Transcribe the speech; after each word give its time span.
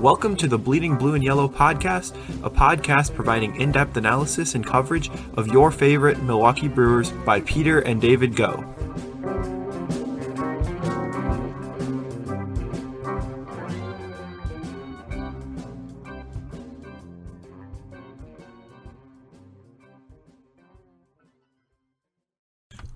Welcome 0.00 0.34
to 0.36 0.48
the 0.48 0.56
Bleeding 0.56 0.96
Blue 0.96 1.12
and 1.12 1.22
Yellow 1.22 1.46
podcast, 1.46 2.16
a 2.42 2.48
podcast 2.48 3.14
providing 3.14 3.60
in 3.60 3.70
depth 3.70 3.98
analysis 3.98 4.54
and 4.54 4.66
coverage 4.66 5.10
of 5.34 5.48
your 5.48 5.70
favorite 5.70 6.22
Milwaukee 6.22 6.68
Brewers 6.68 7.10
by 7.10 7.42
Peter 7.42 7.80
and 7.80 8.00
David 8.00 8.34
Go. 8.34 8.64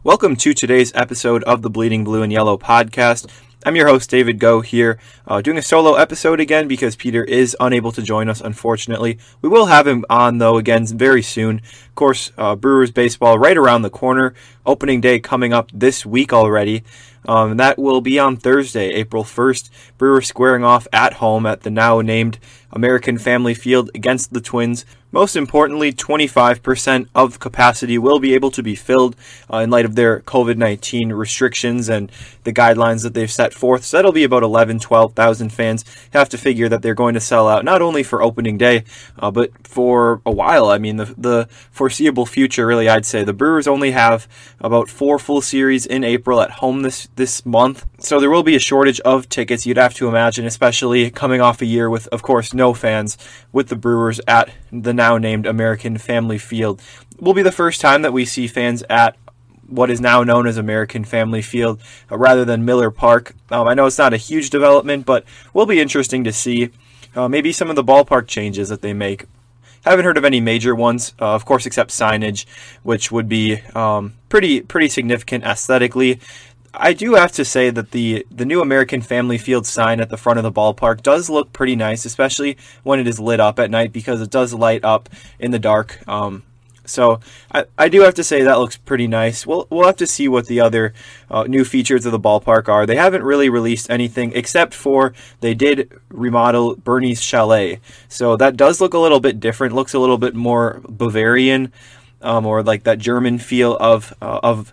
Welcome 0.02 0.36
to 0.36 0.54
today's 0.54 0.90
episode 0.94 1.44
of 1.44 1.60
the 1.60 1.68
Bleeding 1.68 2.04
Blue 2.04 2.22
and 2.22 2.32
Yellow 2.32 2.56
podcast. 2.56 3.30
I'm 3.66 3.76
your 3.76 3.88
host, 3.88 4.10
David 4.10 4.38
Go, 4.38 4.60
here, 4.60 4.98
uh, 5.26 5.40
doing 5.40 5.56
a 5.56 5.62
solo 5.62 5.94
episode 5.94 6.38
again 6.38 6.68
because 6.68 6.96
Peter 6.96 7.24
is 7.24 7.56
unable 7.58 7.92
to 7.92 8.02
join 8.02 8.28
us, 8.28 8.42
unfortunately. 8.42 9.18
We 9.40 9.48
will 9.48 9.64
have 9.66 9.86
him 9.86 10.04
on, 10.10 10.36
though, 10.36 10.58
again 10.58 10.86
very 10.86 11.22
soon. 11.22 11.62
Of 11.88 11.94
course, 11.94 12.30
uh, 12.36 12.56
Brewers 12.56 12.90
baseball 12.90 13.38
right 13.38 13.56
around 13.56 13.80
the 13.80 13.88
corner. 13.88 14.34
Opening 14.66 15.00
day 15.00 15.18
coming 15.18 15.54
up 15.54 15.70
this 15.72 16.04
week 16.04 16.30
already. 16.30 16.84
Um, 17.26 17.56
that 17.56 17.78
will 17.78 18.02
be 18.02 18.18
on 18.18 18.36
Thursday, 18.36 18.90
April 18.90 19.24
1st. 19.24 19.70
Brewers 19.96 20.26
squaring 20.26 20.62
off 20.62 20.86
at 20.92 21.14
home 21.14 21.46
at 21.46 21.62
the 21.62 21.70
now 21.70 22.02
named 22.02 22.38
American 22.74 23.16
Family 23.16 23.54
Field 23.54 23.90
against 23.94 24.32
the 24.32 24.40
Twins. 24.40 24.84
Most 25.14 25.36
importantly, 25.36 25.92
25% 25.92 27.06
of 27.14 27.38
capacity 27.38 27.98
will 27.98 28.18
be 28.18 28.34
able 28.34 28.50
to 28.50 28.64
be 28.64 28.74
filled 28.74 29.14
uh, 29.48 29.58
in 29.58 29.70
light 29.70 29.84
of 29.84 29.94
their 29.94 30.18
COVID 30.18 30.56
19 30.56 31.12
restrictions 31.12 31.88
and 31.88 32.10
the 32.42 32.52
guidelines 32.52 33.04
that 33.04 33.14
they've 33.14 33.30
set 33.30 33.54
forth. 33.54 33.84
So 33.84 33.96
that'll 33.96 34.10
be 34.10 34.24
about 34.24 34.42
11, 34.42 34.80
12,000 34.80 35.50
fans. 35.50 35.84
You 36.12 36.18
have 36.18 36.28
to 36.30 36.36
figure 36.36 36.68
that 36.68 36.82
they're 36.82 36.96
going 36.96 37.14
to 37.14 37.20
sell 37.20 37.46
out 37.46 37.64
not 37.64 37.80
only 37.80 38.02
for 38.02 38.24
opening 38.24 38.58
day, 38.58 38.82
uh, 39.16 39.30
but 39.30 39.52
for 39.64 40.20
a 40.26 40.32
while. 40.32 40.66
I 40.66 40.78
mean, 40.78 40.96
the, 40.96 41.14
the 41.16 41.48
foreseeable 41.70 42.26
future, 42.26 42.66
really, 42.66 42.88
I'd 42.88 43.06
say. 43.06 43.22
The 43.22 43.32
Brewers 43.32 43.68
only 43.68 43.92
have 43.92 44.26
about 44.58 44.88
four 44.88 45.20
full 45.20 45.42
series 45.42 45.86
in 45.86 46.02
April 46.02 46.40
at 46.40 46.50
home 46.50 46.82
this, 46.82 47.06
this 47.14 47.46
month. 47.46 47.86
So 48.00 48.18
there 48.18 48.30
will 48.30 48.42
be 48.42 48.56
a 48.56 48.60
shortage 48.60 48.98
of 49.00 49.28
tickets, 49.28 49.64
you'd 49.64 49.76
have 49.76 49.94
to 49.94 50.08
imagine, 50.08 50.44
especially 50.44 51.08
coming 51.12 51.40
off 51.40 51.62
a 51.62 51.66
year 51.66 51.88
with, 51.88 52.08
of 52.08 52.22
course, 52.22 52.52
no 52.52 52.63
fans 52.72 53.18
with 53.52 53.68
the 53.68 53.76
Brewers 53.76 54.20
at 54.26 54.50
the 54.72 54.94
now 54.94 55.18
named 55.18 55.44
American 55.44 55.98
Family 55.98 56.38
Field. 56.38 56.80
It 57.12 57.20
will 57.20 57.34
be 57.34 57.42
the 57.42 57.52
first 57.52 57.80
time 57.80 58.02
that 58.02 58.12
we 58.12 58.24
see 58.24 58.46
fans 58.46 58.82
at 58.88 59.16
what 59.66 59.90
is 59.90 60.00
now 60.00 60.22
known 60.22 60.46
as 60.46 60.56
American 60.56 61.04
Family 61.04 61.42
Field 61.42 61.80
uh, 62.10 62.16
rather 62.16 62.44
than 62.44 62.64
Miller 62.64 62.90
Park. 62.90 63.34
Um, 63.50 63.66
I 63.66 63.74
know 63.74 63.86
it's 63.86 63.98
not 63.98 64.14
a 64.14 64.18
huge 64.18 64.50
development, 64.50 65.06
but 65.06 65.24
will 65.52 65.66
be 65.66 65.80
interesting 65.80 66.24
to 66.24 66.32
see 66.32 66.70
uh, 67.14 67.28
maybe 67.28 67.52
some 67.52 67.70
of 67.70 67.76
the 67.76 67.84
ballpark 67.84 68.26
changes 68.26 68.68
that 68.68 68.82
they 68.82 68.92
make. 68.92 69.26
Haven't 69.84 70.06
heard 70.06 70.16
of 70.16 70.24
any 70.24 70.40
major 70.40 70.74
ones, 70.74 71.12
uh, 71.20 71.34
of 71.34 71.44
course, 71.44 71.66
except 71.66 71.90
signage, 71.90 72.46
which 72.82 73.12
would 73.12 73.28
be 73.28 73.58
um, 73.74 74.14
pretty 74.30 74.62
pretty 74.62 74.88
significant 74.88 75.44
aesthetically. 75.44 76.20
I 76.76 76.92
do 76.92 77.14
have 77.14 77.32
to 77.32 77.44
say 77.44 77.70
that 77.70 77.92
the 77.92 78.26
the 78.30 78.44
new 78.44 78.60
American 78.60 79.00
Family 79.00 79.38
Field 79.38 79.66
sign 79.66 80.00
at 80.00 80.10
the 80.10 80.16
front 80.16 80.38
of 80.38 80.42
the 80.42 80.52
ballpark 80.52 81.02
does 81.02 81.30
look 81.30 81.52
pretty 81.52 81.76
nice, 81.76 82.04
especially 82.04 82.56
when 82.82 82.98
it 82.98 83.06
is 83.06 83.20
lit 83.20 83.40
up 83.40 83.58
at 83.58 83.70
night 83.70 83.92
because 83.92 84.20
it 84.20 84.30
does 84.30 84.52
light 84.52 84.84
up 84.84 85.08
in 85.38 85.50
the 85.50 85.58
dark. 85.58 86.06
Um, 86.08 86.42
so 86.84 87.20
I, 87.50 87.64
I 87.78 87.88
do 87.88 88.02
have 88.02 88.14
to 88.14 88.24
say 88.24 88.42
that 88.42 88.58
looks 88.58 88.76
pretty 88.76 89.06
nice. 89.06 89.46
We'll 89.46 89.66
we'll 89.70 89.86
have 89.86 89.96
to 89.96 90.06
see 90.06 90.28
what 90.28 90.46
the 90.46 90.60
other 90.60 90.94
uh, 91.30 91.44
new 91.44 91.64
features 91.64 92.06
of 92.06 92.12
the 92.12 92.20
ballpark 92.20 92.68
are. 92.68 92.86
They 92.86 92.96
haven't 92.96 93.22
really 93.22 93.48
released 93.48 93.88
anything 93.88 94.32
except 94.34 94.74
for 94.74 95.14
they 95.40 95.54
did 95.54 95.92
remodel 96.08 96.76
Bernie's 96.76 97.22
Chalet. 97.22 97.80
So 98.08 98.36
that 98.36 98.56
does 98.56 98.80
look 98.80 98.94
a 98.94 98.98
little 98.98 99.20
bit 99.20 99.40
different. 99.40 99.74
Looks 99.74 99.94
a 99.94 99.98
little 99.98 100.18
bit 100.18 100.34
more 100.34 100.80
Bavarian. 100.88 101.72
Um, 102.20 102.46
or 102.46 102.62
like 102.62 102.84
that 102.84 102.98
German 102.98 103.38
feel 103.38 103.76
of 103.76 104.14
uh, 104.22 104.40
of 104.42 104.72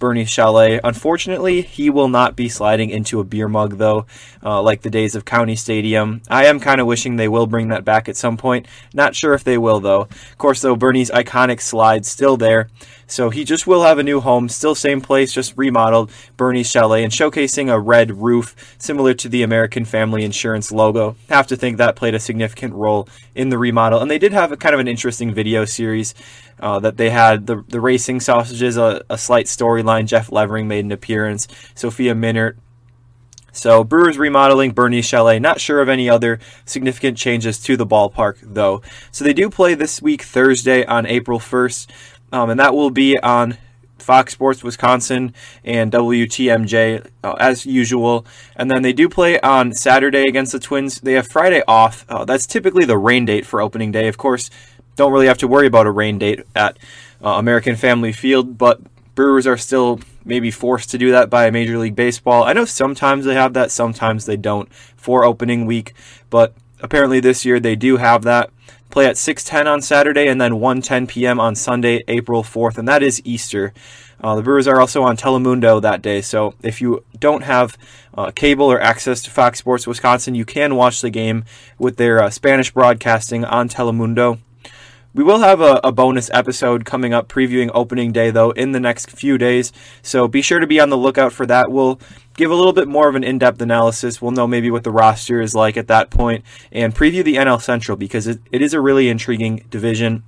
Bernie 0.00 0.24
Chalet. 0.24 0.80
Unfortunately, 0.82 1.60
he 1.62 1.90
will 1.90 2.08
not 2.08 2.34
be 2.34 2.48
sliding 2.48 2.90
into 2.90 3.20
a 3.20 3.24
beer 3.24 3.46
mug, 3.46 3.78
though, 3.78 4.06
uh, 4.42 4.60
like 4.60 4.82
the 4.82 4.90
days 4.90 5.14
of 5.14 5.24
County 5.24 5.54
Stadium. 5.54 6.22
I 6.28 6.46
am 6.46 6.58
kind 6.58 6.80
of 6.80 6.88
wishing 6.88 7.14
they 7.14 7.28
will 7.28 7.46
bring 7.46 7.68
that 7.68 7.84
back 7.84 8.08
at 8.08 8.16
some 8.16 8.36
point. 8.36 8.66
Not 8.92 9.14
sure 9.14 9.34
if 9.34 9.44
they 9.44 9.58
will, 9.58 9.78
though. 9.78 10.00
Of 10.00 10.38
course, 10.38 10.60
though, 10.60 10.74
Bernie's 10.74 11.10
iconic 11.12 11.60
slide 11.60 12.04
still 12.04 12.36
there. 12.36 12.68
So 13.06 13.30
he 13.30 13.44
just 13.44 13.66
will 13.66 13.82
have 13.82 13.98
a 13.98 14.04
new 14.04 14.20
home, 14.20 14.48
still 14.48 14.76
same 14.76 15.00
place, 15.00 15.32
just 15.32 15.56
remodeled, 15.56 16.12
Bernie's 16.36 16.70
Chalet, 16.70 17.02
and 17.02 17.12
showcasing 17.12 17.68
a 17.68 17.78
red 17.78 18.12
roof 18.12 18.54
similar 18.78 19.14
to 19.14 19.28
the 19.28 19.42
American 19.42 19.84
Family 19.84 20.24
Insurance 20.24 20.70
logo. 20.70 21.16
Have 21.28 21.48
to 21.48 21.56
think 21.56 21.76
that 21.76 21.96
played 21.96 22.14
a 22.14 22.20
significant 22.20 22.72
role 22.72 23.08
in 23.34 23.48
the 23.48 23.58
remodel. 23.58 24.00
And 24.00 24.10
they 24.10 24.18
did 24.18 24.32
have 24.32 24.52
a 24.52 24.56
kind 24.56 24.74
of 24.74 24.80
an 24.80 24.88
interesting 24.88 25.34
video 25.34 25.64
series 25.64 26.14
uh, 26.60 26.78
that 26.80 26.96
they 26.96 27.10
had 27.10 27.46
the 27.46 27.64
the 27.68 27.80
racing 27.80 28.20
sausages, 28.20 28.76
a, 28.76 29.02
a 29.10 29.18
slight 29.18 29.46
storyline. 29.46 30.06
Jeff 30.06 30.30
Levering 30.30 30.68
made 30.68 30.84
an 30.84 30.92
appearance. 30.92 31.48
Sophia 31.74 32.14
Minnaert. 32.14 32.56
so 33.52 33.82
Brewers 33.82 34.18
remodeling 34.18 34.72
Bernie 34.72 35.02
Chalet. 35.02 35.38
Not 35.38 35.60
sure 35.60 35.80
of 35.80 35.88
any 35.88 36.08
other 36.08 36.38
significant 36.64 37.18
changes 37.18 37.58
to 37.60 37.76
the 37.76 37.86
ballpark 37.86 38.36
though. 38.42 38.82
So 39.10 39.24
they 39.24 39.32
do 39.32 39.50
play 39.50 39.74
this 39.74 40.00
week 40.00 40.22
Thursday 40.22 40.84
on 40.84 41.06
April 41.06 41.38
1st 41.38 41.88
um, 42.32 42.50
and 42.50 42.60
that 42.60 42.74
will 42.74 42.90
be 42.90 43.18
on 43.18 43.58
Fox 43.98 44.32
Sports 44.32 44.64
Wisconsin 44.64 45.34
and 45.64 45.92
WTMJ 45.92 47.06
uh, 47.22 47.32
as 47.38 47.66
usual. 47.66 48.24
And 48.56 48.70
then 48.70 48.82
they 48.82 48.92
do 48.92 49.08
play 49.08 49.38
on 49.40 49.72
Saturday 49.72 50.26
against 50.26 50.52
the 50.52 50.58
Twins. 50.58 51.00
They 51.00 51.12
have 51.14 51.26
Friday 51.26 51.62
off. 51.68 52.06
Uh, 52.08 52.24
that's 52.24 52.46
typically 52.46 52.84
the 52.84 52.98
rain 52.98 53.24
date 53.24 53.46
for 53.46 53.60
opening 53.60 53.92
day. 53.92 54.08
Of 54.08 54.16
course, 54.16 54.50
don't 54.96 55.12
really 55.12 55.26
have 55.26 55.38
to 55.38 55.48
worry 55.48 55.66
about 55.66 55.86
a 55.86 55.90
rain 55.90 56.18
date 56.18 56.40
at 56.54 56.78
uh, 57.24 57.30
American 57.30 57.76
Family 57.76 58.12
Field, 58.12 58.58
but 58.58 58.80
Brewers 59.14 59.46
are 59.46 59.56
still 59.56 60.00
maybe 60.24 60.50
forced 60.50 60.90
to 60.90 60.98
do 60.98 61.10
that 61.10 61.30
by 61.30 61.50
Major 61.50 61.78
League 61.78 61.96
Baseball. 61.96 62.44
I 62.44 62.52
know 62.52 62.64
sometimes 62.64 63.24
they 63.24 63.34
have 63.34 63.54
that, 63.54 63.70
sometimes 63.70 64.26
they 64.26 64.36
don't 64.36 64.72
for 64.96 65.24
opening 65.24 65.66
week, 65.66 65.94
but 66.28 66.54
apparently 66.80 67.20
this 67.20 67.44
year 67.44 67.60
they 67.60 67.76
do 67.76 67.96
have 67.96 68.22
that 68.22 68.50
play 68.90 69.06
at 69.06 69.16
6:10 69.16 69.66
on 69.66 69.80
Saturday 69.80 70.26
and 70.26 70.40
then 70.40 70.52
1:10 70.52 71.08
p.m. 71.08 71.40
on 71.40 71.54
Sunday, 71.54 72.02
April 72.08 72.42
4th, 72.42 72.78
and 72.78 72.88
that 72.88 73.02
is 73.02 73.22
Easter. 73.24 73.72
Uh, 74.22 74.36
the 74.36 74.42
Brewers 74.42 74.68
are 74.68 74.80
also 74.80 75.02
on 75.02 75.16
Telemundo 75.16 75.80
that 75.80 76.02
day, 76.02 76.20
so 76.20 76.54
if 76.62 76.80
you 76.80 77.04
don't 77.18 77.42
have 77.42 77.78
uh, 78.16 78.30
cable 78.30 78.70
or 78.70 78.80
access 78.80 79.22
to 79.22 79.30
Fox 79.30 79.58
Sports 79.58 79.86
Wisconsin, 79.86 80.34
you 80.34 80.44
can 80.44 80.74
watch 80.74 81.00
the 81.00 81.10
game 81.10 81.44
with 81.78 81.96
their 81.96 82.22
uh, 82.22 82.28
Spanish 82.28 82.70
broadcasting 82.70 83.44
on 83.44 83.68
Telemundo. 83.68 84.38
We 85.12 85.24
will 85.24 85.40
have 85.40 85.60
a, 85.60 85.80
a, 85.82 85.90
bonus 85.90 86.30
episode 86.32 86.84
coming 86.84 87.12
up 87.12 87.28
previewing 87.28 87.68
opening 87.74 88.12
day, 88.12 88.30
though, 88.30 88.52
in 88.52 88.70
the 88.70 88.78
next 88.78 89.10
few 89.10 89.38
days. 89.38 89.72
So 90.02 90.28
be 90.28 90.40
sure 90.40 90.60
to 90.60 90.68
be 90.68 90.78
on 90.78 90.88
the 90.88 90.96
lookout 90.96 91.32
for 91.32 91.46
that. 91.46 91.72
We'll 91.72 91.98
give 92.36 92.52
a 92.52 92.54
little 92.54 92.72
bit 92.72 92.86
more 92.86 93.08
of 93.08 93.16
an 93.16 93.24
in 93.24 93.36
depth 93.36 93.60
analysis. 93.60 94.22
We'll 94.22 94.30
know 94.30 94.46
maybe 94.46 94.70
what 94.70 94.84
the 94.84 94.92
roster 94.92 95.40
is 95.40 95.52
like 95.52 95.76
at 95.76 95.88
that 95.88 96.10
point 96.10 96.44
and 96.70 96.94
preview 96.94 97.24
the 97.24 97.34
NL 97.34 97.60
Central 97.60 97.96
because 97.96 98.28
it, 98.28 98.40
it 98.52 98.62
is 98.62 98.72
a 98.72 98.80
really 98.80 99.08
intriguing 99.08 99.66
division. 99.68 100.22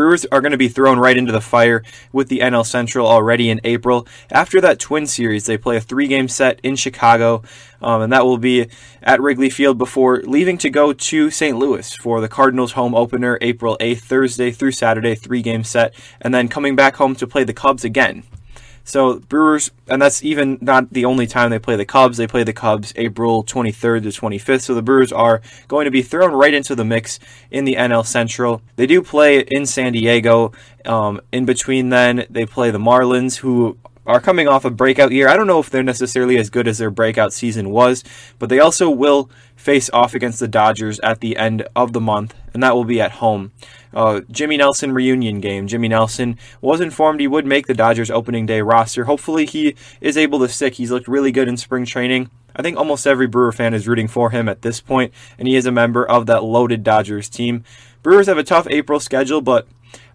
Brewers 0.00 0.24
are 0.32 0.40
going 0.40 0.52
to 0.52 0.56
be 0.56 0.68
thrown 0.68 0.98
right 0.98 1.14
into 1.14 1.30
the 1.30 1.42
fire 1.42 1.82
with 2.10 2.28
the 2.30 2.38
NL 2.38 2.64
Central 2.64 3.06
already 3.06 3.50
in 3.50 3.60
April. 3.64 4.08
After 4.30 4.58
that 4.62 4.78
Twin 4.78 5.06
Series, 5.06 5.44
they 5.44 5.58
play 5.58 5.76
a 5.76 5.80
three 5.82 6.06
game 6.08 6.26
set 6.26 6.58
in 6.62 6.74
Chicago, 6.74 7.42
um, 7.82 8.00
and 8.00 8.10
that 8.10 8.24
will 8.24 8.38
be 8.38 8.70
at 9.02 9.20
Wrigley 9.20 9.50
Field 9.50 9.76
before 9.76 10.22
leaving 10.22 10.56
to 10.56 10.70
go 10.70 10.94
to 10.94 11.30
St. 11.30 11.58
Louis 11.58 11.94
for 11.96 12.22
the 12.22 12.30
Cardinals 12.30 12.72
home 12.72 12.94
opener 12.94 13.36
April 13.42 13.76
8th, 13.78 14.00
Thursday 14.00 14.50
through 14.50 14.72
Saturday, 14.72 15.14
three 15.14 15.42
game 15.42 15.64
set, 15.64 15.92
and 16.22 16.32
then 16.32 16.48
coming 16.48 16.74
back 16.74 16.96
home 16.96 17.14
to 17.16 17.26
play 17.26 17.44
the 17.44 17.52
Cubs 17.52 17.84
again 17.84 18.22
so 18.84 19.18
Brewers, 19.20 19.70
and 19.88 20.00
that's 20.00 20.22
even 20.24 20.58
not 20.60 20.92
the 20.92 21.04
only 21.04 21.26
time 21.26 21.50
they 21.50 21.58
play 21.58 21.76
the 21.76 21.84
Cubs. 21.84 22.16
They 22.16 22.26
play 22.26 22.44
the 22.44 22.52
Cubs 22.52 22.92
April 22.96 23.44
23rd 23.44 24.02
to 24.02 24.08
25th. 24.08 24.62
So 24.62 24.74
the 24.74 24.82
Brewers 24.82 25.12
are 25.12 25.40
going 25.68 25.84
to 25.84 25.90
be 25.90 26.02
thrown 26.02 26.32
right 26.32 26.54
into 26.54 26.74
the 26.74 26.84
mix 26.84 27.18
in 27.50 27.64
the 27.64 27.74
NL 27.74 28.04
Central. 28.04 28.62
They 28.76 28.86
do 28.86 29.02
play 29.02 29.40
in 29.40 29.66
San 29.66 29.92
Diego. 29.92 30.52
Um, 30.84 31.20
in 31.30 31.44
between, 31.44 31.90
then 31.90 32.26
they 32.30 32.46
play 32.46 32.70
the 32.70 32.78
Marlins, 32.78 33.36
who 33.36 33.78
are 34.06 34.20
coming 34.20 34.48
off 34.48 34.64
a 34.64 34.70
breakout 34.70 35.12
year. 35.12 35.28
I 35.28 35.36
don't 35.36 35.46
know 35.46 35.60
if 35.60 35.70
they're 35.70 35.82
necessarily 35.82 36.36
as 36.38 36.50
good 36.50 36.66
as 36.66 36.78
their 36.78 36.90
breakout 36.90 37.32
season 37.32 37.70
was, 37.70 38.02
but 38.38 38.48
they 38.48 38.58
also 38.58 38.88
will 38.90 39.30
face 39.56 39.90
off 39.92 40.14
against 40.14 40.40
the 40.40 40.48
Dodgers 40.48 40.98
at 41.00 41.20
the 41.20 41.36
end 41.36 41.68
of 41.76 41.92
the 41.92 42.00
month, 42.00 42.34
and 42.54 42.62
that 42.62 42.74
will 42.74 42.84
be 42.84 43.00
at 43.00 43.12
home 43.12 43.52
uh, 43.94 44.20
Jimmy 44.30 44.56
Nelson 44.56 44.92
reunion 44.92 45.40
game. 45.40 45.66
Jimmy 45.66 45.88
Nelson 45.88 46.38
was 46.60 46.80
informed 46.80 47.20
he 47.20 47.26
would 47.26 47.46
make 47.46 47.66
the 47.66 47.74
Dodgers 47.74 48.10
opening 48.10 48.46
day 48.46 48.60
roster. 48.60 49.04
Hopefully, 49.04 49.46
he 49.46 49.74
is 50.00 50.16
able 50.16 50.38
to 50.40 50.48
stick. 50.48 50.74
He's 50.74 50.90
looked 50.90 51.08
really 51.08 51.32
good 51.32 51.48
in 51.48 51.56
spring 51.56 51.84
training. 51.84 52.30
I 52.54 52.62
think 52.62 52.76
almost 52.76 53.06
every 53.06 53.26
Brewer 53.26 53.52
fan 53.52 53.74
is 53.74 53.86
rooting 53.86 54.08
for 54.08 54.30
him 54.30 54.48
at 54.48 54.62
this 54.62 54.80
point, 54.80 55.12
and 55.38 55.46
he 55.46 55.56
is 55.56 55.66
a 55.66 55.72
member 55.72 56.04
of 56.04 56.26
that 56.26 56.44
loaded 56.44 56.82
Dodgers 56.82 57.28
team. 57.28 57.64
Brewers 58.02 58.26
have 58.26 58.38
a 58.38 58.44
tough 58.44 58.66
April 58.70 58.98
schedule, 58.98 59.40
but 59.40 59.66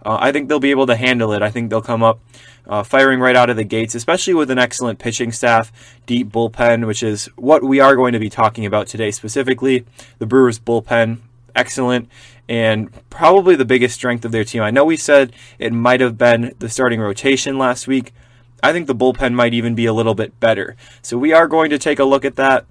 uh, 0.06 0.18
I 0.20 0.32
think 0.32 0.50
they'll 0.50 0.60
be 0.60 0.72
able 0.72 0.88
to 0.88 0.96
handle 0.96 1.32
it. 1.34 1.42
I 1.42 1.50
think 1.50 1.70
they'll 1.70 1.82
come 1.82 2.04
up 2.04 2.20
uh, 2.68 2.84
firing 2.84 3.20
right 3.20 3.36
out 3.36 3.50
of 3.50 3.58
the 3.58 3.64
gates, 3.64 3.96
especially 3.96 4.34
with 4.34 4.50
an 4.52 4.60
excellent 4.60 5.00
pitching 5.00 5.32
staff, 5.32 5.72
deep 6.06 6.30
bullpen, 6.30 6.88
which 6.88 7.04
is 7.04 7.26
what 7.36 7.64
we 7.64 7.80
are 7.80 7.96
going 7.96 8.14
to 8.14 8.20
be 8.20 8.30
talking 8.30 8.66
about 8.66 8.88
today 8.88 9.12
specifically. 9.12 9.86
The 10.20 10.26
Brewers 10.26 10.60
bullpen, 10.60 11.20
excellent, 11.56 12.10
and 12.48 12.90
probably 13.10 13.56
the 13.56 13.66
biggest 13.66 13.96
strength 13.96 14.26
of 14.26 14.32
their 14.32 14.44
team. 14.44 14.62
I 14.62 14.72
know 14.72 14.86
we 14.86 14.98
said 14.98 15.34
it 15.60 15.74
might 15.74 16.02
have 16.02 16.18
been 16.18 16.54
the 16.60 16.70
starting 16.70 17.00
rotation 17.00 17.58
last 17.58 17.88
week. 17.88 18.14
I 18.62 18.72
think 18.72 18.88
the 18.88 18.96
bullpen 18.96 19.34
might 19.34 19.54
even 19.54 19.76
be 19.76 19.86
a 19.86 19.94
little 19.94 20.16
bit 20.16 20.40
better. 20.40 20.76
So 21.02 21.18
we 21.18 21.34
are 21.34 21.48
going 21.48 21.70
to 21.70 21.78
take 21.78 22.00
a 22.00 22.06
look 22.06 22.26
at 22.26 22.36
that 22.36 22.66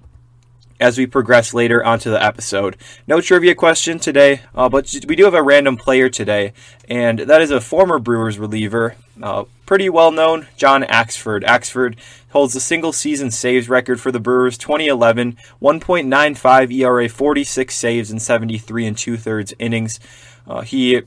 as 0.79 0.97
we 0.97 1.05
progress 1.05 1.53
later 1.53 1.83
onto 1.83 2.09
the 2.09 2.21
episode. 2.21 2.77
No 3.07 3.21
trivia 3.21 3.55
question 3.55 3.99
today, 3.99 4.41
uh, 4.53 4.67
but 4.67 4.93
we 5.07 5.15
do 5.15 5.23
have 5.23 5.33
a 5.33 5.43
random 5.43 5.77
player 5.77 6.09
today, 6.09 6.53
and 6.89 7.19
that 7.19 7.41
is 7.41 7.51
a 7.51 7.61
former 7.61 7.99
Brewers 7.99 8.37
reliever, 8.37 8.95
uh, 9.21 9.45
pretty 9.65 9.89
well 9.89 10.11
known, 10.11 10.47
John 10.57 10.83
Axford. 10.83 11.43
Axford 11.43 11.97
holds 12.31 12.53
the 12.53 12.59
single 12.59 12.93
season 12.93 13.31
saves 13.31 13.69
record 13.69 13.99
for 13.99 14.11
the 14.11 14.19
Brewers 14.19 14.57
2011, 14.57 15.37
1.95 15.61 16.71
ERA, 16.73 17.09
46 17.09 17.75
saves 17.75 18.11
in 18.11 18.19
73 18.19 18.85
and 18.85 18.97
two 18.97 19.17
thirds 19.17 19.53
innings. 19.59 19.99
Uh, 20.47 20.61
he 20.61 21.01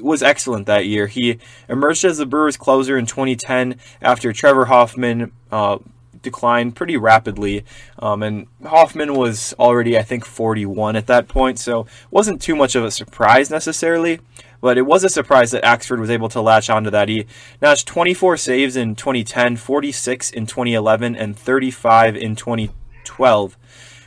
was 0.00 0.22
excellent 0.22 0.66
that 0.66 0.86
year. 0.86 1.06
He 1.06 1.38
emerged 1.68 2.04
as 2.04 2.18
the 2.18 2.26
Brewers 2.26 2.56
closer 2.56 2.96
in 2.96 3.06
2010 3.06 3.76
after 4.00 4.32
Trevor 4.32 4.66
Hoffman 4.66 5.32
uh, 5.50 5.78
declined 6.22 6.76
pretty 6.76 6.96
rapidly. 6.96 7.64
Um, 7.98 8.22
and 8.22 8.46
Hoffman 8.64 9.14
was 9.14 9.54
already, 9.58 9.98
I 9.98 10.02
think, 10.02 10.24
41 10.24 10.96
at 10.96 11.06
that 11.06 11.28
point, 11.28 11.58
so 11.58 11.86
wasn't 12.10 12.42
too 12.42 12.56
much 12.56 12.74
of 12.74 12.84
a 12.84 12.90
surprise 12.90 13.50
necessarily. 13.50 14.20
But 14.60 14.78
it 14.78 14.82
was 14.82 15.04
a 15.04 15.08
surprise 15.08 15.52
that 15.52 15.64
Axford 15.64 15.98
was 15.98 16.10
able 16.10 16.28
to 16.30 16.40
latch 16.40 16.68
onto 16.68 16.90
that. 16.90 17.08
He 17.08 17.26
notched 17.62 17.86
24 17.88 18.36
saves 18.36 18.76
in 18.76 18.94
2010, 18.94 19.56
46 19.56 20.30
in 20.30 20.46
2011, 20.46 21.16
and 21.16 21.36
35 21.36 22.16
in 22.16 22.36
2012. 22.36 23.56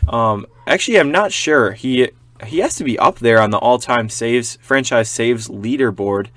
Um, 0.07 0.45
actually, 0.67 0.99
I'm 0.99 1.11
not 1.11 1.31
sure. 1.31 1.71
He 1.71 2.09
he 2.45 2.59
has 2.59 2.75
to 2.75 2.83
be 2.83 2.99
up 2.99 3.19
there 3.19 3.39
on 3.39 3.51
the 3.51 3.57
all-time 3.57 4.09
saves 4.09 4.57
franchise 4.61 5.09
saves 5.09 5.47
leaderboard 5.47 6.27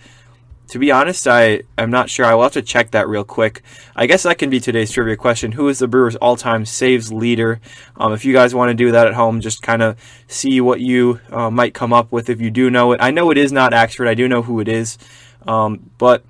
to 0.68 0.78
be 0.78 0.90
honest, 0.90 1.28
I 1.28 1.62
am 1.78 1.90
not 1.90 2.10
sure. 2.10 2.26
I 2.26 2.34
will 2.34 2.42
have 2.42 2.52
to 2.52 2.62
check 2.62 2.90
that 2.90 3.08
real 3.08 3.24
quick. 3.24 3.62
I 3.94 4.06
guess 4.06 4.24
that 4.24 4.38
can 4.38 4.50
be 4.50 4.58
today's 4.58 4.90
trivia 4.90 5.16
question. 5.16 5.52
Who 5.52 5.68
is 5.68 5.78
the 5.78 5.86
Brewers' 5.86 6.16
all-time 6.16 6.64
saves 6.64 7.12
leader? 7.12 7.60
Um, 7.96 8.12
if 8.12 8.24
you 8.24 8.32
guys 8.32 8.54
want 8.54 8.70
to 8.70 8.74
do 8.74 8.90
that 8.90 9.06
at 9.06 9.14
home, 9.14 9.40
just 9.40 9.62
kind 9.62 9.82
of 9.82 9.96
see 10.26 10.60
what 10.60 10.80
you 10.80 11.20
uh, 11.30 11.50
might 11.50 11.74
come 11.74 11.92
up 11.92 12.10
with 12.10 12.28
if 12.28 12.40
you 12.40 12.50
do 12.50 12.68
know 12.70 12.92
it. 12.92 13.00
I 13.00 13.10
know 13.10 13.30
it 13.30 13.38
is 13.38 13.52
not 13.52 13.72
Axford. 13.72 14.08
I 14.08 14.14
do 14.14 14.28
know 14.28 14.42
who 14.42 14.60
it 14.60 14.68
is, 14.68 14.98
um, 15.46 15.90
but 15.98 16.24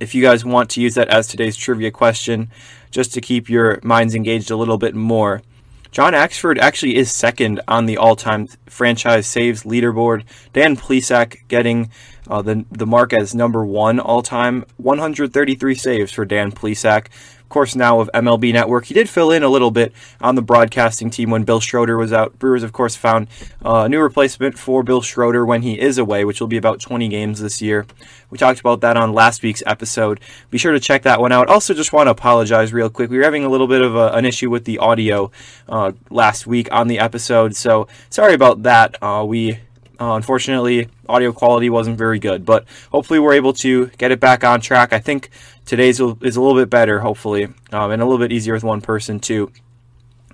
if 0.00 0.14
you 0.14 0.22
guys 0.22 0.44
want 0.44 0.70
to 0.70 0.80
use 0.80 0.94
that 0.94 1.08
as 1.08 1.26
today's 1.26 1.56
trivia 1.56 1.90
question, 1.90 2.50
just 2.90 3.12
to 3.14 3.20
keep 3.20 3.50
your 3.50 3.80
minds 3.82 4.14
engaged 4.14 4.50
a 4.50 4.56
little 4.56 4.78
bit 4.78 4.94
more. 4.94 5.42
John 5.90 6.12
Axford 6.12 6.58
actually 6.58 6.96
is 6.96 7.10
second 7.10 7.60
on 7.66 7.86
the 7.86 7.96
all-time 7.96 8.48
franchise 8.66 9.26
saves 9.26 9.62
leaderboard. 9.62 10.24
Dan 10.52 10.76
Plesac 10.76 11.48
getting 11.48 11.90
uh, 12.28 12.42
the 12.42 12.64
the 12.70 12.86
mark 12.86 13.12
as 13.12 13.34
number 13.34 13.64
one 13.64 13.98
all-time, 13.98 14.64
133 14.76 15.74
saves 15.74 16.12
for 16.12 16.24
Dan 16.24 16.52
Plesac 16.52 17.08
of 17.46 17.50
course, 17.50 17.76
now 17.76 18.00
of 18.00 18.10
MLB 18.12 18.52
Network. 18.52 18.86
He 18.86 18.94
did 18.94 19.08
fill 19.08 19.30
in 19.30 19.44
a 19.44 19.48
little 19.48 19.70
bit 19.70 19.92
on 20.20 20.34
the 20.34 20.42
broadcasting 20.42 21.10
team 21.10 21.30
when 21.30 21.44
Bill 21.44 21.60
Schroeder 21.60 21.96
was 21.96 22.12
out. 22.12 22.36
Brewers, 22.40 22.64
of 22.64 22.72
course, 22.72 22.96
found 22.96 23.28
uh, 23.64 23.84
a 23.84 23.88
new 23.88 24.00
replacement 24.00 24.58
for 24.58 24.82
Bill 24.82 25.00
Schroeder 25.00 25.46
when 25.46 25.62
he 25.62 25.78
is 25.78 25.96
away, 25.96 26.24
which 26.24 26.40
will 26.40 26.48
be 26.48 26.56
about 26.56 26.80
20 26.80 27.06
games 27.06 27.40
this 27.40 27.62
year. 27.62 27.86
We 28.30 28.36
talked 28.36 28.58
about 28.58 28.80
that 28.80 28.96
on 28.96 29.12
last 29.12 29.44
week's 29.44 29.62
episode. 29.64 30.18
Be 30.50 30.58
sure 30.58 30.72
to 30.72 30.80
check 30.80 31.04
that 31.04 31.20
one 31.20 31.30
out. 31.30 31.46
Also, 31.46 31.72
just 31.72 31.92
want 31.92 32.08
to 32.08 32.10
apologize 32.10 32.72
real 32.72 32.90
quick. 32.90 33.10
We 33.10 33.18
were 33.18 33.22
having 33.22 33.44
a 33.44 33.48
little 33.48 33.68
bit 33.68 33.80
of 33.80 33.94
a, 33.94 34.08
an 34.08 34.24
issue 34.24 34.50
with 34.50 34.64
the 34.64 34.78
audio 34.78 35.30
uh, 35.68 35.92
last 36.10 36.48
week 36.48 36.66
on 36.72 36.88
the 36.88 36.98
episode, 36.98 37.54
so 37.54 37.86
sorry 38.10 38.34
about 38.34 38.64
that. 38.64 39.00
Uh, 39.00 39.24
we 39.24 39.60
uh, 40.00 40.14
unfortunately, 40.14 40.88
audio 41.08 41.32
quality 41.32 41.70
wasn't 41.70 41.96
very 41.96 42.18
good, 42.18 42.44
but 42.44 42.64
hopefully 42.90 43.18
we're 43.18 43.34
able 43.34 43.52
to 43.54 43.86
get 43.98 44.10
it 44.10 44.20
back 44.20 44.44
on 44.44 44.60
track. 44.60 44.92
I 44.92 44.98
think 44.98 45.30
today's 45.64 46.00
is 46.00 46.36
a 46.36 46.40
little 46.40 46.54
bit 46.54 46.68
better, 46.68 47.00
hopefully, 47.00 47.44
um, 47.72 47.90
and 47.90 48.02
a 48.02 48.04
little 48.04 48.18
bit 48.18 48.32
easier 48.32 48.54
with 48.54 48.64
one 48.64 48.80
person 48.80 49.20
too. 49.20 49.50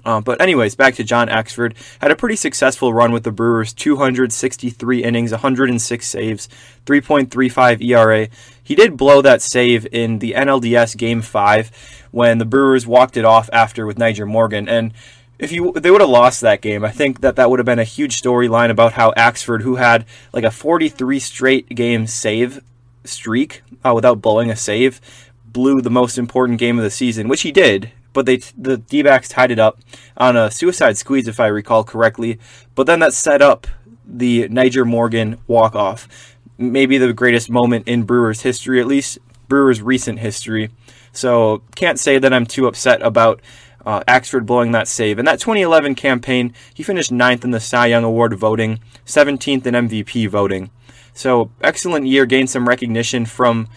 Uh, 0.05 0.21
but 0.21 0.41
anyways, 0.41 0.75
back 0.75 0.95
to 0.95 1.05
John 1.05 1.29
Axford. 1.29 1.77
Had 2.01 2.11
a 2.11 2.17
pretty 2.17 2.37
successful 2.37 2.93
run 2.93 3.13
with 3.13 3.23
the 3.23 3.31
Brewers, 3.31 3.73
263 3.73 5.05
innings, 5.05 5.31
106 5.31 6.07
saves, 6.07 6.49
3.35 6.87 7.83
ERA. 7.83 8.29
He 8.63 8.75
did 8.75 8.97
blow 8.97 9.23
that 9.23 9.43
save 9.43 9.87
in 9.93 10.19
the 10.19 10.33
NLDS 10.33 10.97
Game 10.97 11.23
5 11.23 12.09
when 12.11 12.39
the 12.39 12.45
Brewers 12.45 12.87
walked 12.87 13.17
it 13.17 13.25
off 13.25 13.49
after 13.53 13.87
with 13.87 13.97
Nyjer 13.97 14.27
Morgan. 14.27 14.69
And 14.69 14.93
if 15.39 15.51
you 15.53 15.73
they 15.73 15.91
would 15.91 16.01
have 16.01 16.11
lost 16.11 16.41
that 16.41 16.61
game, 16.61 16.85
I 16.85 16.91
think 16.91 17.21
that 17.21 17.37
that 17.37 17.51
would 17.51 17.59
have 17.59 17.67
been 17.67 17.79
a 17.79 17.85
huge 17.85 18.21
storyline 18.21 18.71
about 18.71 18.93
how 18.95 19.13
Axford, 19.13 19.63
who 19.63 19.77
had 19.77 20.05
like 20.33 20.45
a 20.45 20.51
43 20.51 21.19
straight 21.19 21.69
game 21.71 22.07
save 22.07 22.63
streak 23.05 23.63
uh, 23.85 23.93
without 23.95 24.23
blowing 24.23 24.51
a 24.51 24.57
save, 24.57 25.01
blew 25.45 25.81
the 25.81 25.91
most 25.91 26.19
important 26.19 26.59
game 26.59 26.79
of 26.79 26.85
the 26.85 26.91
season, 26.91 27.29
which 27.29 27.43
he 27.43 27.53
did. 27.53 27.91
But 28.13 28.27
they 28.27 28.37
the 28.57 28.77
D-backs 28.77 29.29
tied 29.29 29.51
it 29.51 29.59
up 29.59 29.81
on 30.17 30.37
a 30.37 30.51
suicide 30.51 30.99
squeeze, 30.99 31.27
if 31.27 31.41
I 31.41 31.47
recall 31.47 31.83
correctly. 31.83 32.39
But 32.75 32.87
then 32.87 33.01
that 33.01 33.15
set 33.15 33.41
up 33.41 33.67
the 34.07 34.49
Nyjer 34.49 34.87
Morgan 34.87 35.39
walk 35.47 35.75
off, 35.75 36.37
maybe 36.59 36.99
the 36.99 37.13
greatest 37.13 37.49
moment 37.51 37.89
in 37.89 38.03
Brewers 38.03 38.43
history, 38.43 38.81
at 38.81 38.87
least 38.87 39.19
Brewers 39.49 39.81
recent 39.81 40.19
history. 40.19 40.71
So 41.13 41.63
can't 41.75 41.99
say 41.99 42.19
that 42.19 42.33
I'm 42.33 42.47
too 42.47 42.67
upset 42.67 43.03
about 43.03 43.41
uh, 43.85 44.01
Axford 44.09 44.47
blowing 44.47 44.73
that 44.73 44.89
save. 44.89 45.19
In 45.19 45.25
that 45.25 45.41
2011 45.41 45.95
campaign, 45.95 46.55
he 46.73 46.83
finished 46.83 47.13
ninth 47.13 47.45
in 47.45 47.51
the 47.51 47.61
Cy 47.61 47.87
Young 47.87 48.05
Award 48.05 48.35
voting, 48.35 48.81
17th 49.07 49.67
in 49.67 49.75
MVP 49.75 50.29
voting. 50.29 50.71
So 51.15 51.51
excellent 51.61 52.07
year, 52.07 52.27
gained 52.27 52.51
some 52.51 52.69
recognition 52.69 53.27
from 53.27 53.69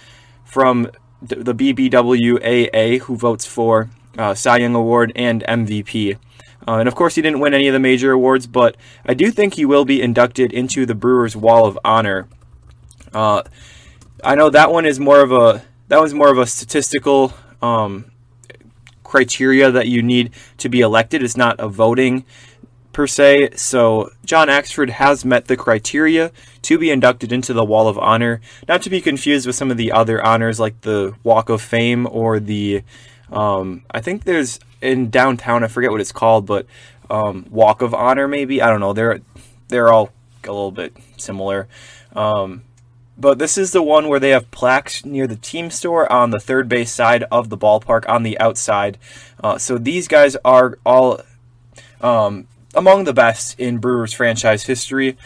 from 0.43 0.89
the 1.21 1.55
BBWAA, 1.55 2.99
who 2.99 3.15
votes 3.15 3.45
for 3.45 3.89
uh, 4.17 4.33
Cy 4.33 4.57
Young 4.57 4.75
Award 4.75 5.11
and 5.15 5.43
MVP. 5.43 6.17
Uh, 6.67 6.77
and 6.77 6.87
of 6.87 6.95
course, 6.95 7.15
he 7.15 7.21
didn't 7.21 7.39
win 7.39 7.53
any 7.53 7.67
of 7.67 7.73
the 7.73 7.79
major 7.79 8.11
awards, 8.11 8.47
but 8.47 8.77
I 9.05 9.13
do 9.13 9.31
think 9.31 9.55
he 9.55 9.65
will 9.65 9.85
be 9.85 10.01
inducted 10.01 10.53
into 10.53 10.85
the 10.85 10.95
Brewers 10.95 11.35
Wall 11.35 11.65
of 11.65 11.77
Honor. 11.83 12.27
Uh, 13.13 13.43
I 14.23 14.35
know 14.35 14.49
that 14.49 14.71
one 14.71 14.85
is 14.85 14.99
more 14.99 15.21
of 15.21 15.31
a 15.31 15.63
that 15.87 16.01
was 16.01 16.13
more 16.13 16.29
of 16.29 16.37
a 16.37 16.45
statistical 16.45 17.33
um, 17.61 18.05
criteria 19.15 19.71
that 19.71 19.87
you 19.87 20.03
need 20.03 20.29
to 20.57 20.67
be 20.67 20.81
elected. 20.81 21.23
It's 21.23 21.37
not 21.37 21.55
a 21.57 21.69
voting 21.69 22.25
per 22.91 23.07
se. 23.07 23.51
So 23.55 24.09
John 24.25 24.49
Axford 24.49 24.89
has 24.89 25.23
met 25.23 25.45
the 25.45 25.55
criteria 25.55 26.33
to 26.63 26.77
be 26.77 26.89
inducted 26.91 27.31
into 27.31 27.53
the 27.53 27.63
Wall 27.63 27.87
of 27.87 27.97
Honor, 27.97 28.41
not 28.67 28.81
to 28.81 28.89
be 28.89 28.99
confused 28.99 29.47
with 29.47 29.55
some 29.55 29.71
of 29.71 29.77
the 29.77 29.93
other 29.93 30.21
honors 30.21 30.59
like 30.59 30.81
the 30.81 31.15
Walk 31.23 31.47
of 31.47 31.61
Fame 31.61 32.05
or 32.11 32.41
the 32.41 32.83
um, 33.31 33.83
I 33.89 34.01
think 34.01 34.25
there's 34.25 34.59
in 34.81 35.09
downtown. 35.09 35.63
I 35.63 35.67
forget 35.67 35.91
what 35.91 36.01
it's 36.01 36.11
called, 36.11 36.45
but 36.45 36.67
um, 37.09 37.45
Walk 37.49 37.81
of 37.81 37.93
Honor 37.93 38.27
maybe. 38.27 38.61
I 38.61 38.69
don't 38.69 38.81
know. 38.81 38.91
They're 38.91 39.21
they're 39.69 39.93
all 39.93 40.11
a 40.43 40.51
little 40.51 40.71
bit 40.71 40.95
similar. 41.15 41.69
Um, 42.13 42.63
but 43.17 43.39
this 43.39 43.57
is 43.57 43.71
the 43.71 43.81
one 43.81 44.07
where 44.07 44.19
they 44.19 44.31
have 44.31 44.51
plaques 44.51 45.05
near 45.05 45.27
the 45.27 45.35
team 45.35 45.69
store 45.69 46.11
on 46.11 46.31
the 46.31 46.39
third 46.39 46.67
base 46.67 46.91
side 46.91 47.23
of 47.31 47.49
the 47.49 47.57
ballpark 47.57 48.07
on 48.09 48.23
the 48.23 48.37
outside. 48.39 48.97
Uh, 49.43 49.57
so 49.57 49.77
these 49.77 50.07
guys 50.07 50.35
are 50.43 50.77
all 50.85 51.21
um, 52.01 52.47
among 52.73 53.05
the 53.05 53.13
best 53.13 53.59
in 53.59 53.77
Brewers 53.77 54.13
franchise 54.13 54.63
history. 54.63 55.17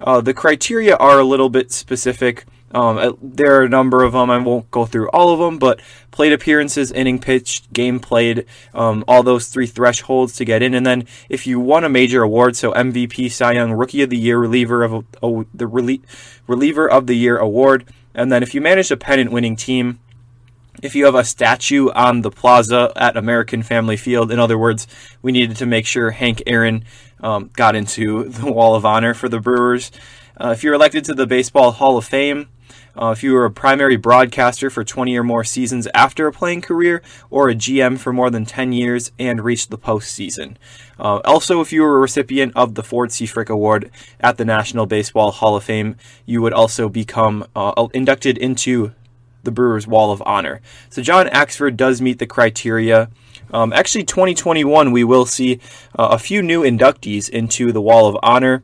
Uh, 0.00 0.20
the 0.20 0.34
criteria 0.34 0.96
are 0.96 1.18
a 1.18 1.24
little 1.24 1.48
bit 1.48 1.72
specific. 1.72 2.44
Um, 2.72 2.98
uh, 2.98 3.12
there 3.22 3.58
are 3.58 3.64
a 3.64 3.68
number 3.68 4.02
of 4.02 4.12
them. 4.12 4.30
I 4.30 4.38
won't 4.38 4.70
go 4.70 4.84
through 4.84 5.08
all 5.10 5.32
of 5.32 5.38
them, 5.38 5.58
but 5.58 5.80
plate 6.10 6.32
appearances, 6.32 6.92
inning 6.92 7.18
pitched, 7.18 7.72
game 7.72 7.98
played, 7.98 8.44
um, 8.74 9.04
all 9.08 9.22
those 9.22 9.48
three 9.48 9.66
thresholds 9.66 10.34
to 10.36 10.44
get 10.44 10.62
in. 10.62 10.74
And 10.74 10.84
then 10.84 11.06
if 11.28 11.46
you 11.46 11.60
won 11.60 11.84
a 11.84 11.88
major 11.88 12.22
award, 12.22 12.56
so 12.56 12.72
MVP, 12.72 13.30
Cy 13.30 13.52
Young, 13.52 13.72
Rookie 13.72 14.02
of 14.02 14.10
the 14.10 14.18
Year, 14.18 14.38
reliever 14.38 14.82
of 14.82 15.06
the 15.22 15.64
relie- 15.64 16.02
reliever 16.46 16.90
of 16.90 17.06
the 17.06 17.16
year 17.16 17.38
award, 17.38 17.86
and 18.14 18.32
then 18.32 18.42
if 18.42 18.54
you 18.54 18.60
manage 18.60 18.90
a 18.90 18.96
pennant-winning 18.96 19.56
team, 19.56 20.00
if 20.82 20.94
you 20.94 21.04
have 21.06 21.14
a 21.14 21.24
statue 21.24 21.90
on 21.90 22.22
the 22.22 22.30
plaza 22.30 22.92
at 22.96 23.16
American 23.16 23.62
Family 23.62 23.96
Field, 23.96 24.30
in 24.30 24.38
other 24.38 24.58
words, 24.58 24.86
we 25.22 25.32
needed 25.32 25.56
to 25.56 25.66
make 25.66 25.86
sure 25.86 26.10
Hank 26.10 26.42
Aaron 26.46 26.84
um, 27.20 27.50
got 27.54 27.74
into 27.74 28.24
the 28.28 28.50
Wall 28.50 28.74
of 28.74 28.84
Honor 28.84 29.14
for 29.14 29.28
the 29.28 29.40
Brewers. 29.40 29.90
Uh, 30.40 30.50
if 30.50 30.62
you're 30.62 30.74
elected 30.74 31.04
to 31.06 31.14
the 31.14 31.26
Baseball 31.26 31.72
Hall 31.72 31.96
of 31.96 32.04
Fame, 32.04 32.48
Uh, 33.00 33.10
if 33.10 33.22
you 33.22 33.32
were 33.32 33.44
a 33.44 33.50
primary 33.50 33.96
broadcaster 33.96 34.68
for 34.68 34.82
20 34.82 35.16
or 35.16 35.22
more 35.22 35.44
seasons 35.44 35.86
after 35.94 36.26
a 36.26 36.32
playing 36.32 36.60
career, 36.60 37.00
or 37.30 37.48
a 37.48 37.54
GM 37.54 37.98
for 37.98 38.12
more 38.12 38.28
than 38.28 38.44
10 38.44 38.72
years 38.72 39.12
and 39.18 39.44
reached 39.44 39.70
the 39.70 39.78
postseason. 39.78 40.56
Uh, 40.98 41.20
also, 41.24 41.60
if 41.60 41.72
you 41.72 41.82
were 41.82 41.96
a 41.96 42.00
recipient 42.00 42.52
of 42.56 42.74
the 42.74 42.82
Ford 42.82 43.12
C. 43.12 43.24
Frick 43.24 43.48
Award 43.48 43.90
at 44.18 44.36
the 44.36 44.44
National 44.44 44.86
Baseball 44.86 45.30
Hall 45.30 45.56
of 45.56 45.62
Fame, 45.62 45.96
you 46.26 46.42
would 46.42 46.52
also 46.52 46.88
become 46.88 47.46
uh, 47.54 47.86
inducted 47.94 48.36
into 48.36 48.92
the 49.44 49.52
Brewers 49.52 49.86
Wall 49.86 50.10
of 50.10 50.22
Honor. 50.26 50.60
So 50.90 51.00
John 51.00 51.26
Axford 51.28 51.76
does 51.76 52.02
meet 52.02 52.18
the 52.18 52.26
criteria. 52.26 53.10
Um, 53.52 53.72
actually, 53.72 54.04
2021, 54.04 54.92
we 54.92 55.04
will 55.04 55.26
see 55.26 55.60
uh, 55.98 56.08
a 56.12 56.18
few 56.18 56.42
new 56.42 56.62
inductees 56.62 57.28
into 57.28 57.72
the 57.72 57.80
Wall 57.80 58.06
of 58.06 58.16
Honor. 58.22 58.62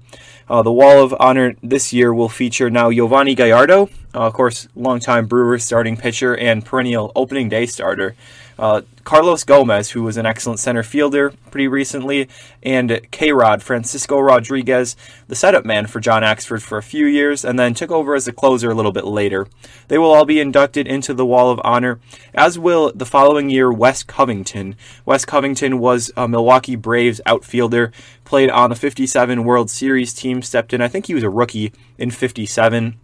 Uh, 0.48 0.62
the 0.62 0.72
Wall 0.72 1.02
of 1.02 1.14
Honor 1.18 1.54
this 1.62 1.92
year 1.92 2.12
will 2.12 2.28
feature 2.28 2.68
now 2.68 2.90
Yovani 2.90 3.34
Gallardo, 3.34 3.88
uh, 4.14 4.26
of 4.26 4.34
course, 4.34 4.68
longtime 4.76 5.26
Brewers 5.26 5.64
starting 5.64 5.96
pitcher 5.96 6.36
and 6.36 6.64
perennial 6.64 7.12
opening 7.16 7.48
day 7.48 7.64
starter. 7.66 8.14
Uh, 8.58 8.82
Carlos 9.04 9.44
Gomez, 9.44 9.90
who 9.90 10.02
was 10.02 10.16
an 10.16 10.24
excellent 10.24 10.58
center 10.58 10.82
fielder 10.82 11.30
pretty 11.50 11.68
recently, 11.68 12.28
and 12.62 13.00
K 13.10 13.32
Rod, 13.32 13.62
Francisco 13.62 14.18
Rodriguez, 14.18 14.96
the 15.28 15.34
setup 15.34 15.64
man 15.64 15.86
for 15.86 16.00
John 16.00 16.22
Axford 16.22 16.62
for 16.62 16.78
a 16.78 16.82
few 16.82 17.06
years, 17.06 17.44
and 17.44 17.58
then 17.58 17.74
took 17.74 17.90
over 17.90 18.14
as 18.14 18.26
a 18.26 18.32
closer 18.32 18.70
a 18.70 18.74
little 18.74 18.92
bit 18.92 19.04
later. 19.04 19.46
They 19.88 19.98
will 19.98 20.12
all 20.12 20.24
be 20.24 20.40
inducted 20.40 20.86
into 20.86 21.12
the 21.12 21.26
Wall 21.26 21.50
of 21.50 21.60
Honor, 21.64 22.00
as 22.32 22.58
will 22.58 22.92
the 22.94 23.04
following 23.04 23.50
year 23.50 23.70
Wes 23.70 24.02
Covington. 24.02 24.76
Wes 25.04 25.24
Covington 25.24 25.78
was 25.78 26.10
a 26.16 26.26
Milwaukee 26.26 26.76
Braves 26.76 27.20
outfielder, 27.26 27.92
played 28.24 28.50
on 28.50 28.70
the 28.70 28.76
57 28.76 29.44
World 29.44 29.70
Series 29.70 30.14
team, 30.14 30.40
stepped 30.40 30.72
in, 30.72 30.80
I 30.80 30.88
think 30.88 31.06
he 31.06 31.14
was 31.14 31.22
a 31.22 31.30
rookie 31.30 31.72
in 31.98 32.10
57, 32.10 32.98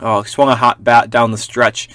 uh, 0.00 0.22
swung 0.24 0.48
a 0.48 0.56
hot 0.56 0.84
bat 0.84 1.10
down 1.10 1.32
the 1.32 1.38
stretch 1.38 1.88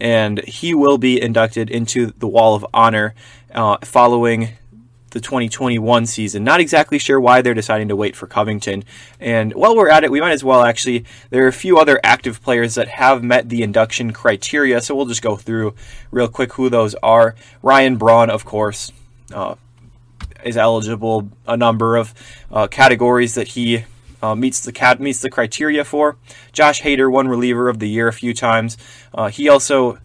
and 0.00 0.44
he 0.44 0.74
will 0.74 0.98
be 0.98 1.20
inducted 1.20 1.70
into 1.70 2.12
the 2.18 2.28
Wall 2.28 2.54
of 2.54 2.66
Honor 2.72 3.14
uh, 3.54 3.78
following 3.82 4.50
the 5.14 5.20
2021 5.20 6.06
season. 6.06 6.42
Not 6.42 6.60
exactly 6.60 6.98
sure 6.98 7.20
why 7.20 7.40
they're 7.40 7.54
deciding 7.54 7.88
to 7.88 7.96
wait 7.96 8.16
for 8.16 8.26
Covington. 8.26 8.84
And 9.20 9.54
while 9.54 9.76
we're 9.76 9.88
at 9.88 10.02
it, 10.02 10.10
we 10.10 10.20
might 10.20 10.32
as 10.32 10.44
well 10.44 10.62
actually. 10.62 11.04
There 11.30 11.44
are 11.44 11.48
a 11.48 11.52
few 11.52 11.78
other 11.78 12.00
active 12.02 12.42
players 12.42 12.74
that 12.74 12.88
have 12.88 13.22
met 13.22 13.48
the 13.48 13.62
induction 13.62 14.12
criteria, 14.12 14.80
so 14.80 14.94
we'll 14.94 15.06
just 15.06 15.22
go 15.22 15.36
through 15.36 15.74
real 16.10 16.28
quick 16.28 16.54
who 16.54 16.68
those 16.68 16.94
are. 16.96 17.36
Ryan 17.62 17.96
Braun, 17.96 18.28
of 18.28 18.44
course. 18.44 18.92
Uh, 19.32 19.54
is 20.44 20.56
eligible 20.58 21.30
a 21.46 21.56
number 21.56 21.96
of 21.96 22.12
uh, 22.52 22.66
categories 22.66 23.34
that 23.34 23.48
he 23.48 23.84
uh, 24.24 24.34
meets 24.34 24.60
the 24.60 24.72
cat 24.72 25.00
meets 25.00 25.20
the 25.20 25.28
criteria 25.28 25.84
for. 25.84 26.16
Josh 26.52 26.80
Hader 26.80 27.12
won 27.12 27.28
reliever 27.28 27.68
of 27.68 27.78
the 27.78 27.88
year 27.88 28.08
a 28.08 28.12
few 28.12 28.32
times. 28.32 28.78
Uh, 29.12 29.28
he 29.28 29.50
also 29.50 29.98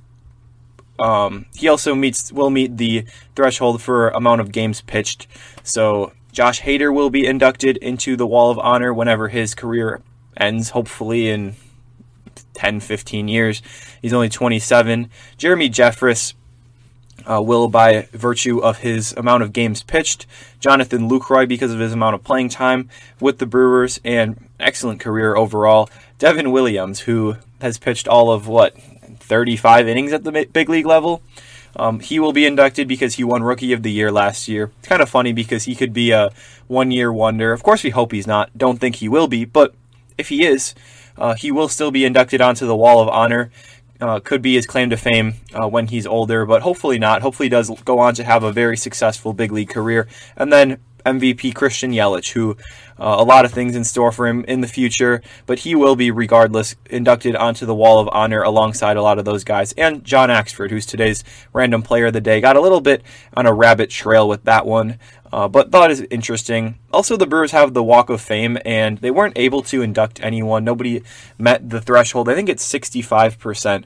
um, 0.99 1.45
he 1.55 1.69
also 1.69 1.95
meets 1.95 2.33
will 2.33 2.49
meet 2.49 2.75
the 2.75 3.05
threshold 3.35 3.81
for 3.81 4.09
amount 4.09 4.41
of 4.41 4.51
games 4.51 4.81
pitched. 4.81 5.27
So 5.63 6.11
Josh 6.33 6.61
Hader 6.61 6.93
will 6.93 7.09
be 7.09 7.25
inducted 7.25 7.77
into 7.77 8.17
the 8.17 8.27
Wall 8.27 8.51
of 8.51 8.59
Honor 8.59 8.93
whenever 8.93 9.29
his 9.29 9.55
career 9.55 10.01
ends, 10.35 10.71
hopefully 10.71 11.29
in 11.29 11.55
10, 12.55 12.81
15 12.81 13.29
years. 13.29 13.61
He's 14.01 14.11
only 14.11 14.27
27. 14.27 15.09
Jeremy 15.37 15.69
Jeffress 15.69 16.33
uh, 17.25 17.41
will 17.41 17.67
by 17.67 18.07
virtue 18.11 18.59
of 18.59 18.79
his 18.79 19.13
amount 19.13 19.43
of 19.43 19.53
games 19.53 19.83
pitched, 19.83 20.25
Jonathan 20.59 21.09
Lucroy 21.09 21.47
because 21.47 21.73
of 21.73 21.79
his 21.79 21.93
amount 21.93 22.15
of 22.15 22.23
playing 22.23 22.49
time 22.49 22.89
with 23.19 23.39
the 23.39 23.45
Brewers, 23.45 23.99
and 24.03 24.47
excellent 24.59 24.99
career 24.99 25.35
overall. 25.35 25.89
Devin 26.17 26.51
Williams, 26.51 27.01
who 27.01 27.37
has 27.61 27.77
pitched 27.77 28.07
all 28.07 28.31
of 28.31 28.47
what 28.47 28.75
35 29.19 29.87
innings 29.87 30.13
at 30.13 30.23
the 30.23 30.47
big 30.51 30.69
league 30.69 30.85
level. 30.85 31.21
Um, 31.75 31.99
he 31.99 32.19
will 32.19 32.33
be 32.33 32.45
inducted 32.45 32.87
because 32.87 33.15
he 33.15 33.23
won 33.23 33.43
Rookie 33.43 33.73
of 33.73 33.83
the 33.83 33.91
Year 33.91 34.11
last 34.11 34.47
year. 34.47 34.71
It's 34.79 34.87
kind 34.87 35.01
of 35.01 35.09
funny 35.09 35.33
because 35.33 35.65
he 35.65 35.75
could 35.75 35.93
be 35.93 36.11
a 36.11 36.31
one 36.67 36.91
year 36.91 37.13
wonder. 37.13 37.53
Of 37.53 37.63
course, 37.63 37.83
we 37.83 37.91
hope 37.91 38.11
he's 38.11 38.27
not. 38.27 38.49
Don't 38.57 38.79
think 38.79 38.97
he 38.97 39.07
will 39.07 39.27
be, 39.27 39.45
but 39.45 39.75
if 40.17 40.29
he 40.29 40.45
is, 40.45 40.73
uh, 41.17 41.35
he 41.35 41.51
will 41.51 41.67
still 41.67 41.91
be 41.91 42.05
inducted 42.05 42.41
onto 42.41 42.65
the 42.65 42.75
Wall 42.75 43.01
of 43.01 43.07
Honor 43.09 43.51
uh, 44.01 44.19
could 44.19 44.41
be 44.41 44.55
his 44.55 44.65
claim 44.65 44.89
to 44.89 44.97
fame 44.97 45.35
uh, 45.53 45.67
when 45.67 45.87
he's 45.87 46.07
older, 46.07 46.45
but 46.45 46.61
hopefully 46.61 46.99
not. 46.99 47.21
Hopefully, 47.21 47.45
he 47.45 47.49
does 47.49 47.69
go 47.83 47.99
on 47.99 48.13
to 48.15 48.23
have 48.23 48.43
a 48.43 48.51
very 48.51 48.77
successful 48.77 49.33
big 49.33 49.51
league 49.51 49.69
career. 49.69 50.07
And 50.35 50.51
then 50.51 50.79
MVP 51.05 51.53
Christian 51.55 51.91
Yelich, 51.91 52.31
who 52.31 52.57
uh, 52.99 53.15
a 53.17 53.23
lot 53.23 53.45
of 53.45 53.51
things 53.51 53.75
in 53.75 53.83
store 53.83 54.11
for 54.11 54.27
him 54.27 54.43
in 54.47 54.61
the 54.61 54.67
future, 54.67 55.21
but 55.45 55.59
he 55.59 55.73
will 55.73 55.95
be, 55.95 56.11
regardless, 56.11 56.75
inducted 56.89 57.35
onto 57.35 57.65
the 57.65 57.75
Wall 57.75 57.99
of 57.99 58.09
Honor 58.11 58.41
alongside 58.41 58.97
a 58.97 59.01
lot 59.01 59.17
of 59.17 59.25
those 59.25 59.43
guys. 59.43 59.71
And 59.73 60.03
John 60.03 60.29
Axford, 60.29 60.69
who's 60.69 60.85
today's 60.85 61.23
random 61.53 61.81
player 61.81 62.07
of 62.07 62.13
the 62.13 62.21
day, 62.21 62.41
got 62.41 62.57
a 62.57 62.61
little 62.61 62.81
bit 62.81 63.03
on 63.35 63.45
a 63.45 63.53
rabbit 63.53 63.89
trail 63.89 64.27
with 64.27 64.43
that 64.43 64.65
one, 64.65 64.99
uh, 65.31 65.47
but 65.47 65.71
thought 65.71 65.91
is 65.91 66.01
interesting. 66.09 66.77
Also, 66.91 67.15
the 67.15 67.27
Brewers 67.27 67.51
have 67.51 67.73
the 67.73 67.83
Walk 67.83 68.09
of 68.09 68.21
Fame, 68.21 68.57
and 68.65 68.97
they 68.97 69.11
weren't 69.11 69.37
able 69.37 69.61
to 69.63 69.81
induct 69.81 70.19
anyone. 70.21 70.63
Nobody 70.63 71.01
met 71.37 71.69
the 71.69 71.81
threshold. 71.81 72.29
I 72.29 72.35
think 72.35 72.49
it's 72.49 72.67
65% 72.67 73.85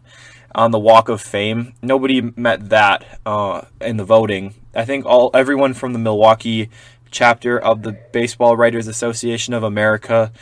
on 0.56 0.72
the 0.72 0.80
Walk 0.80 1.10
of 1.10 1.22
Fame. 1.22 1.74
Nobody 1.82 2.22
met 2.22 2.70
that 2.70 3.20
uh, 3.26 3.62
in 3.82 3.98
the 3.98 4.06
voting. 4.06 4.56
I 4.76 4.86
think 4.86 5.06
all 5.06 5.30
everyone 5.34 5.74
from 5.74 5.94
the 5.94 6.00
Milwaukee 6.00 6.70
chapter 7.14 7.58
of 7.58 7.84
the 7.84 7.94
Baseball 8.12 8.58
Writers 8.58 8.88
Association 8.88 9.54
of 9.54 9.64
America. 9.64 10.34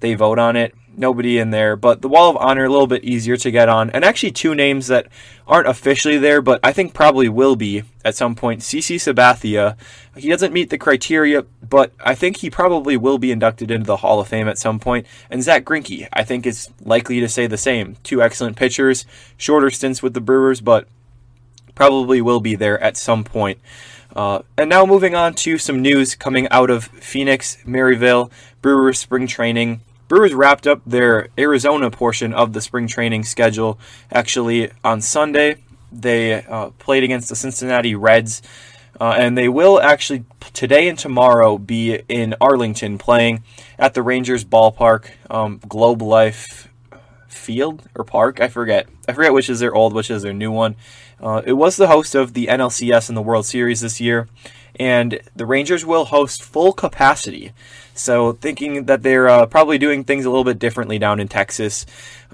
They 0.00 0.14
vote 0.14 0.38
on 0.38 0.56
it. 0.56 0.74
Nobody 0.96 1.38
in 1.38 1.50
there, 1.50 1.76
but 1.76 2.02
the 2.02 2.08
Wall 2.08 2.30
of 2.30 2.36
Honor 2.36 2.64
a 2.64 2.68
little 2.68 2.86
bit 2.86 3.04
easier 3.04 3.36
to 3.36 3.50
get 3.50 3.68
on, 3.68 3.90
and 3.90 4.04
actually 4.04 4.32
two 4.32 4.56
names 4.56 4.88
that 4.88 5.06
aren't 5.46 5.68
officially 5.68 6.18
there, 6.18 6.42
but 6.42 6.58
I 6.64 6.72
think 6.72 6.94
probably 6.94 7.28
will 7.28 7.54
be 7.54 7.84
at 8.04 8.16
some 8.16 8.34
point. 8.34 8.60
CC 8.60 8.96
Sabathia, 8.96 9.76
he 10.16 10.28
doesn't 10.28 10.52
meet 10.52 10.68
the 10.68 10.76
criteria, 10.76 11.42
but 11.66 11.92
I 12.00 12.14
think 12.16 12.38
he 12.38 12.50
probably 12.50 12.96
will 12.96 13.18
be 13.18 13.30
inducted 13.30 13.70
into 13.70 13.86
the 13.86 13.98
Hall 13.98 14.20
of 14.20 14.28
Fame 14.28 14.48
at 14.48 14.58
some 14.58 14.80
point. 14.80 15.06
And 15.30 15.42
Zack 15.42 15.64
Greinke, 15.64 16.08
I 16.12 16.24
think 16.24 16.44
is 16.44 16.68
likely 16.82 17.20
to 17.20 17.28
say 17.28 17.46
the 17.46 17.56
same. 17.56 17.96
Two 18.02 18.20
excellent 18.20 18.56
pitchers, 18.56 19.06
shorter 19.36 19.70
stints 19.70 20.02
with 20.02 20.12
the 20.12 20.20
Brewers, 20.20 20.60
but 20.60 20.88
probably 21.80 22.20
will 22.20 22.40
be 22.40 22.54
there 22.54 22.78
at 22.82 22.94
some 22.94 23.24
point. 23.24 23.58
Uh, 24.14 24.42
and 24.58 24.68
now 24.68 24.84
moving 24.84 25.14
on 25.14 25.32
to 25.32 25.56
some 25.56 25.80
news 25.80 26.14
coming 26.14 26.46
out 26.50 26.68
of 26.68 26.84
Phoenix, 26.84 27.56
Maryvale, 27.64 28.30
Brewers 28.60 28.98
spring 28.98 29.26
training. 29.26 29.80
Brewers 30.06 30.34
wrapped 30.34 30.66
up 30.66 30.82
their 30.84 31.28
Arizona 31.38 31.90
portion 31.90 32.34
of 32.34 32.52
the 32.52 32.60
spring 32.60 32.86
training 32.86 33.24
schedule 33.24 33.78
actually 34.12 34.70
on 34.84 35.00
Sunday. 35.00 35.56
They 35.90 36.44
uh, 36.44 36.68
played 36.78 37.02
against 37.02 37.30
the 37.30 37.36
Cincinnati 37.36 37.94
Reds, 37.94 38.42
uh, 39.00 39.14
and 39.16 39.38
they 39.38 39.48
will 39.48 39.80
actually 39.80 40.24
today 40.52 40.86
and 40.86 40.98
tomorrow 40.98 41.56
be 41.56 42.02
in 42.10 42.34
Arlington 42.42 42.98
playing 42.98 43.42
at 43.78 43.94
the 43.94 44.02
Rangers 44.02 44.44
ballpark, 44.44 45.06
um, 45.30 45.62
Globe 45.66 46.02
Life 46.02 46.68
Field 47.26 47.88
or 47.96 48.04
Park. 48.04 48.38
I 48.38 48.48
forget. 48.48 48.86
I 49.08 49.14
forget 49.14 49.32
which 49.32 49.48
is 49.48 49.60
their 49.60 49.74
old, 49.74 49.94
which 49.94 50.10
is 50.10 50.22
their 50.22 50.34
new 50.34 50.52
one. 50.52 50.76
Uh, 51.22 51.42
it 51.44 51.52
was 51.52 51.76
the 51.76 51.88
host 51.88 52.14
of 52.14 52.32
the 52.32 52.46
NLCS 52.46 53.08
and 53.08 53.16
the 53.16 53.22
World 53.22 53.44
Series 53.44 53.82
this 53.82 54.00
year, 54.00 54.26
and 54.78 55.20
the 55.36 55.44
Rangers 55.44 55.84
will 55.84 56.06
host 56.06 56.42
full 56.42 56.72
capacity. 56.72 57.52
So, 57.92 58.32
thinking 58.32 58.86
that 58.86 59.02
they're 59.02 59.28
uh, 59.28 59.44
probably 59.44 59.76
doing 59.76 60.04
things 60.04 60.24
a 60.24 60.30
little 60.30 60.44
bit 60.44 60.58
differently 60.58 60.98
down 60.98 61.20
in 61.20 61.28
Texas 61.28 61.84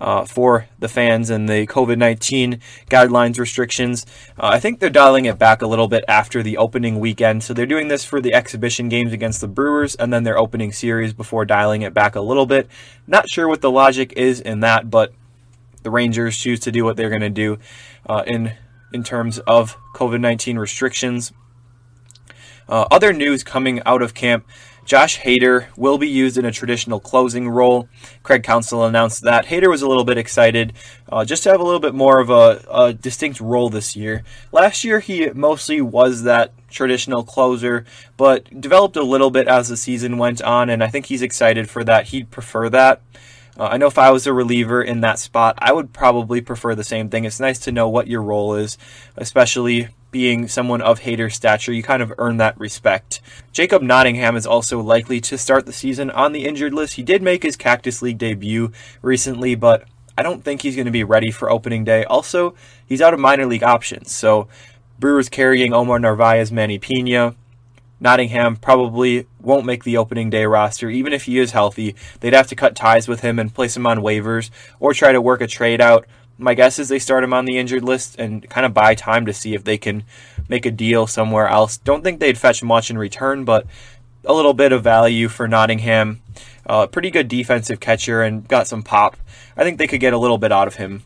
uh, 0.01 0.25
for 0.25 0.69
the 0.79 0.89
fans 0.89 1.29
and 1.29 1.49
the 1.49 1.67
COVID 1.67 1.99
19 1.99 2.61
guidelines 2.89 3.41
restrictions, 3.41 4.07
uh, 4.39 4.51
I 4.53 4.61
think 4.61 4.79
they're 4.79 4.91
dialing 4.91 5.25
it 5.25 5.41
back 5.41 5.63
a 5.63 5.67
little 5.67 5.89
bit 5.89 6.05
after 6.07 6.41
the 6.41 6.57
opening 6.57 7.01
weekend. 7.01 7.43
So, 7.43 7.53
they're 7.53 7.67
doing 7.67 7.89
this 7.89 8.05
for 8.05 8.21
the 8.21 8.33
exhibition 8.35 8.89
games 8.89 9.13
against 9.13 9.41
the 9.41 9.49
Brewers 9.49 9.97
and 9.97 10.13
then 10.13 10.23
their 10.23 10.39
opening 10.39 10.71
series 10.71 11.13
before 11.13 11.45
dialing 11.45 11.83
it 11.83 11.93
back 11.93 12.15
a 12.15 12.21
little 12.21 12.47
bit. 12.47 12.69
Not 13.09 13.29
sure 13.29 13.49
what 13.49 13.63
the 13.63 13.71
logic 13.71 14.13
is 14.13 14.41
in 14.41 14.61
that, 14.61 14.89
but 14.89 15.13
the 15.83 15.91
Rangers 15.91 16.39
choose 16.39 16.61
to 16.61 16.71
do 16.71 16.85
what 16.85 16.97
they're 16.97 17.11
going 17.11 17.23
to 17.23 17.31
do 17.31 17.59
uh, 18.09 18.23
in 18.25 18.53
in 18.93 19.03
terms 19.03 19.39
of 19.41 19.77
COVID 19.95 20.21
19 20.21 20.59
restrictions. 20.59 21.33
Uh, 22.69 22.87
other 22.91 23.13
news 23.13 23.45
coming 23.45 23.81
out 23.87 24.03
of 24.03 24.13
camp 24.15 24.45
Josh 24.87 25.19
Hader 25.19 25.67
will 25.77 25.99
be 25.99 26.09
used 26.09 26.39
in 26.39 26.45
a 26.45 26.53
traditional 26.53 27.01
closing 27.01 27.49
role. 27.49 27.89
Craig 28.23 28.45
Counsell 28.45 28.85
announced 28.85 29.25
that. 29.25 29.47
Hader 29.47 29.69
was 29.69 29.83
a 29.83 29.89
little 29.89 30.05
bit 30.05 30.17
excited 30.17 30.75
uh, 31.11 31.25
just 31.25 31.43
to 31.43 31.51
have 31.51 31.59
a 31.59 31.65
little 31.65 31.81
bit 31.81 31.93
more 31.93 32.21
of 32.21 32.31
a, 32.31 32.65
a, 32.71 32.93
distinct 32.93 33.41
role 33.41 33.69
this 33.69 33.97
year. 33.97 34.23
Last 34.53 34.85
year, 34.85 35.01
he 35.01 35.29
mostly 35.31 35.81
was 35.81 36.23
that 36.23 36.53
traditional 36.71 37.25
closer, 37.25 37.85
but 38.17 38.61
developed 38.61 38.97
a 38.97 39.03
little 39.03 39.31
bit 39.31 39.49
as 39.49 39.69
the 39.69 39.77
season 39.77 40.19
went 40.19 40.41
on, 40.41 40.71
and 40.71 40.85
I 40.85 40.87
think 40.87 41.07
he's 41.07 41.23
excited 41.23 41.69
for 41.69 41.83
that. 41.83 42.07
He'd 42.07 42.31
prefer 42.31 42.69
that. 42.71 43.03
Uh, 43.59 43.65
I 43.65 43.77
know 43.79 43.87
if 43.87 43.99
I 43.99 44.11
was 44.11 44.27
a 44.27 44.33
reliever 44.33 44.83
in 44.83 45.01
that 45.01 45.19
spot, 45.19 45.59
I 45.59 45.73
would 45.73 45.93
probably 45.93 46.41
prefer 46.41 46.75
the 46.75 46.85
same 46.85 47.09
thing. 47.09 47.25
It's 47.25 47.41
nice 47.41 47.59
to 47.61 47.73
know 47.73 47.89
what 47.89 48.07
your 48.07 48.23
role 48.23 48.55
is, 48.55 48.77
especially 49.17 49.89
being 50.11 50.49
someone 50.49 50.83
of 50.83 51.01
Hader's 51.01 51.35
stature. 51.35 51.73
You 51.73 51.83
kind 51.83 52.03
of 52.03 52.13
earn 52.19 52.37
that 52.37 52.59
respect. 52.59 53.21
Jacob 53.53 53.83
Nottingham 53.83 54.37
is 54.37 54.47
also 54.47 54.81
likely 54.81 55.21
to 55.23 55.39
start 55.39 55.67
the 55.67 55.73
season 55.73 56.11
on 56.11 56.33
the 56.33 56.45
injured 56.45 56.75
list. 56.75 56.95
He 56.95 57.03
did 57.03 57.23
make 57.23 57.43
his 57.43 57.57
Cactus 57.57 58.03
League 58.03 58.19
debut 58.19 58.73
recently, 59.03 59.55
but 59.55 59.85
I 60.19 60.23
don't 60.23 60.45
think 60.45 60.63
he's 60.63 60.77
going 60.77 60.87
to 60.87 60.93
be 60.93 61.05
ready 61.05 61.31
for 61.31 61.51
opening 61.51 61.85
day. 61.85 62.05
Also, 62.05 62.55
he's 62.87 63.03
out 63.03 63.15
of 63.15 63.21
minor 63.21 63.47
league 63.47 63.63
options. 63.63 64.15
So, 64.15 64.49
Brewers 64.99 65.29
carrying 65.29 65.75
Omar 65.75 65.99
Narvaez, 65.99 66.51
Manny 66.51 66.79
Piña. 66.79 67.35
Nottingham 68.01 68.57
probably 68.57 69.27
won't 69.41 69.65
make 69.65 69.85
the 69.85 69.97
opening 69.97 70.31
day 70.31 70.45
roster. 70.45 70.91
Even 70.91 71.13
if 71.13 71.25
he 71.25 71.39
is 71.39 71.53
healthy, 71.53 71.95
they'd 72.21 72.35
have 72.35 72.49
to 72.49 72.57
cut 72.57 72.77
ties 72.77 73.09
with 73.09 73.21
him 73.21 73.39
and 73.39 73.55
place 73.55 73.77
him 73.77 73.87
on 73.87 73.99
waivers 73.99 74.51
or 74.81 74.93
try 74.93 75.13
to 75.13 75.21
work 75.21 75.41
a 75.41 75.47
trade 75.47 75.81
out. 75.81 76.07
My 76.39 76.55
guess 76.55 76.79
is 76.79 76.89
they 76.89 76.99
start 76.99 77.25
him 77.25 77.33
on 77.33 77.47
the 77.47 77.57
injured 77.57 77.83
list 77.83 78.17
and 78.19 78.49
kind 78.51 78.67
of 78.67 78.75
buy 78.75 78.95
time 78.95 79.25
to 79.27 79.33
see 79.33 79.55
if 79.55 79.65
they 79.65 79.79
can 79.79 80.05
make 80.49 80.67
a 80.67 80.71
deal 80.71 81.07
somewhere 81.07 81.49
else. 81.49 81.79
Don't 81.79 82.05
think 82.05 82.21
they'd 82.21 82.37
fetch 82.37 82.63
much 82.63 82.91
in 82.91 82.99
return, 82.99 83.45
but 83.45 83.67
a 84.25 84.35
little 84.35 84.53
bit 84.53 84.73
of 84.73 84.83
value 84.83 85.29
for 85.29 85.49
Nottingham. 85.49 86.21
Uh, 86.67 86.87
pretty 86.87 87.11
good 87.11 87.29
defensive 87.29 87.81
catcher 87.81 88.23
and 88.23 88.47
got 88.47 88.67
some 88.67 88.83
pop. 88.83 89.17
I 89.57 89.63
think 89.63 89.79
they 89.79 89.87
could 89.87 90.01
get 90.01 90.13
a 90.13 90.19
little 90.19 90.37
bit 90.37 90.53
out 90.53 90.69
of 90.69 90.75
him 90.75 91.05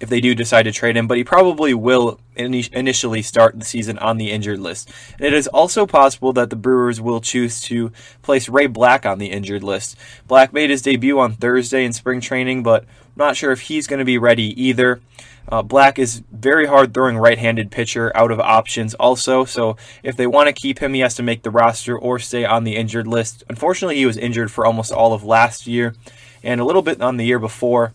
if 0.00 0.08
they 0.08 0.20
do 0.20 0.34
decide 0.34 0.64
to 0.64 0.72
trade 0.72 0.96
him, 0.96 1.06
but 1.06 1.16
he 1.16 1.24
probably 1.24 1.74
will 1.74 2.20
initially 2.36 3.22
start 3.22 3.58
the 3.58 3.64
season 3.64 3.98
on 3.98 4.16
the 4.16 4.30
injured 4.30 4.58
list. 4.58 4.90
And 5.14 5.22
it 5.22 5.32
is 5.32 5.46
also 5.48 5.86
possible 5.86 6.32
that 6.32 6.50
the 6.50 6.56
Brewers 6.56 7.00
will 7.00 7.20
choose 7.20 7.60
to 7.62 7.92
place 8.22 8.48
Ray 8.48 8.66
Black 8.66 9.06
on 9.06 9.18
the 9.18 9.30
injured 9.30 9.62
list. 9.62 9.96
Black 10.26 10.52
made 10.52 10.70
his 10.70 10.82
debut 10.82 11.18
on 11.18 11.34
Thursday 11.34 11.84
in 11.84 11.92
spring 11.92 12.20
training, 12.20 12.62
but 12.62 12.82
I'm 12.82 12.88
not 13.16 13.36
sure 13.36 13.52
if 13.52 13.62
he's 13.62 13.86
going 13.86 13.98
to 13.98 14.04
be 14.04 14.18
ready 14.18 14.60
either. 14.60 15.00
Uh, 15.46 15.62
Black 15.62 15.98
is 15.98 16.22
very 16.32 16.66
hard 16.66 16.94
throwing 16.94 17.18
right-handed 17.18 17.70
pitcher 17.70 18.10
out 18.16 18.30
of 18.30 18.40
options 18.40 18.94
also, 18.94 19.44
so 19.44 19.76
if 20.02 20.16
they 20.16 20.26
want 20.26 20.46
to 20.46 20.54
keep 20.54 20.78
him, 20.78 20.94
he 20.94 21.00
has 21.00 21.14
to 21.16 21.22
make 21.22 21.42
the 21.42 21.50
roster 21.50 21.98
or 21.98 22.18
stay 22.18 22.46
on 22.46 22.64
the 22.64 22.76
injured 22.76 23.06
list. 23.06 23.44
Unfortunately, 23.48 23.96
he 23.96 24.06
was 24.06 24.16
injured 24.16 24.50
for 24.50 24.64
almost 24.64 24.90
all 24.90 25.12
of 25.12 25.22
last 25.22 25.66
year 25.66 25.94
and 26.42 26.62
a 26.62 26.64
little 26.64 26.80
bit 26.82 27.00
on 27.02 27.18
the 27.18 27.26
year 27.26 27.38
before. 27.38 27.92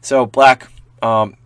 So 0.00 0.26
Black 0.26 0.68
um, 1.02 1.36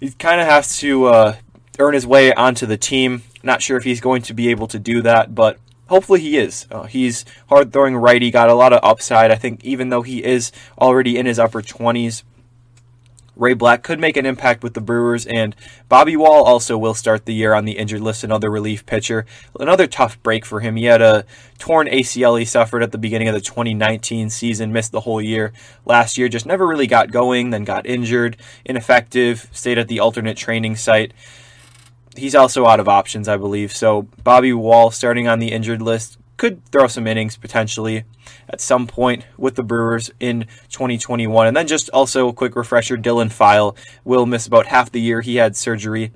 he 0.00 0.10
kind 0.12 0.40
of 0.40 0.46
has 0.46 0.78
to 0.78 1.06
uh, 1.06 1.36
earn 1.78 1.94
his 1.94 2.06
way 2.06 2.32
onto 2.32 2.66
the 2.66 2.76
team. 2.76 3.22
Not 3.42 3.62
sure 3.62 3.76
if 3.76 3.84
he's 3.84 4.00
going 4.00 4.22
to 4.22 4.34
be 4.34 4.48
able 4.48 4.66
to 4.68 4.78
do 4.78 5.02
that, 5.02 5.34
but 5.34 5.58
hopefully 5.88 6.20
he 6.20 6.38
is. 6.38 6.66
Uh, 6.70 6.84
he's 6.84 7.24
hard 7.48 7.72
throwing 7.72 7.96
righty, 7.96 8.30
got 8.30 8.48
a 8.48 8.54
lot 8.54 8.72
of 8.72 8.80
upside. 8.82 9.30
I 9.30 9.36
think 9.36 9.64
even 9.64 9.90
though 9.90 10.02
he 10.02 10.24
is 10.24 10.52
already 10.78 11.18
in 11.18 11.26
his 11.26 11.38
upper 11.38 11.62
20s, 11.62 12.22
Ray 13.36 13.54
Black 13.54 13.82
could 13.82 13.98
make 13.98 14.16
an 14.16 14.26
impact 14.26 14.62
with 14.62 14.74
the 14.74 14.80
Brewers, 14.80 15.26
and 15.26 15.56
Bobby 15.88 16.16
Wahl 16.16 16.44
also 16.44 16.76
will 16.76 16.94
start 16.94 17.24
the 17.24 17.34
year 17.34 17.54
on 17.54 17.64
the 17.64 17.78
injured 17.78 18.00
list, 18.00 18.24
another 18.24 18.50
relief 18.50 18.84
pitcher. 18.86 19.24
Another 19.58 19.86
tough 19.86 20.22
break 20.22 20.44
for 20.44 20.60
him. 20.60 20.76
He 20.76 20.84
had 20.84 21.00
a 21.00 21.24
torn 21.58 21.86
ACL 21.86 22.38
he 22.38 22.44
suffered 22.44 22.82
at 22.82 22.92
the 22.92 22.98
beginning 22.98 23.28
of 23.28 23.34
the 23.34 23.40
2019 23.40 24.30
season, 24.30 24.72
missed 24.72 24.92
the 24.92 25.00
whole 25.00 25.20
year 25.20 25.52
last 25.84 26.18
year, 26.18 26.28
just 26.28 26.46
never 26.46 26.66
really 26.66 26.86
got 26.86 27.10
going, 27.10 27.50
then 27.50 27.64
got 27.64 27.86
injured, 27.86 28.36
ineffective, 28.64 29.48
stayed 29.52 29.78
at 29.78 29.88
the 29.88 30.00
alternate 30.00 30.36
training 30.36 30.76
site. 30.76 31.12
He's 32.16 32.34
also 32.34 32.66
out 32.66 32.80
of 32.80 32.88
options, 32.88 33.28
I 33.28 33.36
believe. 33.36 33.72
So 33.72 34.02
Bobby 34.24 34.52
Wahl 34.52 34.90
starting 34.90 35.28
on 35.28 35.38
the 35.38 35.52
injured 35.52 35.80
list 35.80 36.18
could 36.36 36.64
throw 36.70 36.86
some 36.86 37.06
innings 37.06 37.36
potentially 37.36 38.04
at 38.50 38.60
some 38.60 38.86
point 38.86 39.24
with 39.38 39.54
the 39.54 39.62
Brewers 39.62 40.10
in 40.20 40.46
2021. 40.70 41.46
And 41.46 41.56
then 41.56 41.66
just 41.66 41.88
also 41.90 42.28
a 42.28 42.32
quick 42.32 42.56
refresher 42.56 42.96
Dylan 42.96 43.30
File 43.30 43.76
will 44.04 44.26
miss 44.26 44.46
about 44.46 44.66
half 44.66 44.90
the 44.90 45.00
year. 45.00 45.20
He 45.20 45.36
had 45.36 45.56
surgery 45.56 46.12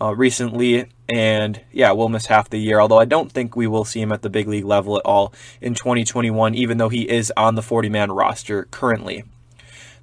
uh, 0.00 0.14
recently, 0.14 0.86
and 1.08 1.60
yeah, 1.72 1.92
we'll 1.92 2.08
miss 2.08 2.26
half 2.26 2.48
the 2.48 2.58
year. 2.58 2.80
Although 2.80 2.98
I 2.98 3.04
don't 3.04 3.30
think 3.30 3.56
we 3.56 3.66
will 3.66 3.84
see 3.84 4.00
him 4.00 4.12
at 4.12 4.22
the 4.22 4.30
big 4.30 4.48
league 4.48 4.64
level 4.64 4.96
at 4.96 5.04
all 5.04 5.34
in 5.60 5.74
2021, 5.74 6.54
even 6.54 6.78
though 6.78 6.88
he 6.88 7.08
is 7.08 7.32
on 7.36 7.56
the 7.56 7.62
40 7.62 7.88
man 7.88 8.10
roster 8.10 8.64
currently. 8.70 9.24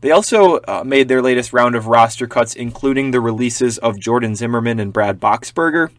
They 0.02 0.12
also 0.12 0.60
uh, 0.60 0.84
made 0.86 1.10
their 1.10 1.22
latest 1.22 1.52
round 1.52 1.76
of 1.76 1.88
roster 1.88 2.26
cuts, 2.26 2.56
including 2.56 3.12
the 3.12 3.20
releases 3.20 3.78
of 3.80 4.00
Jordan 4.00 4.36
Zimmermann 4.36 4.80
and 4.80 4.94
Brad 4.94 5.20
Boxberger. 5.20 5.90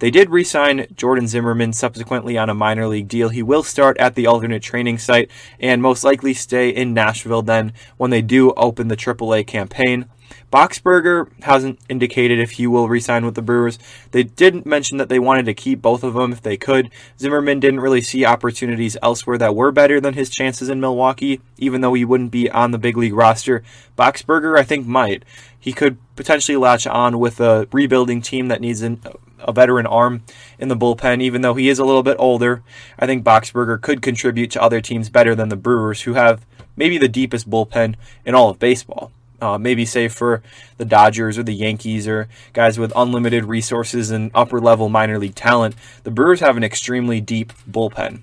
They 0.00 0.10
did 0.10 0.30
re 0.30 0.42
sign 0.44 0.86
Jordan 0.96 1.28
Zimmermann 1.28 1.74
subsequently 1.74 2.38
on 2.38 2.48
a 2.48 2.54
minor 2.54 2.86
league 2.86 3.06
deal. 3.06 3.28
He 3.28 3.42
will 3.42 3.62
start 3.62 3.98
at 3.98 4.14
the 4.14 4.26
alternate 4.26 4.62
training 4.62 4.96
site 4.96 5.30
and 5.60 5.82
most 5.82 6.02
likely 6.04 6.32
stay 6.32 6.70
in 6.70 6.94
Nashville 6.94 7.42
then 7.42 7.74
when 7.98 8.10
they 8.10 8.22
do 8.22 8.52
open 8.52 8.88
the 8.88 8.96
AAA 8.96 9.46
campaign. 9.46 10.06
Boxberger 10.52 11.30
hasn't 11.42 11.78
indicated 11.88 12.38
if 12.38 12.52
he 12.52 12.66
will 12.66 12.88
resign 12.88 13.24
with 13.24 13.34
the 13.34 13.42
Brewers. 13.42 13.78
They 14.10 14.22
didn't 14.22 14.66
mention 14.66 14.96
that 14.98 15.08
they 15.08 15.18
wanted 15.18 15.44
to 15.46 15.54
keep 15.54 15.82
both 15.82 16.02
of 16.02 16.14
them 16.14 16.32
if 16.32 16.42
they 16.42 16.56
could. 16.56 16.90
Zimmermann 17.18 17.60
didn't 17.60 17.80
really 17.80 18.00
see 18.00 18.24
opportunities 18.24 18.96
elsewhere 19.02 19.38
that 19.38 19.54
were 19.54 19.70
better 19.70 20.00
than 20.00 20.14
his 20.14 20.30
chances 20.30 20.68
in 20.68 20.80
Milwaukee, 20.80 21.40
even 21.58 21.80
though 21.80 21.94
he 21.94 22.04
wouldn't 22.04 22.32
be 22.32 22.50
on 22.50 22.70
the 22.70 22.78
big 22.78 22.96
league 22.96 23.14
roster. 23.14 23.62
Boxberger, 23.98 24.58
I 24.58 24.62
think, 24.62 24.86
might. 24.86 25.24
He 25.58 25.72
could 25.72 25.98
potentially 26.16 26.56
latch 26.56 26.86
on 26.86 27.18
with 27.18 27.40
a 27.40 27.68
rebuilding 27.70 28.22
team 28.22 28.48
that 28.48 28.60
needs 28.60 28.82
an, 28.82 29.00
a 29.42 29.52
veteran 29.52 29.86
arm 29.86 30.22
in 30.58 30.68
the 30.68 30.76
bullpen, 30.76 31.22
even 31.22 31.42
though 31.42 31.54
he 31.54 31.68
is 31.68 31.78
a 31.78 31.84
little 31.84 32.02
bit 32.02 32.16
older. 32.18 32.62
I 32.98 33.06
think 33.06 33.24
Boxberger 33.24 33.80
could 33.80 34.02
contribute 34.02 34.50
to 34.52 34.62
other 34.62 34.80
teams 34.80 35.08
better 35.08 35.34
than 35.34 35.48
the 35.48 35.56
Brewers, 35.56 36.02
who 36.02 36.14
have 36.14 36.46
maybe 36.76 36.98
the 36.98 37.08
deepest 37.08 37.48
bullpen 37.48 37.94
in 38.24 38.34
all 38.34 38.50
of 38.50 38.58
baseball. 38.58 39.12
Uh, 39.40 39.56
maybe 39.56 39.86
say 39.86 40.06
for 40.06 40.42
the 40.76 40.84
Dodgers 40.84 41.38
or 41.38 41.42
the 41.42 41.54
Yankees 41.54 42.06
or 42.06 42.28
guys 42.52 42.78
with 42.78 42.92
unlimited 42.94 43.44
resources 43.44 44.10
and 44.10 44.30
upper 44.34 44.60
level 44.60 44.90
minor 44.90 45.18
league 45.18 45.34
talent, 45.34 45.74
the 46.02 46.10
Brewers 46.10 46.40
have 46.40 46.58
an 46.58 46.64
extremely 46.64 47.22
deep 47.22 47.54
bullpen. 47.70 48.20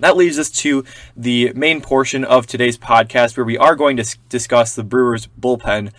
That 0.00 0.16
leads 0.16 0.38
us 0.38 0.50
to 0.50 0.84
the 1.16 1.52
main 1.54 1.80
portion 1.80 2.24
of 2.24 2.46
today's 2.46 2.78
podcast 2.78 3.36
where 3.36 3.44
we 3.44 3.58
are 3.58 3.74
going 3.74 3.96
to 3.96 4.16
discuss 4.28 4.74
the 4.74 4.84
Brewers 4.84 5.28
bullpen. 5.40 5.92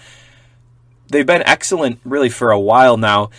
They've 1.07 1.25
been 1.25 1.43
excellent 1.43 1.99
really 2.05 2.29
for 2.29 2.51
a 2.51 2.59
while 2.59 2.95
now. 2.95 3.31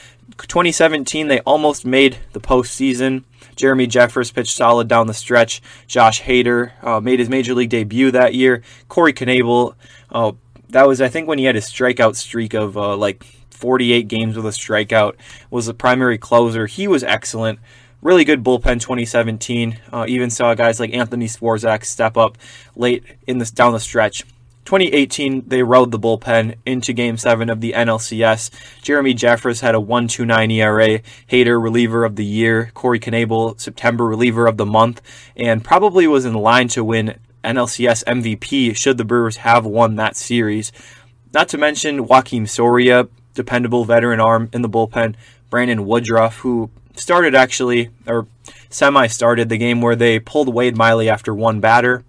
2017, 0.46 1.28
they 1.28 1.40
almost 1.40 1.84
made 1.84 2.18
the 2.32 2.40
postseason. 2.40 3.24
Jeremy 3.56 3.86
Jeffress 3.86 4.32
pitched 4.32 4.56
solid 4.56 4.88
down 4.88 5.06
the 5.06 5.14
stretch. 5.14 5.60
Josh 5.86 6.22
Hader 6.22 6.72
uh, 6.82 7.00
made 7.00 7.18
his 7.18 7.28
major 7.28 7.54
league 7.54 7.70
debut 7.70 8.10
that 8.10 8.34
year. 8.34 8.62
Corey 8.88 9.12
Knebel 9.12 9.74
uh, 10.10 10.32
that 10.70 10.86
was 10.86 11.00
I 11.00 11.08
think 11.08 11.28
when 11.28 11.38
he 11.38 11.44
had 11.44 11.54
his 11.54 11.66
strikeout 11.66 12.16
streak 12.16 12.54
of 12.54 12.76
uh, 12.76 12.96
like 12.96 13.24
48 13.50 14.08
games 14.08 14.36
with 14.36 14.46
a 14.46 14.50
strikeout 14.50 15.14
was 15.50 15.66
the 15.66 15.74
primary 15.74 16.18
closer. 16.18 16.66
He 16.66 16.88
was 16.88 17.04
excellent. 17.04 17.58
Really 18.00 18.24
good 18.24 18.42
bullpen 18.42 18.80
2017. 18.80 19.78
Uh, 19.92 20.06
even 20.08 20.30
saw 20.30 20.54
guys 20.54 20.80
like 20.80 20.94
Anthony 20.94 21.26
Swarzak 21.26 21.84
step 21.84 22.16
up 22.16 22.38
late 22.74 23.04
in 23.26 23.38
this 23.38 23.50
down 23.50 23.72
the 23.72 23.80
stretch. 23.80 24.24
2018, 24.64 25.48
they 25.48 25.62
rode 25.62 25.90
the 25.90 25.98
bullpen 25.98 26.56
into 26.64 26.92
Game 26.92 27.16
7 27.16 27.50
of 27.50 27.60
the 27.60 27.72
NLCS. 27.72 28.50
Jeremy 28.82 29.14
Jeffress 29.14 29.60
had 29.60 29.74
a 29.74 29.78
1.29 29.78 30.52
ERA, 30.52 31.00
Hader 31.30 31.62
reliever 31.62 32.04
of 32.04 32.16
the 32.16 32.24
year, 32.24 32.70
Corey 32.74 33.00
Knebel 33.00 33.58
September 33.60 34.06
reliever 34.06 34.46
of 34.46 34.58
the 34.58 34.66
month, 34.66 35.02
and 35.36 35.64
probably 35.64 36.06
was 36.06 36.24
in 36.24 36.34
line 36.34 36.68
to 36.68 36.84
win 36.84 37.18
NLCS 37.42 38.04
MVP 38.04 38.76
should 38.76 38.98
the 38.98 39.04
Brewers 39.04 39.38
have 39.38 39.64
won 39.64 39.96
that 39.96 40.16
series. 40.16 40.72
Not 41.32 41.48
to 41.48 41.58
mention 41.58 42.06
Joakim 42.06 42.48
Soria, 42.48 43.08
dependable 43.34 43.84
veteran 43.84 44.20
arm 44.20 44.50
in 44.52 44.62
the 44.62 44.68
bullpen, 44.68 45.14
Brandon 45.48 45.86
Woodruff, 45.86 46.38
who 46.38 46.70
started 46.96 47.34
actually, 47.34 47.90
or 48.06 48.26
semi 48.68 49.06
started 49.06 49.48
the 49.48 49.58
game 49.58 49.80
where 49.80 49.96
they 49.96 50.18
pulled 50.18 50.52
Wade 50.52 50.76
Miley 50.76 51.08
after 51.08 51.34
one 51.34 51.60
batter. 51.60 52.04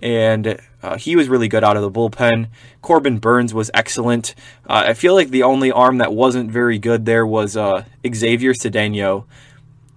And 0.00 0.60
uh, 0.84 0.98
he 0.98 1.16
was 1.16 1.28
really 1.28 1.48
good 1.48 1.64
out 1.64 1.76
of 1.76 1.82
the 1.82 1.90
bullpen. 1.90 2.48
Corbin 2.82 3.18
Burnes 3.18 3.54
was 3.54 3.70
excellent. 3.72 4.34
Uh, 4.68 4.84
I 4.88 4.92
feel 4.92 5.14
like 5.14 5.30
the 5.30 5.42
only 5.42 5.72
arm 5.72 5.96
that 5.98 6.12
wasn't 6.12 6.50
very 6.50 6.78
good 6.78 7.06
there 7.06 7.26
was 7.26 7.56
uh, 7.56 7.84
Xavier 8.06 8.52
Cedeno 8.52 9.24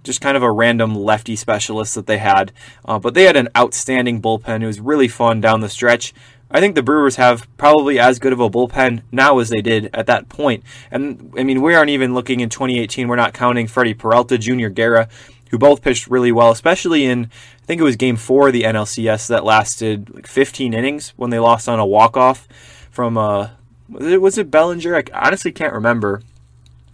just 0.04 0.22
kind 0.22 0.38
of 0.38 0.42
a 0.42 0.50
random 0.50 0.94
lefty 0.94 1.36
specialist 1.36 1.94
that 1.94 2.06
they 2.06 2.16
had. 2.16 2.50
Uh, 2.86 2.98
but 2.98 3.12
they 3.12 3.24
had 3.24 3.36
an 3.36 3.48
outstanding 3.54 4.22
bullpen. 4.22 4.62
It 4.62 4.66
was 4.66 4.80
really 4.80 5.08
fun 5.08 5.42
down 5.42 5.60
the 5.60 5.68
stretch. 5.68 6.14
I 6.50 6.60
think 6.60 6.74
the 6.74 6.82
Brewers 6.82 7.16
have 7.16 7.46
probably 7.58 7.98
as 7.98 8.18
good 8.18 8.32
of 8.32 8.40
a 8.40 8.48
bullpen 8.48 9.02
now 9.12 9.38
as 9.38 9.50
they 9.50 9.60
did 9.60 9.90
at 9.92 10.06
that 10.06 10.30
point. 10.30 10.64
And 10.90 11.34
I 11.36 11.44
mean, 11.44 11.60
we 11.60 11.74
aren't 11.74 11.90
even 11.90 12.14
looking 12.14 12.40
in 12.40 12.48
2018. 12.48 13.06
We're 13.06 13.16
not 13.16 13.34
counting 13.34 13.66
Freddie 13.66 13.92
Peralta, 13.92 14.38
Junior 14.38 14.70
Guerra, 14.70 15.10
who 15.50 15.58
both 15.58 15.82
pitched 15.82 16.08
really 16.08 16.32
well, 16.32 16.50
especially 16.50 17.04
in 17.04 17.30
I 17.62 17.66
think 17.66 17.80
it 17.80 17.84
was 17.84 17.96
Game 17.96 18.16
Four 18.16 18.48
of 18.48 18.52
the 18.52 18.62
NLCS 18.62 19.28
that 19.28 19.44
lasted 19.44 20.14
like 20.14 20.26
15 20.26 20.72
innings 20.72 21.12
when 21.16 21.30
they 21.30 21.38
lost 21.38 21.68
on 21.68 21.78
a 21.78 21.86
walk 21.86 22.16
off 22.16 22.48
from 22.90 23.18
uh 23.18 23.50
was 23.88 24.36
it 24.36 24.50
Bellinger? 24.50 24.96
I 24.96 25.02
honestly 25.14 25.52
can't 25.52 25.72
remember. 25.72 26.22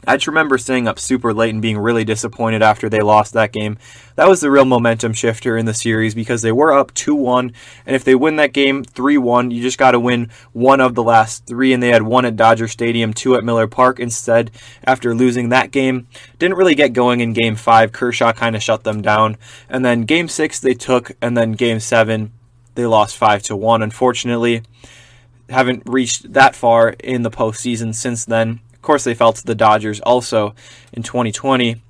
I 0.06 0.16
just 0.16 0.26
remember 0.26 0.58
staying 0.58 0.88
up 0.88 0.98
super 0.98 1.32
late 1.32 1.50
and 1.50 1.62
being 1.62 1.78
really 1.78 2.04
disappointed 2.04 2.62
after 2.62 2.88
they 2.88 3.00
lost 3.00 3.32
that 3.32 3.52
game. 3.52 3.78
That 4.16 4.28
was 4.28 4.40
the 4.40 4.50
real 4.50 4.64
momentum 4.64 5.12
shifter 5.12 5.56
in 5.56 5.66
the 5.66 5.74
series 5.74 6.14
because 6.14 6.42
they 6.42 6.52
were 6.52 6.72
up 6.72 6.92
2 6.94 7.14
1. 7.14 7.52
And 7.86 7.96
if 7.96 8.04
they 8.04 8.14
win 8.14 8.36
that 8.36 8.52
game 8.52 8.84
3 8.84 9.18
1, 9.18 9.50
you 9.50 9.62
just 9.62 9.78
got 9.78 9.92
to 9.92 10.00
win 10.00 10.30
one 10.52 10.80
of 10.80 10.94
the 10.94 11.02
last 11.02 11.46
three. 11.46 11.72
And 11.72 11.82
they 11.82 11.88
had 11.88 12.02
one 12.02 12.24
at 12.24 12.36
Dodger 12.36 12.68
Stadium, 12.68 13.12
two 13.12 13.34
at 13.34 13.44
Miller 13.44 13.66
Park 13.66 13.98
instead 13.98 14.50
after 14.84 15.14
losing 15.14 15.48
that 15.48 15.70
game. 15.70 16.06
Didn't 16.38 16.56
really 16.56 16.74
get 16.74 16.92
going 16.92 17.20
in 17.20 17.32
game 17.32 17.56
five. 17.56 17.92
Kershaw 17.92 18.32
kind 18.32 18.56
of 18.56 18.62
shut 18.62 18.84
them 18.84 19.02
down. 19.02 19.36
And 19.68 19.84
then 19.84 20.02
game 20.02 20.28
six, 20.28 20.60
they 20.60 20.74
took. 20.74 21.12
And 21.20 21.36
then 21.36 21.52
game 21.52 21.80
seven, 21.80 22.32
they 22.74 22.86
lost 22.86 23.16
5 23.16 23.42
to 23.44 23.56
1, 23.56 23.82
unfortunately 23.82 24.62
haven't 25.50 25.82
reached 25.86 26.32
that 26.32 26.54
far 26.54 26.90
in 26.90 27.22
the 27.22 27.30
postseason 27.30 27.94
since 27.94 28.24
then. 28.24 28.60
Course, 28.84 29.04
they 29.04 29.14
fell 29.14 29.32
to 29.32 29.44
the 29.44 29.54
Dodgers 29.54 30.00
also 30.00 30.54
in 30.92 31.02
2020 31.02 31.82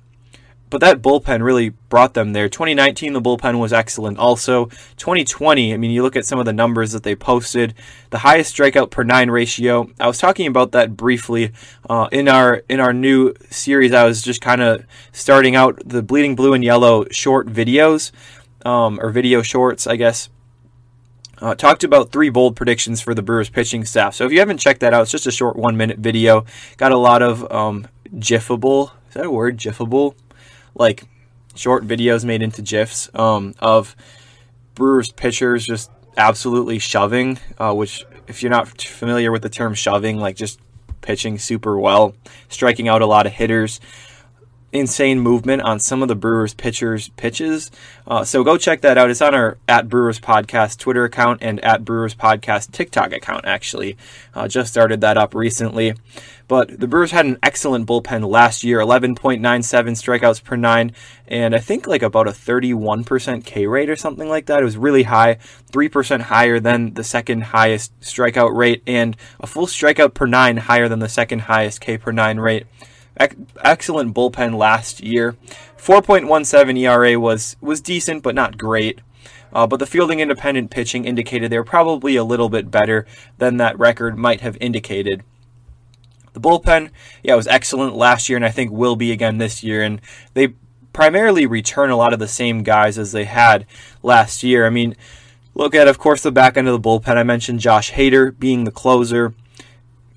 but 0.69 0.81
that 0.81 1.01
bullpen 1.01 1.43
really 1.43 1.69
brought 1.69 2.15
them 2.15 2.33
there. 2.33 2.49
2019, 2.49 3.13
the 3.13 3.21
bullpen 3.21 3.59
was 3.59 3.71
excellent. 3.71 4.17
Also, 4.17 4.65
2020, 4.97 5.73
I 5.73 5.77
mean, 5.77 5.91
you 5.91 6.01
look 6.01 6.15
at 6.15 6.25
some 6.25 6.39
of 6.39 6.45
the 6.45 6.53
numbers 6.53 6.91
that 6.91 7.03
they 7.03 7.15
posted. 7.15 7.75
The 8.09 8.17
highest 8.17 8.55
strikeout 8.55 8.89
per 8.89 9.03
nine 9.03 9.29
ratio. 9.29 9.89
I 9.99 10.07
was 10.07 10.17
talking 10.17 10.47
about 10.47 10.71
that 10.71 10.97
briefly 10.97 11.51
uh, 11.89 12.09
in 12.11 12.27
our 12.27 12.63
in 12.67 12.79
our 12.79 12.93
new 12.93 13.33
series. 13.49 13.93
I 13.93 14.05
was 14.05 14.21
just 14.21 14.41
kind 14.41 14.61
of 14.61 14.85
starting 15.11 15.55
out 15.55 15.81
the 15.85 16.01
bleeding 16.01 16.35
blue 16.35 16.53
and 16.53 16.63
yellow 16.63 17.05
short 17.11 17.47
videos 17.47 18.11
um, 18.65 18.99
or 18.99 19.11
video 19.11 19.41
shorts, 19.41 19.87
I 19.87 19.95
guess. 19.95 20.29
Uh, 21.41 21.53
talked 21.55 21.83
about 21.83 22.11
three 22.11 22.29
bold 22.29 22.55
predictions 22.55 23.01
for 23.01 23.13
the 23.13 23.21
Brewers 23.21 23.49
pitching 23.49 23.83
staff. 23.85 24.15
So 24.15 24.25
if 24.25 24.31
you 24.31 24.39
haven't 24.39 24.57
checked 24.57 24.79
that 24.79 24.93
out, 24.93 25.03
it's 25.03 25.11
just 25.11 25.27
a 25.27 25.31
short 25.31 25.55
one 25.55 25.75
minute 25.77 25.99
video. 25.99 26.45
Got 26.77 26.91
a 26.91 26.97
lot 26.97 27.21
of 27.21 27.51
um, 27.51 27.87
GIFable. 28.15 28.91
Is 29.09 29.13
that 29.15 29.25
a 29.25 29.31
word? 29.31 29.57
GIFable 29.57 30.15
like 30.75 31.03
short 31.55 31.87
videos 31.87 32.23
made 32.25 32.41
into 32.41 32.61
gifs 32.61 33.09
um, 33.15 33.55
of 33.59 33.95
Brewers 34.75 35.11
pitchers 35.11 35.65
just 35.65 35.89
absolutely 36.17 36.79
shoving, 36.79 37.39
uh, 37.57 37.73
which 37.73 38.05
if 38.27 38.43
you're 38.43 38.51
not 38.51 38.81
familiar 38.81 39.31
with 39.31 39.41
the 39.41 39.49
term 39.49 39.73
shoving, 39.73 40.17
like 40.17 40.35
just 40.35 40.59
pitching 41.01 41.39
super 41.39 41.79
well, 41.79 42.15
striking 42.49 42.87
out 42.87 43.01
a 43.01 43.05
lot 43.05 43.25
of 43.25 43.31
hitters 43.31 43.79
insane 44.75 45.19
movement 45.19 45.61
on 45.61 45.79
some 45.79 46.01
of 46.01 46.07
the 46.07 46.15
Brewers 46.15 46.53
pitchers' 46.53 47.09
pitches. 47.09 47.71
Uh, 48.05 48.23
so 48.23 48.43
go 48.43 48.57
check 48.57 48.81
that 48.81 48.97
out. 48.97 49.09
It's 49.09 49.21
on 49.21 49.33
our 49.33 49.57
at 49.67 49.89
Brewers 49.89 50.19
Podcast 50.19 50.77
Twitter 50.77 51.05
account 51.05 51.39
and 51.41 51.63
at 51.63 51.85
Brewers 51.85 52.13
Podcast 52.13 52.71
TikTok 52.71 53.13
account, 53.13 53.45
actually. 53.45 53.97
Uh, 54.33 54.47
just 54.47 54.71
started 54.71 55.01
that 55.01 55.17
up 55.17 55.33
recently. 55.33 55.93
But 56.47 56.79
the 56.79 56.87
Brewers 56.87 57.11
had 57.11 57.25
an 57.25 57.39
excellent 57.41 57.87
bullpen 57.87 58.29
last 58.29 58.63
year 58.63 58.79
11.97 58.79 59.41
strikeouts 59.41 60.43
per 60.43 60.55
nine, 60.55 60.91
and 61.27 61.55
I 61.55 61.59
think 61.59 61.87
like 61.87 62.03
about 62.03 62.27
a 62.27 62.31
31% 62.31 63.43
K 63.45 63.65
rate 63.65 63.89
or 63.89 63.95
something 63.95 64.29
like 64.29 64.45
that. 64.45 64.61
It 64.61 64.65
was 64.65 64.77
really 64.77 65.03
high, 65.03 65.37
3% 65.71 66.21
higher 66.21 66.59
than 66.59 66.93
the 66.93 67.03
second 67.03 67.45
highest 67.45 67.99
strikeout 67.99 68.55
rate, 68.55 68.83
and 68.85 69.17
a 69.39 69.47
full 69.47 69.65
strikeout 69.65 70.13
per 70.13 70.27
nine 70.27 70.57
higher 70.57 70.87
than 70.87 70.99
the 70.99 71.09
second 71.09 71.39
highest 71.39 71.81
K 71.81 71.97
per 71.97 72.11
nine 72.11 72.39
rate 72.39 72.67
excellent 73.17 74.13
bullpen 74.13 74.57
last 74.57 75.01
year. 75.01 75.35
4.17 75.77 76.79
ERA 76.79 77.19
was 77.19 77.55
was 77.61 77.81
decent, 77.81 78.23
but 78.23 78.35
not 78.35 78.57
great. 78.57 79.01
Uh, 79.53 79.65
but 79.65 79.77
the 79.77 79.85
fielding 79.85 80.19
independent 80.19 80.69
pitching 80.69 81.05
indicated 81.05 81.49
they 81.49 81.57
were 81.57 81.63
probably 81.63 82.17
a 82.17 82.23
little 82.25 82.49
bit 82.49 82.69
better 82.69 83.05
than 83.37 83.57
that 83.57 83.79
record 83.79 84.17
might 84.17 84.41
have 84.41 84.57
indicated. 84.59 85.23
The 86.33 86.41
bullpen, 86.41 86.89
yeah, 87.23 87.35
was 87.35 87.47
excellent 87.47 87.95
last 87.95 88.27
year, 88.27 88.35
and 88.35 88.45
I 88.45 88.51
think 88.51 88.71
will 88.71 88.97
be 88.97 89.13
again 89.13 89.37
this 89.37 89.63
year. 89.63 89.81
And 89.81 90.01
they 90.33 90.55
primarily 90.91 91.45
return 91.45 91.89
a 91.89 91.95
lot 91.95 92.11
of 92.11 92.19
the 92.19 92.27
same 92.27 92.63
guys 92.63 92.97
as 92.97 93.13
they 93.13 93.23
had 93.23 93.65
last 94.03 94.43
year. 94.43 94.65
I 94.65 94.69
mean, 94.69 94.97
look 95.53 95.73
at, 95.73 95.87
of 95.87 95.99
course, 95.99 96.21
the 96.21 96.33
back 96.33 96.57
end 96.57 96.67
of 96.67 96.81
the 96.81 96.89
bullpen. 96.89 97.15
I 97.15 97.23
mentioned 97.23 97.61
Josh 97.61 97.93
Hader 97.93 98.37
being 98.37 98.65
the 98.65 98.71
closer 98.71 99.33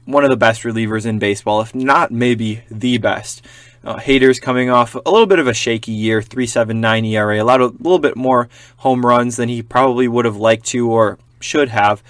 one 0.09 0.25
of 0.25 0.31
the 0.31 0.37
best 0.39 0.63
relievers 0.63 1.05
in 1.05 1.19
baseball, 1.19 1.61
if 1.61 1.75
not 1.75 2.11
maybe 2.11 2.63
the 2.71 2.97
best. 2.97 3.45
Uh, 3.85 3.97
Hader's 3.97 4.41
coming 4.41 4.71
off 4.71 4.95
a 4.95 5.11
little 5.11 5.27
bit 5.27 5.39
of 5.39 5.47
a 5.47 5.53
shaky 5.53 5.93
year, 5.93 6.23
3.79 6.23 7.07
ERA, 7.11 7.43
a 7.43 7.45
lot 7.45 7.61
of, 7.61 7.75
a 7.75 7.83
little 7.83 7.99
bit 7.99 8.17
more 8.17 8.49
home 8.79 9.05
runs 9.05 9.37
than 9.37 9.51
he 9.51 9.63
probably 9.63 10.09
would 10.09 10.25
have 10.25 10.39
liked 10.39 10.65
to 10.69 10.91
or 10.91 11.19
should 11.41 11.69
have. 11.69 12.03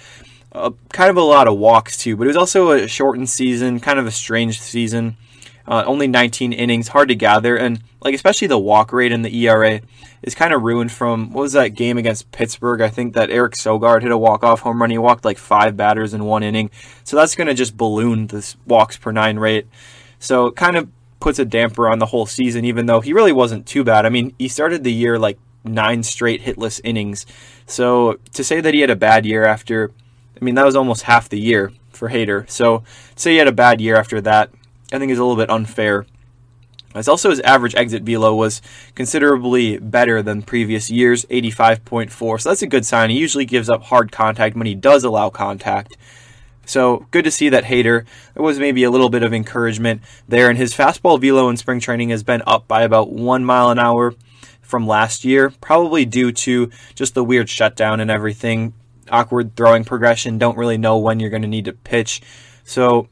Uh, 0.53 0.71
kind 0.93 1.09
of 1.09 1.17
a 1.17 1.21
lot 1.21 1.49
of 1.49 1.57
walks 1.57 1.97
too, 1.97 2.15
but 2.15 2.23
it 2.23 2.27
was 2.27 2.37
also 2.37 2.71
a 2.71 2.87
shortened 2.87 3.29
season, 3.29 3.81
kind 3.81 3.99
of 3.99 4.07
a 4.07 4.11
strange 4.11 4.61
season. 4.61 5.17
Uh, 5.69 5.83
only 5.85 6.07
19 6.07 6.51
innings, 6.51 6.87
hard 6.87 7.09
to 7.09 7.15
gather, 7.15 7.55
and 7.55 7.83
like 8.01 8.15
especially 8.15 8.47
the 8.47 8.57
walk 8.57 8.91
rate 8.91 9.11
and 9.11 9.23
the 9.23 9.45
ERA 9.45 9.81
is 10.23 10.33
kind 10.33 10.51
of 10.51 10.63
ruined 10.63 10.91
from 10.91 11.31
what 11.31 11.43
was 11.43 11.53
that 11.53 11.75
game 11.75 11.97
against 11.99 12.31
Pittsburgh? 12.31 12.81
I 12.81 12.89
think 12.89 13.13
that 13.13 13.29
Eric 13.29 13.53
Sogard 13.53 14.01
hit 14.01 14.11
a 14.11 14.17
walk 14.17 14.43
off 14.43 14.61
home 14.61 14.81
run. 14.81 14.89
He 14.89 14.97
walked 14.97 15.23
like 15.23 15.37
five 15.37 15.77
batters 15.77 16.15
in 16.15 16.25
one 16.25 16.41
inning, 16.41 16.71
so 17.03 17.15
that's 17.15 17.35
going 17.35 17.47
to 17.47 17.53
just 17.53 17.77
balloon 17.77 18.25
this 18.27 18.57
walks 18.65 18.97
per 18.97 19.11
nine 19.11 19.37
rate. 19.37 19.67
So 20.17 20.47
it 20.47 20.55
kind 20.55 20.75
of 20.75 20.89
puts 21.19 21.37
a 21.37 21.45
damper 21.45 21.87
on 21.87 21.99
the 21.99 22.07
whole 22.07 22.25
season, 22.25 22.65
even 22.65 22.87
though 22.87 23.01
he 23.01 23.13
really 23.13 23.31
wasn't 23.31 23.67
too 23.67 23.83
bad. 23.83 24.07
I 24.07 24.09
mean, 24.09 24.33
he 24.39 24.47
started 24.47 24.83
the 24.83 24.91
year 24.91 25.19
like 25.19 25.37
nine 25.63 26.03
straight 26.03 26.41
hitless 26.41 26.81
innings. 26.83 27.25
So 27.65 28.19
to 28.33 28.43
say 28.43 28.61
that 28.61 28.73
he 28.73 28.81
had 28.81 28.89
a 28.89 28.95
bad 28.95 29.25
year 29.25 29.45
after, 29.45 29.91
I 30.39 30.43
mean, 30.43 30.55
that 30.55 30.65
was 30.65 30.75
almost 30.75 31.03
half 31.03 31.29
the 31.29 31.39
year 31.39 31.71
for 31.91 32.09
Hader. 32.09 32.49
So 32.49 32.79
to 32.79 33.21
say 33.21 33.31
he 33.33 33.37
had 33.37 33.47
a 33.47 33.53
bad 33.53 33.81
year 33.81 33.95
after 33.95 34.21
that, 34.21 34.49
I 34.91 34.99
think 34.99 35.11
is 35.11 35.19
a 35.19 35.23
little 35.23 35.37
bit 35.37 35.49
unfair. 35.49 36.05
As 36.95 37.07
also 37.07 37.29
his 37.29 37.39
average 37.41 37.75
exit 37.75 38.01
velo 38.01 38.33
was 38.33 38.61
considerably 38.95 39.77
better 39.77 40.23
than 40.23 40.41
previous 40.41 40.89
years, 40.89 41.23
85.4. 41.25 42.41
So 42.41 42.49
that's 42.49 42.63
a 42.63 42.67
good 42.67 42.85
sign. 42.85 43.11
He 43.11 43.19
usually 43.19 43.45
gives 43.45 43.69
up 43.69 43.83
hard 43.83 44.11
contact 44.11 44.55
when 44.55 44.65
he 44.65 44.73
does 44.73 45.03
allow 45.03 45.29
contact. 45.29 45.95
So 46.65 47.05
good 47.11 47.25
to 47.25 47.31
see 47.31 47.49
that 47.49 47.65
Hader. 47.65 48.05
There 48.33 48.43
was 48.43 48.59
maybe 48.59 48.83
a 48.83 48.91
little 48.91 49.09
bit 49.09 49.23
of 49.23 49.33
encouragement 49.33 50.01
there, 50.27 50.49
and 50.49 50.57
his 50.57 50.73
fastball 50.73 51.19
velo 51.21 51.49
in 51.49 51.57
spring 51.57 51.79
training 51.79 52.09
has 52.09 52.23
been 52.23 52.43
up 52.45 52.67
by 52.67 52.83
about 52.83 53.11
one 53.11 53.45
mile 53.45 53.69
an 53.69 53.79
hour 53.79 54.15
from 54.61 54.85
last 54.85 55.25
year, 55.25 55.51
probably 55.61 56.05
due 56.05 56.31
to 56.31 56.69
just 56.93 57.15
the 57.15 57.23
weird 57.23 57.49
shutdown 57.49 57.99
and 57.99 58.11
everything. 58.11 58.73
Awkward 59.11 59.55
throwing 59.55 59.83
progression, 59.83 60.37
don't 60.37 60.57
really 60.57 60.77
know 60.77 60.97
when 60.97 61.19
you're 61.19 61.31
going 61.31 61.41
to 61.41 61.47
need 61.47 61.65
to 61.65 61.73
pitch. 61.73 62.21
So 62.63 63.09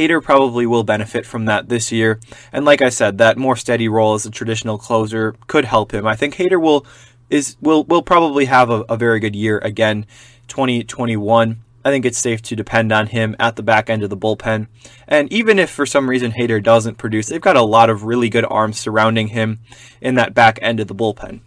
Hader 0.00 0.22
probably 0.22 0.64
will 0.64 0.82
benefit 0.82 1.26
from 1.26 1.44
that 1.44 1.68
this 1.68 1.92
year. 1.92 2.20
And 2.54 2.64
like 2.64 2.80
I 2.80 2.88
said, 2.88 3.18
that 3.18 3.36
more 3.36 3.54
steady 3.54 3.86
role 3.86 4.14
as 4.14 4.24
a 4.24 4.30
traditional 4.30 4.78
closer 4.78 5.34
could 5.46 5.66
help 5.66 5.92
him. 5.92 6.06
I 6.06 6.16
think 6.16 6.36
Hader 6.36 6.60
will 6.60 6.86
is 7.28 7.56
will 7.60 7.84
will 7.84 8.00
probably 8.00 8.46
have 8.46 8.70
a, 8.70 8.80
a 8.88 8.96
very 8.96 9.20
good 9.20 9.36
year 9.36 9.58
again, 9.58 10.06
2021. 10.48 11.62
I 11.84 11.90
think 11.90 12.06
it's 12.06 12.16
safe 12.16 12.40
to 12.42 12.56
depend 12.56 12.92
on 12.92 13.08
him 13.08 13.36
at 13.38 13.56
the 13.56 13.62
back 13.62 13.90
end 13.90 14.02
of 14.02 14.08
the 14.08 14.16
bullpen. 14.16 14.68
And 15.06 15.30
even 15.30 15.58
if 15.58 15.68
for 15.68 15.84
some 15.84 16.08
reason 16.08 16.32
Hader 16.32 16.62
doesn't 16.62 16.96
produce, 16.96 17.28
they've 17.28 17.40
got 17.40 17.56
a 17.56 17.62
lot 17.62 17.90
of 17.90 18.04
really 18.04 18.30
good 18.30 18.46
arms 18.46 18.78
surrounding 18.78 19.28
him 19.28 19.60
in 20.00 20.14
that 20.14 20.32
back 20.32 20.58
end 20.62 20.80
of 20.80 20.88
the 20.88 20.94
bullpen. 20.94 21.40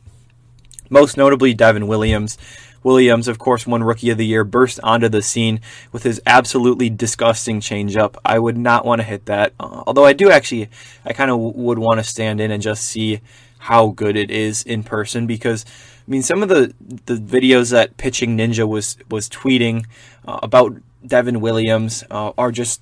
Most 0.91 1.17
notably, 1.17 1.55
Devin 1.55 1.87
Williams. 1.87 2.37
Williams, 2.83 3.27
of 3.27 3.39
course, 3.39 3.65
won 3.65 3.83
Rookie 3.83 4.09
of 4.09 4.17
the 4.17 4.25
Year, 4.25 4.43
burst 4.43 4.79
onto 4.83 5.09
the 5.09 5.21
scene 5.21 5.59
with 5.91 6.03
his 6.03 6.21
absolutely 6.25 6.89
disgusting 6.89 7.59
changeup. 7.59 8.15
I 8.25 8.39
would 8.39 8.57
not 8.57 8.85
want 8.85 8.99
to 8.99 9.07
hit 9.07 9.25
that. 9.25 9.53
Uh, 9.59 9.83
although 9.87 10.05
I 10.05 10.13
do 10.13 10.29
actually, 10.29 10.69
I 11.05 11.13
kind 11.13 11.31
of 11.31 11.37
w- 11.37 11.53
would 11.55 11.79
want 11.79 11.99
to 11.99 12.03
stand 12.03 12.41
in 12.41 12.51
and 12.51 12.61
just 12.61 12.85
see 12.85 13.21
how 13.63 13.87
good 13.87 14.17
it 14.17 14.29
is 14.29 14.61
in 14.63 14.83
person 14.83 15.25
because 15.25 15.63
I 15.65 16.11
mean 16.11 16.21
some 16.21 16.43
of 16.43 16.49
the 16.49 16.73
the 17.05 17.15
videos 17.15 17.71
that 17.71 17.95
Pitching 17.95 18.37
Ninja 18.37 18.67
was 18.67 18.97
was 19.09 19.29
tweeting 19.29 19.85
uh, 20.27 20.39
about 20.43 20.75
Devin 21.05 21.39
Williams 21.39 22.03
uh, 22.11 22.33
are 22.37 22.51
just 22.51 22.81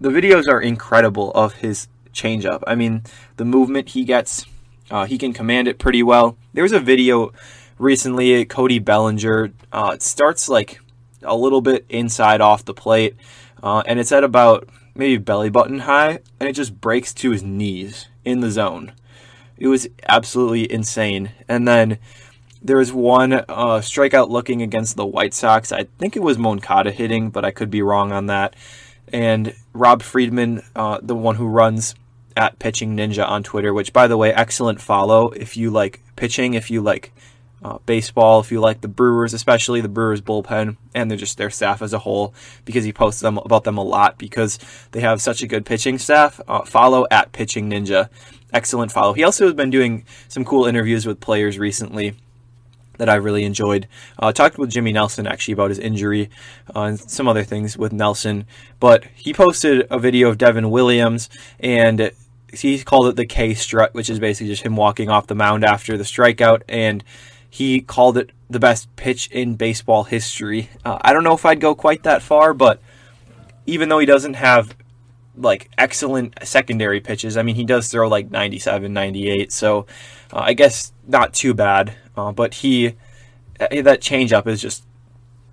the 0.00 0.08
videos 0.08 0.48
are 0.48 0.60
incredible 0.60 1.30
of 1.32 1.54
his 1.54 1.86
changeup. 2.12 2.64
I 2.66 2.74
mean 2.74 3.02
the 3.36 3.44
movement 3.44 3.90
he 3.90 4.04
gets, 4.04 4.46
uh, 4.90 5.06
he 5.06 5.16
can 5.16 5.32
command 5.32 5.68
it 5.68 5.78
pretty 5.78 6.02
well. 6.02 6.36
There's 6.54 6.72
a 6.72 6.80
video 6.80 7.32
recently. 7.78 8.44
Cody 8.44 8.78
Bellinger. 8.78 9.52
Uh, 9.72 9.92
it 9.94 10.02
starts 10.02 10.48
like 10.48 10.80
a 11.22 11.36
little 11.36 11.60
bit 11.60 11.86
inside 11.88 12.40
off 12.40 12.64
the 12.64 12.74
plate, 12.74 13.16
uh, 13.62 13.82
and 13.86 13.98
it's 13.98 14.12
at 14.12 14.24
about 14.24 14.68
maybe 14.94 15.18
belly 15.18 15.50
button 15.50 15.80
high, 15.80 16.20
and 16.40 16.48
it 16.48 16.54
just 16.54 16.80
breaks 16.80 17.12
to 17.14 17.30
his 17.30 17.42
knees 17.42 18.06
in 18.24 18.40
the 18.40 18.50
zone. 18.50 18.92
It 19.58 19.68
was 19.68 19.88
absolutely 20.08 20.70
insane. 20.70 21.32
And 21.48 21.66
then 21.66 21.98
there 22.62 22.78
was 22.78 22.92
one 22.92 23.32
uh, 23.32 23.80
strikeout 23.80 24.28
looking 24.28 24.62
against 24.62 24.96
the 24.96 25.06
White 25.06 25.34
Sox. 25.34 25.72
I 25.72 25.84
think 25.98 26.16
it 26.16 26.22
was 26.22 26.38
Moncada 26.38 26.90
hitting, 26.90 27.30
but 27.30 27.44
I 27.44 27.50
could 27.50 27.70
be 27.70 27.82
wrong 27.82 28.12
on 28.12 28.26
that. 28.26 28.54
And 29.12 29.54
Rob 29.72 30.02
Friedman, 30.02 30.62
uh, 30.74 30.98
the 31.02 31.14
one 31.14 31.36
who 31.36 31.46
runs 31.46 31.94
at 32.36 32.58
Pitching 32.58 32.96
Ninja 32.96 33.26
on 33.26 33.42
Twitter, 33.42 33.72
which, 33.72 33.92
by 33.92 34.06
the 34.06 34.16
way, 34.16 34.32
excellent 34.32 34.80
follow 34.80 35.28
if 35.30 35.56
you 35.56 35.70
like 35.70 36.02
pitching, 36.16 36.54
if 36.54 36.70
you 36.70 36.82
like 36.82 37.12
uh, 37.62 37.78
baseball, 37.86 38.40
if 38.40 38.52
you 38.52 38.60
like 38.60 38.80
the 38.80 38.88
Brewers, 38.88 39.32
especially 39.32 39.80
the 39.80 39.88
Brewers 39.88 40.20
bullpen 40.20 40.76
and 40.94 41.10
they're 41.10 41.18
just 41.18 41.38
their 41.38 41.50
staff 41.50 41.82
as 41.82 41.92
a 41.92 42.00
whole, 42.00 42.34
because 42.64 42.84
he 42.84 42.92
posts 42.92 43.20
them 43.20 43.38
about 43.38 43.64
them 43.64 43.78
a 43.78 43.82
lot 43.82 44.18
because 44.18 44.58
they 44.92 45.00
have 45.00 45.22
such 45.22 45.42
a 45.42 45.46
good 45.46 45.64
pitching 45.64 45.98
staff. 45.98 46.40
Uh, 46.46 46.62
follow 46.62 47.06
at 47.10 47.32
Pitching 47.32 47.70
Ninja, 47.70 48.08
excellent 48.52 48.92
follow. 48.92 49.14
He 49.14 49.24
also 49.24 49.44
has 49.44 49.54
been 49.54 49.70
doing 49.70 50.04
some 50.28 50.44
cool 50.44 50.66
interviews 50.66 51.06
with 51.06 51.20
players 51.20 51.58
recently 51.58 52.14
that 52.98 53.08
I 53.08 53.14
really 53.16 53.44
enjoyed. 53.44 53.88
Uh, 54.18 54.32
talked 54.32 54.58
with 54.58 54.70
Jimmy 54.70 54.92
Nelson 54.92 55.26
actually 55.26 55.52
about 55.52 55.70
his 55.70 55.78
injury 55.78 56.30
uh, 56.74 56.82
and 56.82 56.98
some 56.98 57.28
other 57.28 57.44
things 57.44 57.76
with 57.76 57.92
Nelson, 57.92 58.46
but 58.80 59.04
he 59.14 59.32
posted 59.32 59.86
a 59.90 59.98
video 59.98 60.28
of 60.28 60.38
Devin 60.38 60.70
Williams 60.70 61.28
and 61.60 62.10
he 62.52 62.82
called 62.82 63.08
it 63.08 63.16
the 63.16 63.26
K 63.26 63.54
strut, 63.54 63.92
which 63.94 64.08
is 64.08 64.18
basically 64.18 64.48
just 64.48 64.62
him 64.62 64.76
walking 64.76 65.10
off 65.10 65.26
the 65.26 65.34
mound 65.34 65.64
after 65.64 65.96
the 65.96 66.04
strikeout 66.04 66.62
and 66.68 67.04
he 67.56 67.80
called 67.80 68.18
it 68.18 68.32
the 68.50 68.60
best 68.60 68.94
pitch 68.96 69.28
in 69.28 69.54
baseball 69.54 70.04
history. 70.04 70.68
Uh, 70.84 70.98
I 71.00 71.14
don't 71.14 71.24
know 71.24 71.32
if 71.32 71.46
I'd 71.46 71.58
go 71.58 71.74
quite 71.74 72.02
that 72.02 72.20
far, 72.20 72.52
but 72.52 72.82
even 73.64 73.88
though 73.88 73.98
he 73.98 74.04
doesn't 74.04 74.34
have 74.34 74.76
like 75.38 75.70
excellent 75.78 76.34
secondary 76.42 77.00
pitches, 77.00 77.38
I 77.38 77.42
mean, 77.42 77.54
he 77.54 77.64
does 77.64 77.88
throw 77.88 78.08
like 78.08 78.30
97, 78.30 78.92
98, 78.92 79.52
so 79.52 79.86
uh, 80.34 80.40
I 80.40 80.52
guess 80.52 80.92
not 81.08 81.32
too 81.32 81.54
bad. 81.54 81.96
Uh, 82.14 82.30
but 82.30 82.52
he, 82.52 82.88
uh, 83.58 83.80
that 83.82 84.02
changeup 84.02 84.46
is 84.46 84.60
just, 84.60 84.84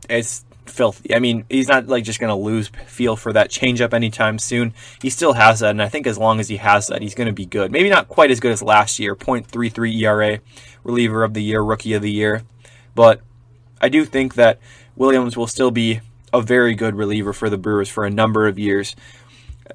it's 0.09 0.43
filthy. 0.65 1.15
I 1.15 1.19
mean, 1.19 1.45
he's 1.49 1.69
not 1.69 1.87
like 1.87 2.03
just 2.03 2.19
going 2.19 2.31
to 2.31 2.35
lose 2.35 2.69
feel 2.85 3.15
for 3.15 3.31
that 3.31 3.49
changeup 3.49 3.93
anytime 3.93 4.39
soon. 4.39 4.73
He 5.01 5.09
still 5.09 5.33
has 5.33 5.61
that, 5.61 5.69
and 5.71 5.81
I 5.81 5.87
think 5.87 6.05
as 6.05 6.17
long 6.17 6.41
as 6.41 6.49
he 6.49 6.57
has 6.57 6.87
that, 6.87 7.01
he's 7.01 7.15
going 7.15 7.27
to 7.27 7.33
be 7.33 7.45
good. 7.45 7.71
Maybe 7.71 7.89
not 7.89 8.09
quite 8.09 8.29
as 8.29 8.41
good 8.41 8.51
as 8.51 8.61
last 8.61 8.99
year, 8.99 9.15
0.33 9.15 10.01
ERA, 10.01 10.39
reliever 10.83 11.23
of 11.23 11.33
the 11.33 11.43
year, 11.43 11.61
rookie 11.61 11.93
of 11.93 12.01
the 12.01 12.11
year, 12.11 12.43
but 12.95 13.21
I 13.81 13.89
do 13.89 14.05
think 14.05 14.35
that 14.35 14.59
Williams 14.95 15.35
will 15.35 15.47
still 15.47 15.71
be 15.71 16.01
a 16.31 16.41
very 16.41 16.73
good 16.73 16.95
reliever 16.95 17.33
for 17.33 17.49
the 17.49 17.57
Brewers 17.57 17.89
for 17.89 18.05
a 18.05 18.09
number 18.09 18.47
of 18.47 18.57
years. 18.57 18.95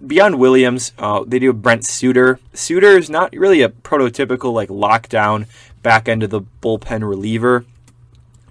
Beyond 0.07 0.39
Williams, 0.39 0.93
uh, 0.99 1.25
they 1.27 1.39
do 1.39 1.53
Brent 1.53 1.85
Suter. 1.85 2.41
Suter 2.53 2.99
is 2.99 3.09
not 3.09 3.33
really 3.33 3.63
a 3.63 3.69
prototypical 3.69 4.53
like 4.53 4.69
lockdown 4.69 5.47
back 5.83 6.09
end 6.09 6.23
of 6.23 6.31
the 6.31 6.43
bullpen 6.63 7.09
reliever. 7.09 7.65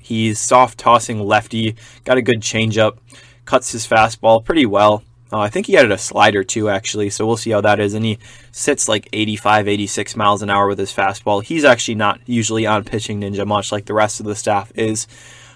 He's 0.02 0.39
soft 0.39 0.78
tossing 0.78 1.20
lefty, 1.20 1.76
got 2.06 2.17
a 2.17 2.22
good 2.22 2.41
changeup, 2.41 2.98
cuts 3.46 3.72
his 3.72 3.86
fastball 3.86 4.43
pretty 4.43 4.65
well. 4.65 5.04
Uh, 5.32 5.40
I 5.40 5.50
think 5.50 5.68
he 5.68 5.78
added 5.78 5.92
a 5.92 5.98
slider 5.98 6.44
too, 6.44 6.70
actually, 6.70 7.10
so 7.10 7.26
we'll 7.26 7.38
see 7.38 7.52
how 7.52 7.62
that 7.62 7.80
is. 7.80 7.94
And 7.94 8.06
he 8.06 8.20
sits 8.52 8.88
like 8.88 9.10
85, 9.12 9.68
86 9.68 10.16
miles 10.16 10.42
an 10.42 10.50
hour 10.50 10.68
with 10.68 10.80
his 10.80 10.94
fastball. 10.94 11.44
He's 11.44 11.66
actually 11.66 11.96
not 11.96 12.20
usually 12.26 12.66
on 12.66 12.84
pitching 12.84 13.22
ninja 13.22 13.46
much 13.46 13.72
like 13.72 13.86
the 13.86 13.94
rest 13.94 14.20
of 14.20 14.26
the 14.26 14.36
staff 14.36 14.72
is. 14.76 15.08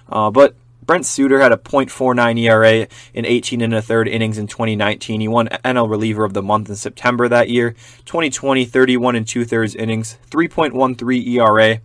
Uh, 0.09 0.29
but 0.29 0.55
Brent 0.83 1.05
Suter 1.05 1.39
had 1.39 1.51
a 1.51 1.57
.49 1.57 2.39
ERA 2.39 2.87
in 3.13 3.25
18 3.25 3.61
and 3.61 3.73
a 3.73 3.81
third 3.81 4.07
innings 4.07 4.37
in 4.37 4.47
2019. 4.47 5.21
He 5.21 5.27
won 5.27 5.47
NL 5.47 5.89
Reliever 5.89 6.25
of 6.25 6.33
the 6.33 6.41
Month 6.41 6.69
in 6.69 6.75
September 6.75 7.29
that 7.29 7.49
year. 7.49 7.71
2020, 8.05 8.65
31 8.65 9.15
and 9.15 9.27
two 9.27 9.45
thirds 9.45 9.75
innings, 9.75 10.17
3.13 10.31 11.27
ERA, 11.27 11.79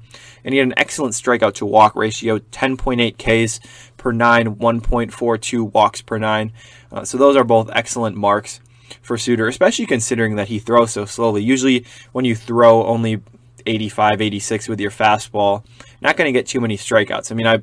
and 0.44 0.52
he 0.52 0.58
had 0.58 0.68
an 0.68 0.74
excellent 0.76 1.14
strikeout 1.14 1.54
to 1.54 1.66
walk 1.66 1.94
ratio, 1.94 2.38
10.8 2.38 3.16
Ks 3.18 3.60
per 4.06 4.12
nine, 4.12 4.54
1.42 4.54 5.72
walks 5.72 6.00
per 6.00 6.16
nine. 6.16 6.52
Uh, 6.92 7.04
so 7.04 7.18
those 7.18 7.34
are 7.34 7.42
both 7.42 7.68
excellent 7.72 8.16
marks 8.16 8.60
for 9.02 9.18
Suter, 9.18 9.48
especially 9.48 9.84
considering 9.84 10.36
that 10.36 10.46
he 10.46 10.60
throws 10.60 10.92
so 10.92 11.06
slowly. 11.06 11.42
Usually, 11.42 11.84
when 12.12 12.24
you 12.24 12.36
throw 12.36 12.86
only 12.86 13.20
85, 13.66 14.22
86 14.22 14.68
with 14.68 14.78
your 14.78 14.92
fastball, 14.92 15.64
not 16.00 16.16
going 16.16 16.32
to 16.32 16.38
get 16.38 16.46
too 16.46 16.60
many 16.60 16.76
strikeouts. 16.76 17.32
I 17.32 17.34
mean, 17.34 17.48
I 17.48 17.62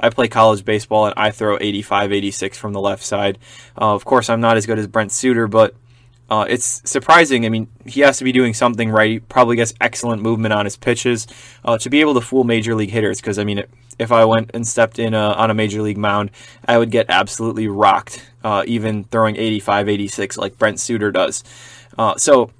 I 0.00 0.08
play 0.08 0.28
college 0.28 0.64
baseball 0.64 1.04
and 1.04 1.14
I 1.14 1.30
throw 1.30 1.58
85, 1.60 2.10
86 2.10 2.56
from 2.56 2.72
the 2.72 2.80
left 2.80 3.02
side. 3.02 3.38
Uh, 3.78 3.92
of 3.94 4.06
course, 4.06 4.30
I'm 4.30 4.40
not 4.40 4.56
as 4.56 4.64
good 4.64 4.78
as 4.78 4.86
Brent 4.86 5.12
Suter, 5.12 5.46
but 5.46 5.74
uh, 6.30 6.46
it's 6.48 6.82
surprising. 6.88 7.44
I 7.44 7.50
mean, 7.50 7.68
he 7.84 8.00
has 8.00 8.18
to 8.18 8.24
be 8.24 8.32
doing 8.32 8.54
something 8.54 8.90
right. 8.90 9.10
He 9.10 9.18
probably 9.18 9.56
gets 9.56 9.74
excellent 9.80 10.22
movement 10.22 10.54
on 10.54 10.64
his 10.64 10.76
pitches 10.76 11.26
uh, 11.64 11.76
to 11.78 11.90
be 11.90 12.00
able 12.00 12.14
to 12.14 12.20
fool 12.20 12.44
major 12.44 12.74
league 12.74 12.90
hitters. 12.90 13.20
Because 13.20 13.38
I 13.38 13.44
mean, 13.44 13.64
if 13.98 14.10
I 14.12 14.24
went 14.24 14.50
and 14.54 14.66
stepped 14.66 14.98
in 14.98 15.14
a, 15.14 15.18
on 15.18 15.50
a 15.50 15.54
major 15.54 15.82
league 15.82 15.98
mound, 15.98 16.30
I 16.66 16.78
would 16.78 16.90
get 16.90 17.06
absolutely 17.08 17.68
rocked, 17.68 18.24
uh, 18.42 18.64
even 18.66 19.04
throwing 19.04 19.36
85, 19.36 19.88
86 19.88 20.38
like 20.38 20.58
Brent 20.58 20.80
Suter 20.80 21.10
does. 21.12 21.44
Uh, 21.98 22.16
so 22.16 22.50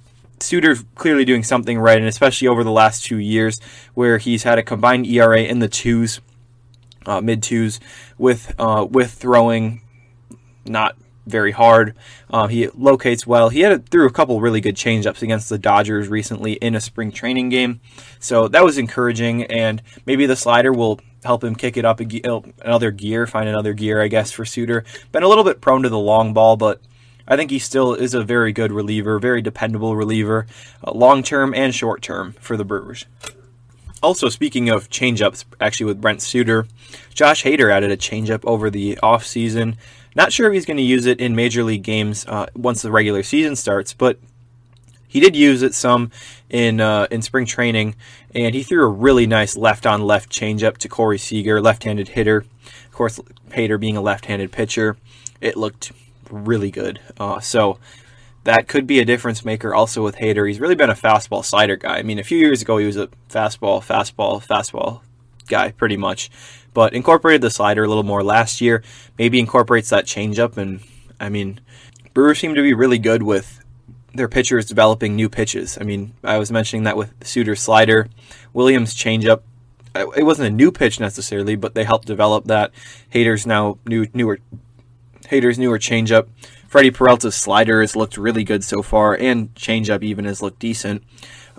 Suter's 0.41 0.85
clearly 0.95 1.25
doing 1.25 1.43
something 1.43 1.79
right, 1.79 1.99
and 1.99 2.07
especially 2.07 2.49
over 2.49 2.65
the 2.65 2.71
last 2.71 3.05
two 3.05 3.19
years, 3.19 3.61
where 3.95 4.19
he's 4.19 4.43
had 4.43 4.59
a 4.59 4.63
combined 4.63 5.07
ERA 5.07 5.43
in 5.43 5.61
the 5.61 5.69
twos, 5.69 6.21
uh, 7.07 7.21
mid 7.21 7.43
twos, 7.43 7.81
with 8.19 8.55
uh, 8.59 8.87
with 8.89 9.13
throwing 9.13 9.81
not 10.65 10.97
very 11.27 11.53
hard. 11.53 11.95
Uh, 12.31 12.47
he 12.47 12.69
locates 12.69 13.27
well. 13.27 13.49
He 13.49 13.61
had 13.61 13.73
a, 13.73 13.79
threw 13.79 14.07
a 14.07 14.13
couple 14.13 14.41
really 14.41 14.61
good 14.61 14.77
changeups 14.77 15.23
against 15.23 15.49
the 15.49 15.59
Dodgers 15.59 16.09
recently 16.09 16.55
in 16.55 16.75
a 16.75 16.81
spring 16.81 17.13
training 17.13 17.49
game, 17.49 17.81
so 18.19 18.49
that 18.49 18.65
was 18.65 18.79
encouraging. 18.79 19.45
And 19.45 19.83
maybe 20.07 20.27
the 20.27 20.37
slider 20.37 20.73
will 20.73 21.01
help 21.25 21.45
him 21.45 21.55
kick 21.55 21.77
it 21.77 21.85
up 21.85 22.01
a, 22.01 22.29
uh, 22.29 22.41
another 22.63 22.91
gear, 22.91 23.27
find 23.27 23.49
another 23.49 23.75
gear, 23.75 24.03
I 24.03 24.09
guess, 24.09 24.33
for 24.33 24.45
Suter. 24.45 24.85
Been 25.13 25.23
a 25.23 25.29
little 25.29 25.45
bit 25.45 25.61
prone 25.61 25.83
to 25.83 25.89
the 25.89 25.99
long 25.99 26.35
ball, 26.35 26.57
but 26.57 26.81
I 27.27 27.37
think 27.37 27.51
he 27.51 27.59
still 27.59 27.95
is 27.95 28.15
a 28.15 28.25
very 28.25 28.53
good 28.53 28.73
reliever, 28.73 29.19
very 29.19 29.43
dependable 29.43 29.97
reliever, 29.97 30.47
uh, 30.85 30.93
long 30.93 31.23
term 31.23 31.55
and 31.55 31.75
short 31.75 32.03
term 32.03 32.35
for 32.41 32.57
the 32.57 32.65
Brewers. 32.65 33.07
Also, 34.03 34.29
speaking 34.29 34.69
of 34.69 34.91
changeups, 34.91 35.45
actually 35.61 35.87
with 35.87 36.01
Brent 36.01 36.21
Suter, 36.21 36.67
Josh 37.15 37.45
Hader 37.45 37.73
added 37.73 37.93
a 37.93 37.97
changeup 37.97 38.45
over 38.45 38.69
the 38.69 38.99
offseason. 39.01 39.77
Not 40.15 40.33
sure 40.33 40.47
if 40.49 40.55
he's 40.55 40.67
going 40.67 40.77
to 40.77 40.83
use 40.83 41.07
it 41.07 41.21
in 41.21 41.35
major 41.35 41.65
league 41.65 41.83
games 41.83 42.27
uh, 42.27 42.47
once 42.55 42.83
the 42.83 42.91
regular 42.91 43.23
season 43.23 43.57
starts, 43.57 43.95
but 43.95 44.19
he 45.09 45.21
did 45.21 45.37
use 45.37 45.63
it 45.63 45.75
some 45.75 46.11
in 46.51 46.81
uh, 46.81 47.07
in 47.11 47.23
spring 47.23 47.47
training, 47.47 47.97
and 48.35 48.55
he 48.55 48.63
threw 48.63 48.85
a 48.85 48.89
really 48.89 49.27
nice 49.27 49.57
left 49.57 49.87
on 49.87 50.03
left 50.03 50.31
changeup 50.31 50.79
to 50.79 50.89
Corey 50.89 51.19
Seager, 51.19 51.61
left 51.61 51.85
handed 51.85 52.09
hitter. 52.09 52.47
Of 52.87 52.93
course, 52.93 53.21
Hader 53.51 53.79
being 53.79 53.97
a 53.97 54.03
left 54.03 54.27
handed 54.27 54.53
pitcher, 54.53 54.97
it 55.41 55.57
looked 55.57 55.93
really 56.31 56.71
good. 56.71 57.01
Uh, 57.19 57.41
so 57.41 57.79
that 58.45 58.69
could 58.69 58.87
be 58.87 59.01
a 59.01 59.05
difference 59.05 59.45
maker 59.45 59.75
also 59.75 60.03
with 60.03 60.17
Hader. 60.17 60.49
He's 60.49 60.61
really 60.61 60.75
been 60.75 60.91
a 60.91 60.95
fastball 60.95 61.45
slider 61.45 61.77
guy. 61.77 61.99
I 61.99 62.03
mean, 62.03 62.19
a 62.19 62.25
few 62.25 62.39
years 62.39 62.63
ago 62.63 62.79
he 62.79 62.87
was 62.87 62.97
a 62.97 63.09
fastball, 63.31 63.85
fastball, 63.85 64.45
fastball 64.45 65.01
guy 65.49 65.71
pretty 65.73 65.97
much, 65.97 66.31
but 66.75 66.95
incorporated 66.95 67.41
the 67.41 67.51
slider 67.51 67.85
a 67.85 67.89
little 67.89 68.03
more 68.03 68.23
last 68.23 68.61
year. 68.61 68.83
Maybe 69.19 69.39
incorporates 69.39 69.91
that 69.91 70.07
changeup, 70.07 70.57
and 70.57 70.81
I 71.21 71.29
mean, 71.29 71.61
Brewers 72.15 72.39
seem 72.39 72.55
to 72.55 72.63
be 72.63 72.75
really 72.75 72.99
good 72.99 73.23
with 73.23 73.63
their 74.15 74.29
pitchers 74.29 74.67
developing 74.67 75.17
new 75.17 75.29
pitches. 75.29 75.79
I 75.81 75.85
mean, 75.85 76.15
I 76.23 76.39
was 76.39 76.53
mentioning 76.53 76.85
that 76.85 76.97
with 76.97 77.15
Suter 77.25 77.57
slider, 77.57 78.09
Williams 78.53 78.95
changeup. 78.95 79.43
It 79.95 80.25
wasn't 80.25 80.49
a 80.49 80.51
new 80.51 80.73
pitch 80.73 81.01
necessarily, 81.01 81.55
but 81.55 81.75
they 81.75 81.85
helped 81.85 82.07
develop 82.07 82.47
that. 82.47 82.73
Hader's 83.13 83.47
now 83.47 83.79
new 83.87 84.07
newer 84.15 84.39
Hader's 85.25 85.59
newer 85.59 85.79
changeup. 85.79 86.29
Freddie 86.67 86.91
Peralta's 86.91 87.35
slider 87.35 87.83
has 87.83 87.95
looked 87.95 88.17
really 88.17 88.45
good 88.45 88.65
so 88.65 88.81
far, 88.83 89.15
and 89.15 89.55
changeup 89.55 90.03
even 90.03 90.25
has 90.25 90.41
looked 90.41 90.59
decent. 90.59 91.03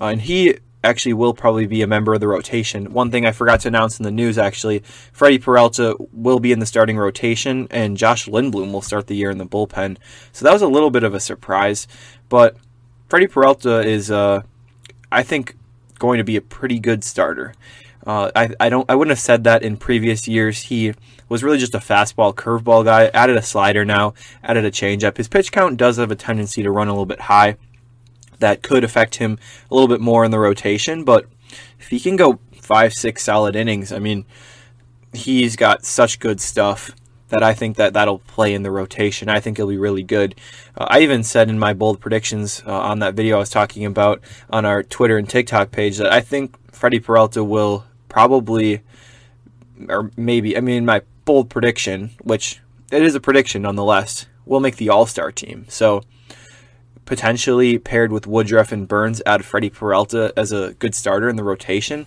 Uh, 0.01 0.05
and 0.05 0.21
he 0.21 0.57
actually 0.83 1.13
will 1.13 1.33
probably 1.33 1.65
be 1.65 1.81
a 1.81 1.87
member 1.87 2.13
of 2.13 2.19
the 2.19 2.27
rotation. 2.27 2.93
One 2.93 3.11
thing 3.11 3.25
I 3.25 3.31
forgot 3.31 3.61
to 3.61 3.69
announce 3.69 3.99
in 3.99 4.03
the 4.03 4.11
news 4.11 4.37
actually, 4.37 4.79
Freddie 5.11 5.39
Peralta 5.39 5.95
will 6.11 6.39
be 6.39 6.51
in 6.51 6.59
the 6.59 6.65
starting 6.65 6.97
rotation, 6.97 7.67
and 7.71 7.97
Josh 7.97 8.27
Lindblom 8.27 8.71
will 8.71 8.81
start 8.81 9.07
the 9.07 9.15
year 9.15 9.31
in 9.31 9.37
the 9.37 9.45
bullpen. 9.45 9.97
So 10.31 10.45
that 10.45 10.53
was 10.53 10.61
a 10.61 10.67
little 10.67 10.91
bit 10.91 11.03
of 11.03 11.13
a 11.13 11.19
surprise, 11.19 11.87
but 12.29 12.57
Freddie 13.09 13.27
Peralta 13.27 13.79
is, 13.81 14.11
uh, 14.11 14.41
I 15.11 15.23
think, 15.23 15.55
going 15.99 16.17
to 16.17 16.23
be 16.23 16.35
a 16.35 16.41
pretty 16.41 16.79
good 16.79 17.03
starter. 17.03 17.53
Uh, 18.05 18.31
I, 18.35 18.49
I 18.59 18.69
don't 18.69 18.89
I 18.89 18.95
wouldn't 18.95 19.15
have 19.15 19.23
said 19.23 19.45
that 19.45 19.63
in 19.63 19.77
previous 19.77 20.27
years. 20.27 20.63
He 20.63 20.93
was 21.29 21.43
really 21.43 21.57
just 21.57 21.75
a 21.75 21.79
fastball 21.79 22.35
curveball 22.35 22.83
guy. 22.83 23.05
Added 23.13 23.37
a 23.37 23.41
slider 23.41 23.85
now, 23.85 24.13
added 24.43 24.65
a 24.65 24.71
changeup. 24.71 25.15
His 25.15 25.29
pitch 25.29 25.51
count 25.51 25.77
does 25.77 25.97
have 25.97 26.11
a 26.11 26.15
tendency 26.15 26.63
to 26.63 26.71
run 26.71 26.89
a 26.89 26.91
little 26.91 27.05
bit 27.05 27.21
high. 27.21 27.55
That 28.43 28.61
could 28.61 28.83
affect 28.83 29.15
him 29.15 29.39
a 29.71 29.73
little 29.73 29.87
bit 29.87 30.01
more 30.01 30.25
in 30.25 30.31
the 30.31 30.37
rotation, 30.37 31.05
but 31.05 31.27
if 31.79 31.87
he 31.87 31.99
can 32.01 32.17
go 32.17 32.39
five, 32.61 32.91
six 32.91 33.23
solid 33.23 33.55
innings, 33.55 33.93
I 33.93 33.99
mean, 33.99 34.25
he's 35.13 35.55
got 35.55 35.85
such 35.85 36.19
good 36.19 36.41
stuff 36.41 36.91
that 37.29 37.41
I 37.41 37.53
think 37.53 37.77
that 37.77 37.93
that'll 37.93 38.19
play 38.19 38.53
in 38.53 38.63
the 38.63 38.69
rotation. 38.69 39.29
I 39.29 39.39
think 39.39 39.55
he'll 39.55 39.67
be 39.67 39.77
really 39.77 40.03
good. 40.03 40.35
Uh, 40.77 40.87
I 40.89 40.99
even 40.99 41.23
said 41.23 41.49
in 41.49 41.57
my 41.57 41.73
bold 41.73 42.01
predictions 42.01 42.61
uh, 42.67 42.77
on 42.77 42.99
that 42.99 43.13
video 43.13 43.37
I 43.37 43.39
was 43.39 43.49
talking 43.49 43.85
about 43.85 44.19
on 44.49 44.65
our 44.65 44.83
Twitter 44.83 45.17
and 45.17 45.29
TikTok 45.29 45.71
page 45.71 45.95
that 45.97 46.11
I 46.11 46.19
think 46.19 46.57
Freddie 46.73 46.99
Peralta 46.99 47.45
will 47.45 47.85
probably, 48.09 48.81
or 49.87 50.11
maybe, 50.17 50.57
I 50.57 50.59
mean, 50.59 50.83
my 50.85 51.01
bold 51.23 51.49
prediction, 51.49 52.11
which 52.21 52.59
it 52.91 53.01
is 53.01 53.15
a 53.15 53.21
prediction 53.21 53.61
nonetheless, 53.61 54.25
will 54.45 54.59
make 54.59 54.75
the 54.75 54.89
All 54.89 55.05
Star 55.05 55.31
team. 55.31 55.65
So 55.69 56.03
potentially 57.05 57.77
paired 57.77 58.11
with 58.11 58.27
Woodruff 58.27 58.71
and 58.71 58.87
Burnes, 58.87 59.21
add 59.25 59.45
Freddie 59.45 59.69
Peralta 59.69 60.33
as 60.37 60.51
a 60.51 60.73
good 60.75 60.95
starter 60.95 61.29
in 61.29 61.35
the 61.35 61.43
rotation. 61.43 62.05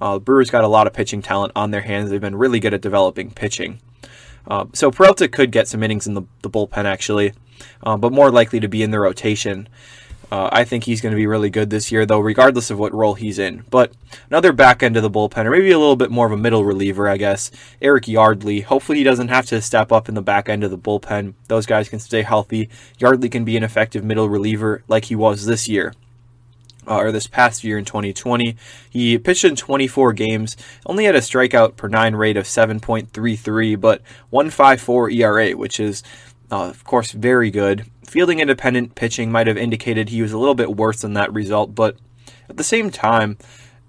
Uh, 0.00 0.18
Brewers 0.18 0.50
got 0.50 0.64
a 0.64 0.68
lot 0.68 0.86
of 0.86 0.92
pitching 0.92 1.22
talent 1.22 1.52
on 1.56 1.70
their 1.70 1.80
hands. 1.82 2.10
They've 2.10 2.20
been 2.20 2.36
really 2.36 2.60
good 2.60 2.74
at 2.74 2.82
developing 2.82 3.30
pitching. 3.30 3.80
Uh, 4.48 4.66
so 4.72 4.90
Peralta 4.90 5.28
could 5.28 5.50
get 5.50 5.68
some 5.68 5.82
innings 5.82 6.06
in 6.06 6.14
the, 6.14 6.22
the 6.42 6.50
bullpen 6.50 6.84
actually, 6.84 7.32
uh, 7.82 7.96
but 7.96 8.12
more 8.12 8.30
likely 8.30 8.60
to 8.60 8.68
be 8.68 8.82
in 8.82 8.90
the 8.90 9.00
rotation. 9.00 9.68
Uh, 10.30 10.48
I 10.50 10.64
think 10.64 10.84
he's 10.84 11.00
going 11.00 11.12
to 11.12 11.16
be 11.16 11.26
really 11.28 11.50
good 11.50 11.70
this 11.70 11.92
year, 11.92 12.04
though, 12.04 12.18
regardless 12.18 12.70
of 12.70 12.78
what 12.80 12.92
role 12.92 13.14
he's 13.14 13.38
in. 13.38 13.64
But 13.70 13.92
another 14.28 14.52
back 14.52 14.82
end 14.82 14.96
of 14.96 15.04
the 15.04 15.10
bullpen, 15.10 15.44
or 15.44 15.50
maybe 15.50 15.70
a 15.70 15.78
little 15.78 15.94
bit 15.94 16.10
more 16.10 16.26
of 16.26 16.32
a 16.32 16.36
middle 16.36 16.64
reliever, 16.64 17.08
I 17.08 17.16
guess. 17.16 17.52
Eric 17.80 18.08
Yardley. 18.08 18.62
Hopefully, 18.62 18.98
he 18.98 19.04
doesn't 19.04 19.28
have 19.28 19.46
to 19.46 19.62
step 19.62 19.92
up 19.92 20.08
in 20.08 20.16
the 20.16 20.22
back 20.22 20.48
end 20.48 20.64
of 20.64 20.72
the 20.72 20.78
bullpen. 20.78 21.34
Those 21.46 21.64
guys 21.64 21.88
can 21.88 22.00
stay 22.00 22.22
healthy. 22.22 22.68
Yardley 22.98 23.28
can 23.28 23.44
be 23.44 23.56
an 23.56 23.62
effective 23.62 24.02
middle 24.04 24.28
reliever 24.28 24.82
like 24.88 25.04
he 25.04 25.14
was 25.14 25.46
this 25.46 25.68
year. 25.68 25.92
uh, 26.88 26.96
or 26.98 27.12
this 27.12 27.26
past 27.26 27.64
year 27.64 27.78
in 27.78 27.84
2020. 27.84 28.56
He 28.90 29.18
pitched 29.18 29.44
in 29.44 29.56
24 29.56 30.12
games, 30.12 30.56
only 30.84 31.04
had 31.04 31.16
a 31.16 31.20
strikeout 31.20 31.76
per 31.76 31.88
nine 31.88 32.14
rate 32.14 32.36
of 32.36 32.44
7.33, 32.44 33.80
but 33.80 34.02
154 34.30 35.10
ERA, 35.10 35.50
which 35.52 35.80
is, 35.80 36.02
uh, 36.50 36.68
of 36.68 36.84
course, 36.84 37.12
very 37.12 37.50
good. 37.50 37.86
Fielding 38.06 38.40
independent 38.40 38.94
pitching 38.94 39.32
might 39.32 39.46
have 39.46 39.56
indicated 39.56 40.08
he 40.08 40.22
was 40.22 40.32
a 40.32 40.38
little 40.38 40.54
bit 40.54 40.76
worse 40.76 41.00
than 41.00 41.14
that 41.14 41.32
result, 41.32 41.74
but 41.74 41.96
at 42.48 42.56
the 42.56 42.64
same 42.64 42.90
time, 42.90 43.36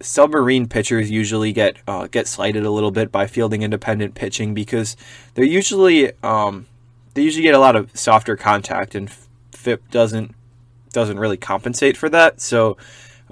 submarine 0.01 0.67
pitchers 0.67 1.11
usually 1.11 1.51
get 1.51 1.77
uh, 1.87 2.07
get 2.07 2.27
slighted 2.27 2.65
a 2.65 2.71
little 2.71 2.91
bit 2.91 3.11
by 3.11 3.27
fielding 3.27 3.61
independent 3.61 4.15
pitching 4.15 4.53
because 4.53 4.97
they're 5.33 5.45
usually 5.45 6.11
um, 6.23 6.65
they 7.13 7.21
usually 7.21 7.43
get 7.43 7.55
a 7.55 7.59
lot 7.59 7.75
of 7.75 7.95
softer 7.95 8.35
contact, 8.35 8.95
and 8.95 9.11
FIP 9.51 9.89
doesn't 9.91 10.33
doesn't 10.93 11.19
really 11.19 11.37
compensate 11.37 11.95
for 11.95 12.09
that. 12.09 12.41
So 12.41 12.77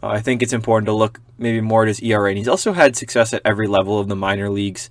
uh, 0.03 0.07
I 0.07 0.21
think 0.21 0.43
it's 0.43 0.53
important 0.53 0.85
to 0.85 0.93
look 0.93 1.19
maybe 1.37 1.61
more 1.61 1.83
at 1.83 1.87
his 1.87 2.01
ERA. 2.01 2.29
And 2.29 2.37
he's 2.37 2.47
also 2.47 2.73
had 2.73 2.95
success 2.95 3.33
at 3.33 3.41
every 3.43 3.67
level 3.67 3.99
of 3.99 4.07
the 4.07 4.15
minor 4.15 4.49
leagues, 4.49 4.89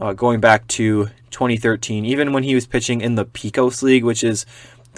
uh, 0.00 0.12
going 0.12 0.40
back 0.40 0.66
to 0.68 1.08
2013, 1.30 2.04
even 2.04 2.32
when 2.32 2.42
he 2.42 2.54
was 2.54 2.66
pitching 2.66 3.00
in 3.00 3.14
the 3.14 3.24
Pecos 3.24 3.82
League, 3.82 4.04
which 4.04 4.24
is 4.24 4.46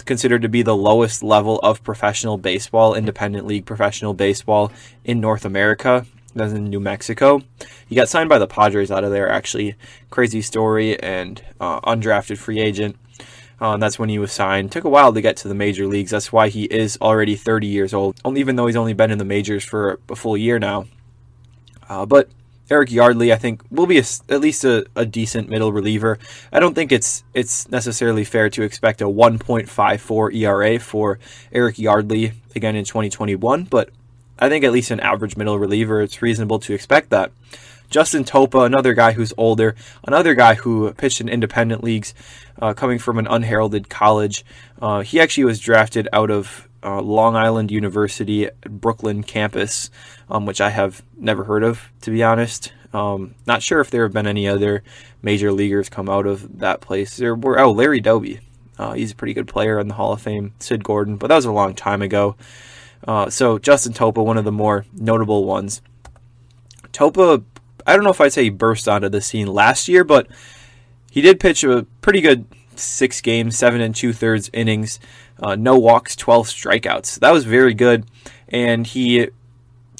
considered 0.05 0.41
to 0.41 0.49
be 0.49 0.61
the 0.61 0.75
lowest 0.75 1.23
level 1.23 1.59
of 1.59 1.83
professional 1.83 2.37
baseball, 2.37 2.93
independent 2.93 3.45
league 3.47 3.65
professional 3.65 4.13
baseball 4.13 4.71
in 5.03 5.19
North 5.19 5.45
America. 5.45 6.05
That's 6.35 6.53
in 6.53 6.65
New 6.65 6.79
Mexico. 6.79 7.41
He 7.87 7.95
got 7.95 8.09
signed 8.09 8.29
by 8.29 8.39
the 8.39 8.47
Padres 8.47 8.91
out 8.91 9.03
of 9.03 9.11
there, 9.11 9.29
actually. 9.29 9.75
Crazy 10.09 10.41
story 10.41 10.99
and 10.99 11.43
uh, 11.59 11.79
undrafted 11.81 12.37
free 12.37 12.59
agent. 12.59 12.95
Uh, 13.61 13.77
that's 13.77 13.99
when 13.99 14.09
he 14.09 14.19
was 14.19 14.31
signed. 14.31 14.71
Took 14.71 14.83
a 14.83 14.89
while 14.89 15.13
to 15.13 15.21
get 15.21 15.37
to 15.37 15.47
the 15.47 15.55
major 15.55 15.87
leagues. 15.87 16.11
That's 16.11 16.33
why 16.33 16.49
he 16.49 16.63
is 16.65 16.97
already 16.99 17.35
30 17.35 17.67
years 17.67 17.93
old, 17.93 18.19
even 18.35 18.55
though 18.55 18.65
he's 18.65 18.75
only 18.75 18.93
been 18.93 19.11
in 19.11 19.19
the 19.19 19.25
majors 19.25 19.63
for 19.63 19.99
a 20.09 20.15
full 20.15 20.35
year 20.35 20.59
now. 20.59 20.85
Uh, 21.87 22.05
but 22.05 22.29
Eric 22.69 22.91
Yardley, 22.91 23.33
I 23.33 23.35
think, 23.35 23.61
will 23.69 23.85
be 23.85 23.99
a, 23.99 24.03
at 24.29 24.39
least 24.39 24.63
a, 24.63 24.85
a, 24.95 25.05
decent 25.05 25.49
middle 25.49 25.73
reliever. 25.73 26.17
I 26.51 26.59
don't 26.59 26.73
think 26.73 26.91
it's 26.91 27.23
it's 27.33 27.69
necessarily 27.69 28.23
fair 28.23 28.49
to 28.51 28.63
expect 28.63 29.01
a 29.01 29.05
1.54 29.05 30.33
ERA 30.33 30.79
for 30.79 31.19
Eric 31.51 31.77
Yardley 31.77 32.31
again 32.55 32.75
in 32.75 32.85
2021, 32.85 33.65
but 33.65 33.89
I 34.39 34.49
think 34.49 34.63
at 34.63 34.71
least 34.71 34.91
an 34.91 34.99
average 35.01 35.37
middle 35.37 35.59
reliever, 35.59 36.01
it's 36.01 36.21
reasonable 36.21 36.59
to 36.59 36.73
expect 36.73 37.09
that. 37.09 37.31
Justin 37.89 38.23
Topa, 38.23 38.65
another 38.65 38.93
guy 38.93 39.11
who's 39.11 39.33
older, 39.37 39.75
another 40.03 40.33
guy 40.33 40.55
who 40.55 40.91
pitched 40.93 41.21
in 41.21 41.29
independent 41.29 41.83
leagues, 41.83 42.15
uh, 42.59 42.73
coming 42.73 42.97
from 42.97 43.19
an 43.19 43.27
unheralded 43.27 43.89
college. 43.89 44.43
Uh, 44.81 45.01
he 45.01 45.19
actually 45.19 45.43
was 45.43 45.59
drafted 45.59 46.07
out 46.11 46.31
of 46.31 46.67
uh, 46.83 47.01
Long 47.01 47.35
Island 47.35 47.71
University 47.71 48.49
Brooklyn 48.67 49.23
campus, 49.23 49.89
um, 50.33 50.45
which 50.45 50.59
I 50.59 50.69
have 50.69 51.01
never 51.17 51.45
heard 51.45 51.63
of, 51.63 51.89
to 52.01 52.11
be 52.11 52.23
honest. 52.23 52.73
Um, 52.91 53.35
not 53.47 53.63
sure 53.63 53.79
if 53.79 53.89
there 53.89 54.03
have 54.03 54.13
been 54.13 54.27
any 54.27 54.47
other 54.47 54.83
major 55.21 55.53
leaguers 55.53 55.87
come 55.87 56.09
out 56.09 56.25
of 56.25 56.59
that 56.59 56.81
place. 56.81 57.15
There 57.15 57.35
were 57.35 57.57
oh 57.59 57.71
Larry 57.71 58.01
Doby, 58.01 58.41
uh, 58.77 58.91
he's 58.93 59.13
a 59.13 59.15
pretty 59.15 59.33
good 59.33 59.47
player 59.47 59.79
in 59.79 59.87
the 59.87 59.93
Hall 59.93 60.11
of 60.11 60.21
Fame. 60.21 60.53
Sid 60.59 60.83
Gordon, 60.83 61.15
but 61.15 61.27
that 61.27 61.35
was 61.35 61.45
a 61.45 61.51
long 61.51 61.73
time 61.73 62.01
ago. 62.01 62.35
Uh, 63.07 63.29
so 63.29 63.57
Justin 63.57 63.93
Topa, 63.93 64.23
one 64.23 64.37
of 64.37 64.45
the 64.45 64.51
more 64.51 64.85
notable 64.93 65.45
ones. 65.45 65.81
Topa 66.91 67.43
I 67.85 67.95
don't 67.95 68.03
know 68.03 68.11
if 68.11 68.21
I'd 68.21 68.33
say 68.33 68.43
he 68.43 68.49
burst 68.49 68.87
onto 68.87 69.09
the 69.09 69.21
scene 69.21 69.47
last 69.47 69.87
year, 69.87 70.03
but 70.03 70.27
he 71.11 71.21
did 71.21 71.39
pitch 71.39 71.63
a 71.63 71.85
pretty 72.01 72.21
good 72.21 72.45
six 72.75 73.21
games, 73.21 73.57
seven 73.57 73.81
and 73.81 73.95
two 73.95 74.13
thirds 74.13 74.49
innings, 74.53 74.99
uh, 75.41 75.55
no 75.55 75.77
walks, 75.77 76.15
12 76.15 76.47
strikeouts. 76.47 77.19
That 77.19 77.31
was 77.31 77.45
very 77.45 77.73
good. 77.73 78.05
And 78.47 78.87
he 78.87 79.29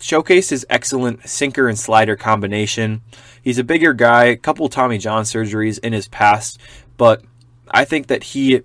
showcased 0.03 0.49
his 0.49 0.65
excellent 0.69 1.27
sinker 1.27 1.69
and 1.69 1.79
slider 1.79 2.17
combination. 2.17 3.01
He's 3.41 3.57
a 3.57 3.63
bigger 3.63 3.93
guy, 3.93 4.25
a 4.25 4.35
couple 4.35 4.67
Tommy 4.67 4.97
John 4.97 5.23
surgeries 5.23 5.79
in 5.79 5.93
his 5.93 6.09
past, 6.09 6.59
but 6.97 7.23
I 7.71 7.85
think 7.85 8.07
that 8.07 8.23
he 8.23 8.61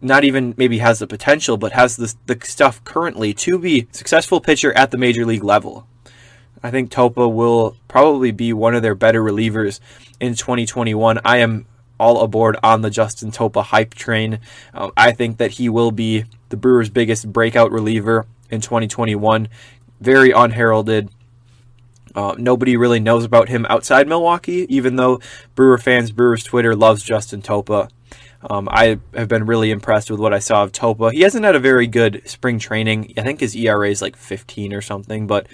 not 0.00 0.22
even 0.22 0.54
maybe 0.56 0.78
has 0.78 1.00
the 1.00 1.06
potential, 1.06 1.56
but 1.56 1.72
has 1.72 1.96
the, 1.96 2.14
the 2.26 2.38
stuff 2.44 2.82
currently 2.84 3.34
to 3.34 3.58
be 3.58 3.88
successful 3.90 4.40
pitcher 4.40 4.72
at 4.74 4.92
the 4.92 4.98
major 4.98 5.26
league 5.26 5.42
level. 5.42 5.86
I 6.62 6.70
think 6.70 6.90
Topa 6.90 7.32
will 7.32 7.76
probably 7.88 8.30
be 8.30 8.52
one 8.52 8.74
of 8.74 8.82
their 8.82 8.94
better 8.94 9.22
relievers 9.22 9.80
in 10.20 10.34
2021. 10.34 11.20
I 11.24 11.38
am 11.38 11.66
all 11.98 12.22
aboard 12.22 12.56
on 12.62 12.82
the 12.82 12.90
Justin 12.90 13.30
Topa 13.30 13.64
hype 13.64 13.94
train. 13.94 14.38
Uh, 14.72 14.90
I 14.96 15.12
think 15.12 15.38
that 15.38 15.52
he 15.52 15.68
will 15.68 15.90
be 15.90 16.24
the 16.50 16.56
Brewers' 16.56 16.90
biggest 16.90 17.32
breakout 17.32 17.72
reliever 17.72 18.26
in 18.50 18.60
2021. 18.60 19.48
Very 20.00 20.30
unheralded. 20.30 21.10
Uh, 22.14 22.34
nobody 22.38 22.76
really 22.76 23.00
knows 23.00 23.24
about 23.24 23.48
him 23.48 23.66
outside 23.68 24.08
Milwaukee, 24.08 24.66
even 24.74 24.96
though 24.96 25.20
Brewer 25.54 25.76
fans, 25.76 26.10
Brewers 26.10 26.42
Twitter 26.42 26.74
loves 26.74 27.02
Justin 27.02 27.42
Topa. 27.42 27.90
Um, 28.48 28.68
I 28.70 28.98
have 29.14 29.28
been 29.28 29.46
really 29.46 29.70
impressed 29.70 30.10
with 30.10 30.20
what 30.20 30.32
I 30.32 30.38
saw 30.38 30.62
of 30.62 30.72
Topa. 30.72 31.12
He 31.12 31.20
hasn't 31.22 31.44
had 31.44 31.56
a 31.56 31.60
very 31.60 31.86
good 31.86 32.22
spring 32.24 32.58
training. 32.58 33.12
I 33.16 33.22
think 33.22 33.40
his 33.40 33.56
ERA 33.56 33.90
is 33.90 34.00
like 34.00 34.16
15 34.16 34.72
or 34.72 34.80
something, 34.80 35.26
but 35.26 35.46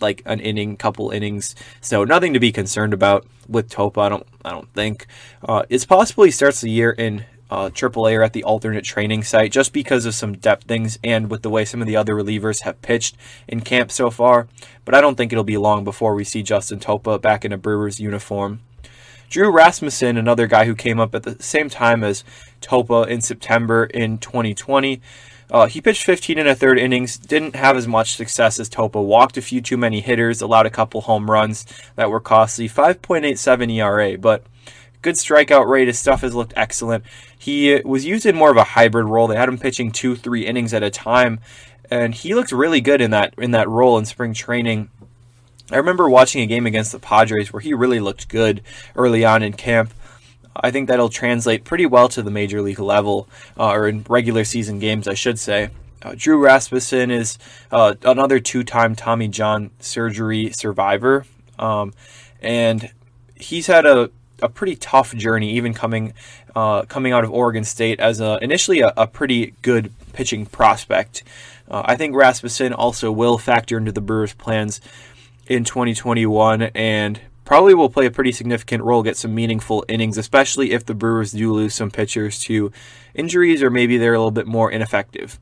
like 0.00 0.22
an 0.26 0.40
inning, 0.40 0.76
couple 0.76 1.10
innings. 1.10 1.54
So 1.80 2.04
nothing 2.04 2.32
to 2.34 2.40
be 2.40 2.52
concerned 2.52 2.92
about 2.92 3.26
with 3.48 3.70
Topa. 3.70 4.02
I 4.02 4.08
don't. 4.08 4.26
I 4.44 4.50
don't 4.50 4.72
think 4.74 5.06
uh, 5.42 5.64
it's 5.68 5.86
possible 5.86 6.24
he 6.24 6.30
starts 6.30 6.60
the 6.60 6.70
year 6.70 6.90
in 6.90 7.24
uh, 7.50 7.70
AAA 7.70 8.18
or 8.18 8.22
at 8.22 8.32
the 8.32 8.44
alternate 8.44 8.84
training 8.84 9.22
site 9.22 9.52
just 9.52 9.72
because 9.72 10.06
of 10.06 10.14
some 10.14 10.34
depth 10.34 10.64
things 10.64 10.98
and 11.04 11.30
with 11.30 11.42
the 11.42 11.50
way 11.50 11.64
some 11.64 11.80
of 11.80 11.86
the 11.86 11.96
other 11.96 12.14
relievers 12.14 12.62
have 12.62 12.80
pitched 12.82 13.16
in 13.46 13.60
camp 13.60 13.90
so 13.90 14.10
far. 14.10 14.48
But 14.84 14.94
I 14.94 15.00
don't 15.00 15.16
think 15.16 15.32
it'll 15.32 15.44
be 15.44 15.56
long 15.56 15.84
before 15.84 16.14
we 16.14 16.24
see 16.24 16.42
Justin 16.42 16.80
Topa 16.80 17.20
back 17.20 17.44
in 17.44 17.52
a 17.52 17.58
Brewers 17.58 18.00
uniform. 18.00 18.60
Drew 19.30 19.50
Rasmussen, 19.50 20.16
another 20.16 20.46
guy 20.46 20.64
who 20.64 20.74
came 20.74 21.00
up 21.00 21.14
at 21.14 21.24
the 21.24 21.42
same 21.42 21.68
time 21.68 22.04
as 22.04 22.24
Topa 22.60 23.08
in 23.08 23.20
September 23.20 23.84
in 23.84 24.18
2020. 24.18 25.00
Uh, 25.50 25.66
he 25.66 25.80
pitched 25.80 26.04
15 26.04 26.38
and 26.38 26.48
a 26.48 26.54
third 26.54 26.78
innings, 26.78 27.18
didn't 27.18 27.54
have 27.54 27.76
as 27.76 27.86
much 27.86 28.16
success 28.16 28.58
as 28.58 28.68
Topa, 28.68 29.04
walked 29.04 29.36
a 29.36 29.42
few 29.42 29.60
too 29.60 29.76
many 29.76 30.00
hitters, 30.00 30.40
allowed 30.40 30.66
a 30.66 30.70
couple 30.70 31.02
home 31.02 31.30
runs 31.30 31.66
that 31.96 32.10
were 32.10 32.20
costly, 32.20 32.68
5.87 32.68 33.72
ERA, 33.72 34.18
but 34.18 34.44
good 35.04 35.14
strikeout 35.14 35.68
rate. 35.68 35.86
His 35.86 35.98
stuff 35.98 36.22
has 36.22 36.34
looked 36.34 36.54
excellent. 36.56 37.04
He 37.38 37.80
was 37.84 38.06
used 38.06 38.26
in 38.26 38.34
more 38.34 38.50
of 38.50 38.56
a 38.56 38.64
hybrid 38.64 39.06
role. 39.06 39.28
They 39.28 39.36
had 39.36 39.50
him 39.50 39.58
pitching 39.58 39.92
two, 39.92 40.16
three 40.16 40.46
innings 40.46 40.72
at 40.72 40.82
a 40.82 40.90
time, 40.90 41.40
and 41.90 42.14
he 42.14 42.34
looked 42.34 42.50
really 42.50 42.80
good 42.80 43.00
in 43.00 43.10
that 43.12 43.34
in 43.38 43.52
that 43.52 43.68
role 43.68 43.98
in 43.98 44.06
spring 44.06 44.32
training. 44.32 44.88
I 45.70 45.76
remember 45.76 46.08
watching 46.08 46.42
a 46.42 46.46
game 46.46 46.66
against 46.66 46.90
the 46.90 46.98
Padres 46.98 47.52
where 47.52 47.60
he 47.60 47.74
really 47.74 48.00
looked 48.00 48.28
good 48.28 48.62
early 48.96 49.24
on 49.24 49.42
in 49.42 49.52
camp. 49.52 49.92
I 50.56 50.70
think 50.70 50.88
that'll 50.88 51.08
translate 51.08 51.64
pretty 51.64 51.86
well 51.86 52.08
to 52.10 52.22
the 52.22 52.30
major 52.30 52.62
league 52.62 52.78
level, 52.78 53.28
uh, 53.58 53.70
or 53.70 53.88
in 53.88 54.04
regular 54.08 54.44
season 54.44 54.78
games, 54.78 55.06
I 55.06 55.14
should 55.14 55.38
say. 55.38 55.70
Uh, 56.02 56.14
Drew 56.16 56.38
Rasmussen 56.38 57.10
is 57.10 57.38
uh, 57.70 57.94
another 58.04 58.38
two-time 58.38 58.94
Tommy 58.94 59.28
John 59.28 59.70
surgery 59.80 60.50
survivor, 60.50 61.24
um, 61.58 61.92
and 62.40 62.90
he's 63.34 63.66
had 63.66 63.84
a, 63.86 64.10
a 64.42 64.48
pretty 64.48 64.76
tough 64.76 65.14
journey, 65.14 65.52
even 65.52 65.74
coming 65.74 66.12
uh, 66.54 66.82
coming 66.82 67.12
out 67.12 67.24
of 67.24 67.30
Oregon 67.30 67.64
State 67.64 68.00
as 68.00 68.20
a, 68.20 68.38
initially 68.42 68.80
a, 68.80 68.92
a 68.96 69.06
pretty 69.06 69.54
good 69.62 69.92
pitching 70.12 70.46
prospect. 70.46 71.22
Uh, 71.68 71.82
I 71.84 71.96
think 71.96 72.14
Rasmussen 72.14 72.72
also 72.72 73.10
will 73.10 73.38
factor 73.38 73.78
into 73.78 73.92
the 73.92 74.00
Brewers' 74.00 74.34
plans 74.34 74.80
in 75.46 75.64
2021, 75.64 76.62
and 76.74 77.20
probably 77.44 77.74
will 77.74 77.90
play 77.90 78.06
a 78.06 78.10
pretty 78.10 78.32
significant 78.32 78.82
role, 78.82 79.02
get 79.02 79.16
some 79.16 79.34
meaningful 79.34 79.84
innings, 79.88 80.18
especially 80.18 80.72
if 80.72 80.86
the 80.86 80.94
Brewers 80.94 81.32
do 81.32 81.52
lose 81.52 81.74
some 81.74 81.90
pitchers 81.90 82.38
to 82.40 82.72
injuries 83.14 83.62
or 83.62 83.70
maybe 83.70 83.98
they're 83.98 84.14
a 84.14 84.18
little 84.18 84.30
bit 84.30 84.46
more 84.46 84.70
ineffective. 84.70 85.38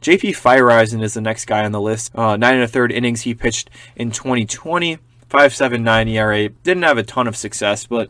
JP 0.00 0.36
Feyereisen 0.36 1.02
is 1.02 1.14
the 1.14 1.20
next 1.20 1.46
guy 1.46 1.64
on 1.64 1.72
the 1.72 1.80
list. 1.80 2.14
Uh, 2.14 2.36
nine 2.36 2.54
and 2.54 2.64
a 2.64 2.68
third 2.68 2.92
innings 2.92 3.22
he 3.22 3.34
pitched 3.34 3.70
in 3.96 4.10
2020. 4.10 4.98
5.79 5.34 6.10
ERA. 6.10 6.48
Didn't 6.48 6.84
have 6.84 6.96
a 6.96 7.02
ton 7.02 7.26
of 7.26 7.36
success, 7.36 7.86
but 7.86 8.08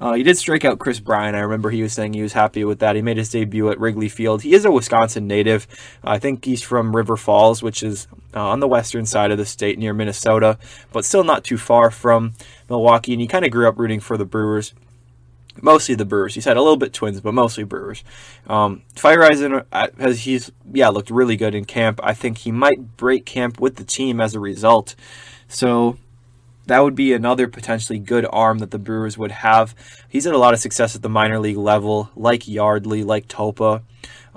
uh, 0.00 0.14
he 0.14 0.24
did 0.24 0.36
strike 0.36 0.64
out 0.64 0.80
Kris 0.80 0.98
Bryant. 0.98 1.36
I 1.36 1.40
remember 1.40 1.70
he 1.70 1.80
was 1.80 1.92
saying 1.92 2.14
he 2.14 2.22
was 2.22 2.32
happy 2.32 2.64
with 2.64 2.80
that. 2.80 2.96
He 2.96 3.02
made 3.02 3.18
his 3.18 3.30
debut 3.30 3.70
at 3.70 3.78
Wrigley 3.78 4.08
Field. 4.08 4.42
He 4.42 4.52
is 4.52 4.64
a 4.64 4.72
Wisconsin 4.72 5.28
native. 5.28 5.68
I 6.02 6.18
think 6.18 6.44
he's 6.44 6.62
from 6.62 6.96
River 6.96 7.16
Falls, 7.16 7.62
which 7.62 7.84
is 7.84 8.08
uh, 8.34 8.48
on 8.48 8.58
the 8.58 8.66
western 8.66 9.06
side 9.06 9.30
of 9.30 9.38
the 9.38 9.46
state 9.46 9.78
near 9.78 9.94
Minnesota, 9.94 10.58
but 10.92 11.04
still 11.04 11.22
not 11.22 11.44
too 11.44 11.56
far 11.56 11.92
from 11.92 12.32
Milwaukee. 12.68 13.12
And 13.12 13.20
he 13.20 13.28
kind 13.28 13.44
of 13.44 13.52
grew 13.52 13.68
up 13.68 13.78
rooting 13.78 14.00
for 14.00 14.16
the 14.16 14.26
Brewers 14.26 14.74
mostly 15.62 15.94
the 15.94 16.04
Brewers. 16.04 16.34
He's 16.34 16.44
had 16.44 16.58
a 16.58 16.60
little 16.60 16.76
bit 16.76 16.92
Twins, 16.92 17.20
but 17.22 17.32
mostly 17.32 17.64
Brewers. 17.64 18.04
Um, 18.46 18.82
Feyereisen 18.94 19.64
uh, 19.72 19.88
has 19.98 20.20
he's 20.20 20.52
yeah 20.70 20.88
looked 20.88 21.08
really 21.08 21.36
good 21.36 21.54
in 21.54 21.64
camp. 21.64 21.98
I 22.02 22.12
think 22.12 22.38
he 22.38 22.52
might 22.52 22.98
break 22.98 23.24
camp 23.24 23.58
with 23.58 23.76
the 23.76 23.84
team 23.84 24.20
as 24.20 24.34
a 24.34 24.40
result. 24.40 24.94
So 25.48 25.96
that 26.66 26.80
would 26.80 26.94
be 26.94 27.12
another 27.12 27.48
potentially 27.48 27.98
good 27.98 28.26
arm 28.30 28.58
that 28.58 28.70
the 28.70 28.78
Brewers 28.78 29.16
would 29.16 29.30
have. 29.30 29.74
He's 30.08 30.24
had 30.24 30.34
a 30.34 30.38
lot 30.38 30.54
of 30.54 30.60
success 30.60 30.96
at 30.96 31.02
the 31.02 31.08
minor 31.08 31.38
league 31.38 31.56
level, 31.56 32.10
like 32.16 32.48
Yardley, 32.48 33.04
like 33.04 33.28
Topa. 33.28 33.82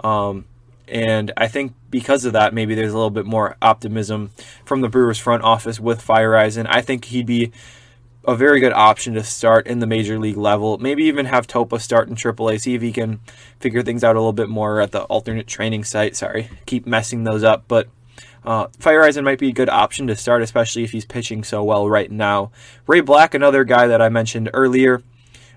Um, 0.04 0.46
and 0.88 1.32
I 1.38 1.48
think 1.48 1.74
because 1.90 2.26
of 2.26 2.34
that, 2.34 2.54
maybe 2.54 2.76
there's 2.76 2.94
a 2.94 2.96
little 2.96 3.10
bit 3.10 3.26
more 3.26 3.58
optimism 3.62 4.32
from 4.66 4.82
the 4.82 4.90
Brewers 4.90 5.18
front 5.18 5.44
office 5.44 5.80
with 5.80 6.06
Feyereisen. 6.06 6.66
I 6.70 6.82
think 6.82 7.06
he'd 7.06 7.26
be 7.26 7.52
a 8.26 8.36
very 8.36 8.60
good 8.60 8.74
option 8.74 9.14
to 9.14 9.24
start 9.24 9.66
in 9.66 9.80
the 9.80 9.88
major 9.88 10.20
league 10.20 10.38
level. 10.38 10.78
Maybe 10.78 11.06
even 11.06 11.26
have 11.26 11.48
Topa 11.48 11.80
start 11.80 12.10
in 12.10 12.16
AAA, 12.16 12.62
see 12.62 12.76
if 12.76 12.82
he 12.82 12.92
can 12.92 13.20
figure 13.60 13.82
things 13.82 14.04
out 14.04 14.16
a 14.16 14.20
little 14.20 14.34
bit 14.34 14.50
more 14.50 14.82
at 14.82 14.92
the 14.92 15.04
alternate 15.04 15.48
training 15.48 15.84
site. 15.84 16.16
Sorry, 16.16 16.50
keep 16.66 16.86
messing 16.86 17.24
those 17.24 17.44
up, 17.44 17.64
but 17.68 17.88
uh, 18.44 18.68
Feyereisen 18.68 19.24
might 19.24 19.40
be 19.40 19.50
a 19.50 19.54
good 19.54 19.70
option 19.70 20.08
to 20.08 20.16
start, 20.16 20.42
especially 20.42 20.84
if 20.84 20.92
he's 20.92 21.06
pitching 21.06 21.44
so 21.44 21.64
well 21.64 21.90
right 21.90 22.12
now. 22.12 22.52
Ray 22.88 23.02
Black, 23.02 23.34
another 23.34 23.64
guy 23.64 23.88
that 23.88 24.02
I 24.02 24.10
mentioned 24.10 24.50
earlier, 24.54 25.04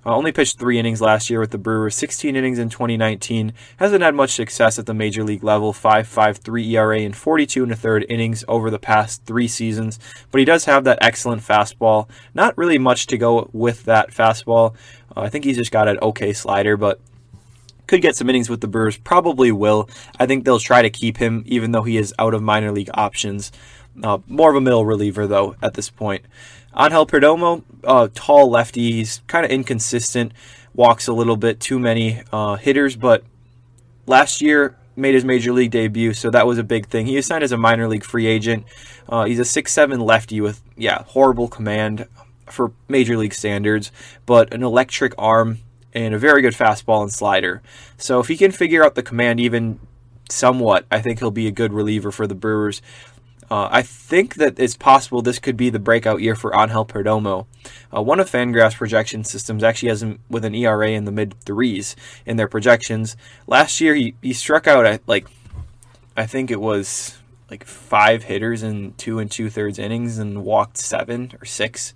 uh, 0.05 0.16
only 0.16 0.33
pitched 0.33 0.59
three 0.59 0.78
innings 0.78 1.01
last 1.01 1.30
year 1.30 1.39
with 1.39 1.53
the 1.53 1.59
Brewers, 1.59 1.95
16 1.95 2.35
innings 2.35 2.59
in 2.59 2.68
2019. 2.68 3.53
Hasn't 3.76 4.03
had 4.03 4.16
much 4.16 4.30
success 4.30 4.78
at 4.78 4.87
the 4.87 4.95
major 4.95 5.22
league 5.22 5.45
level, 5.45 5.72
5.53 5.72 6.70
ERA 6.72 6.99
in 6.99 7.12
42 7.12 7.62
and 7.62 7.72
a 7.72 7.76
third 7.76 8.05
innings 8.09 8.45
over 8.49 8.68
the 8.68 8.80
past 8.80 9.24
three 9.26 9.47
seasons. 9.47 10.01
But 10.33 10.41
he 10.41 10.45
does 10.45 10.64
have 10.64 10.83
that 10.85 10.99
excellent 11.01 11.43
fastball. 11.43 12.09
Not 12.35 12.59
really 12.59 12.78
much 12.78 13.07
to 13.09 13.16
go 13.16 13.49
with 13.53 13.85
that 13.85 14.11
fastball. 14.11 14.74
Uh, 15.16 15.20
I 15.20 15.28
think 15.28 15.45
he's 15.45 15.59
just 15.59 15.70
got 15.70 15.87
an 15.87 16.01
okay 16.03 16.33
slider, 16.33 16.76
but 16.76 17.01
could 17.87 18.03
get 18.03 18.16
some 18.16 18.28
innings 18.30 18.49
with 18.49 18.61
the 18.61 18.68
Brewers. 18.68 18.97
Probably 18.97 19.53
will. 19.53 19.89
I 20.18 20.26
think 20.26 20.45
they'll 20.45 20.59
try 20.59 20.83
to 20.83 20.91
keep 20.91 21.16
him, 21.16 21.43
even 21.47 21.72
though 21.72 21.83
he 21.83 21.97
is 21.97 22.14
out 22.18 22.35
of 22.35 22.43
minor 22.43 22.72
league 22.72 22.91
options. 22.95 23.53
Uh, 24.03 24.18
more 24.26 24.51
of 24.51 24.57
a 24.57 24.61
middle 24.61 24.87
reliever, 24.87 25.26
though, 25.26 25.57
at 25.61 25.74
this 25.74 25.91
point. 25.91 26.24
Angel 26.78 27.07
Perdomo, 27.07 27.62
uh, 27.85 28.09
tall 28.14 28.51
lefty. 28.51 28.93
He's 28.93 29.20
kind 29.26 29.45
of 29.45 29.51
inconsistent, 29.51 30.33
walks 30.74 31.07
a 31.07 31.12
little 31.12 31.37
bit, 31.37 31.61
too 31.61 31.78
many 31.78 32.22
uh, 32.33 32.57
hitters, 32.57 32.97
but 32.97 33.24
last 34.07 34.41
year 34.41 34.78
made 34.97 35.14
his 35.14 35.24
major 35.24 35.53
league 35.53 35.70
debut, 35.70 36.14
so 36.14 36.30
that 36.30 36.47
was 36.47 36.59
a 36.59 36.62
big 36.62 36.87
thing. 36.87 37.07
He 37.07 37.16
was 37.16 37.26
signed 37.26 37.45
as 37.45 37.53
a 37.53 37.59
minor 37.59 37.89
league 37.89 38.05
free 38.05 38.26
agent. 38.26 38.64
Uh, 39.09 39.24
he's 39.24 39.39
a 39.39 39.45
six-seven 39.45 40.01
lefty 40.01 40.41
with, 40.41 40.62
yeah, 40.76 41.03
horrible 41.05 41.49
command 41.49 42.07
for 42.47 42.72
major 42.89 43.16
league 43.16 43.35
standards, 43.35 43.93
but 44.24 44.53
an 44.55 44.62
electric 44.62 45.14
arm 45.18 45.59
and 45.95 46.14
a 46.14 46.18
very 46.18 46.43
good 46.43 46.55
fastball 46.55 47.03
and 47.03 47.12
slider. 47.12 47.62
So 47.97 48.20
if 48.20 48.28
he 48.28 48.36
can 48.36 48.53
figure 48.53 48.84
out 48.84 48.95
the 48.95 49.03
command 49.03 49.40
even 49.40 49.78
somewhat, 50.28 50.86
I 50.90 51.01
think 51.01 51.18
he'll 51.18 51.30
be 51.30 51.47
a 51.47 51.53
good 51.53 51.72
reliever 51.72 52.11
for 52.11 52.26
the 52.26 52.34
Brewers. 52.34 52.82
Uh, 53.51 53.68
I 53.70 53.82
think 53.82 54.36
that 54.36 54.59
it's 54.59 54.76
possible 54.76 55.20
this 55.20 55.38
could 55.38 55.59
be 55.59 55.68
the 55.68 55.78
breakout 55.78 56.22
year 56.22 56.34
for 56.34 56.59
Angel 56.59 56.86
Perdomo. 56.86 57.47
Uh, 57.95 58.01
one 58.01 58.18
of 58.18 58.30
Fangraphs 58.30 58.76
projection 58.76 59.24
systems 59.24 59.62
actually 59.62 59.90
has 59.90 60.03
him 60.03 60.20
with 60.30 60.47
an 60.47 60.55
ERA 60.55 60.90
in 60.90 61.05
the 61.05 61.12
mid 61.12 61.34
threes 61.40 61.95
in 62.24 62.38
their 62.38 62.49
projections. 62.49 63.14
Last 63.47 63.78
year, 63.78 63.95
he, 63.95 64.14
he 64.22 64.32
struck 64.32 64.66
out 64.66 64.86
at 64.86 65.07
like, 65.07 65.26
I 66.16 66.24
think 66.24 66.51
it 66.51 66.62
was 66.62 67.18
like 67.51 67.64
five 67.64 68.22
hitters 68.22 68.62
in 68.62 68.95
two 68.95 69.18
and 69.18 69.30
two 69.30 69.51
thirds 69.51 69.78
innings 69.78 70.16
and 70.16 70.45
walked 70.45 70.78
seven 70.78 71.32
or 71.38 71.45
six. 71.45 71.93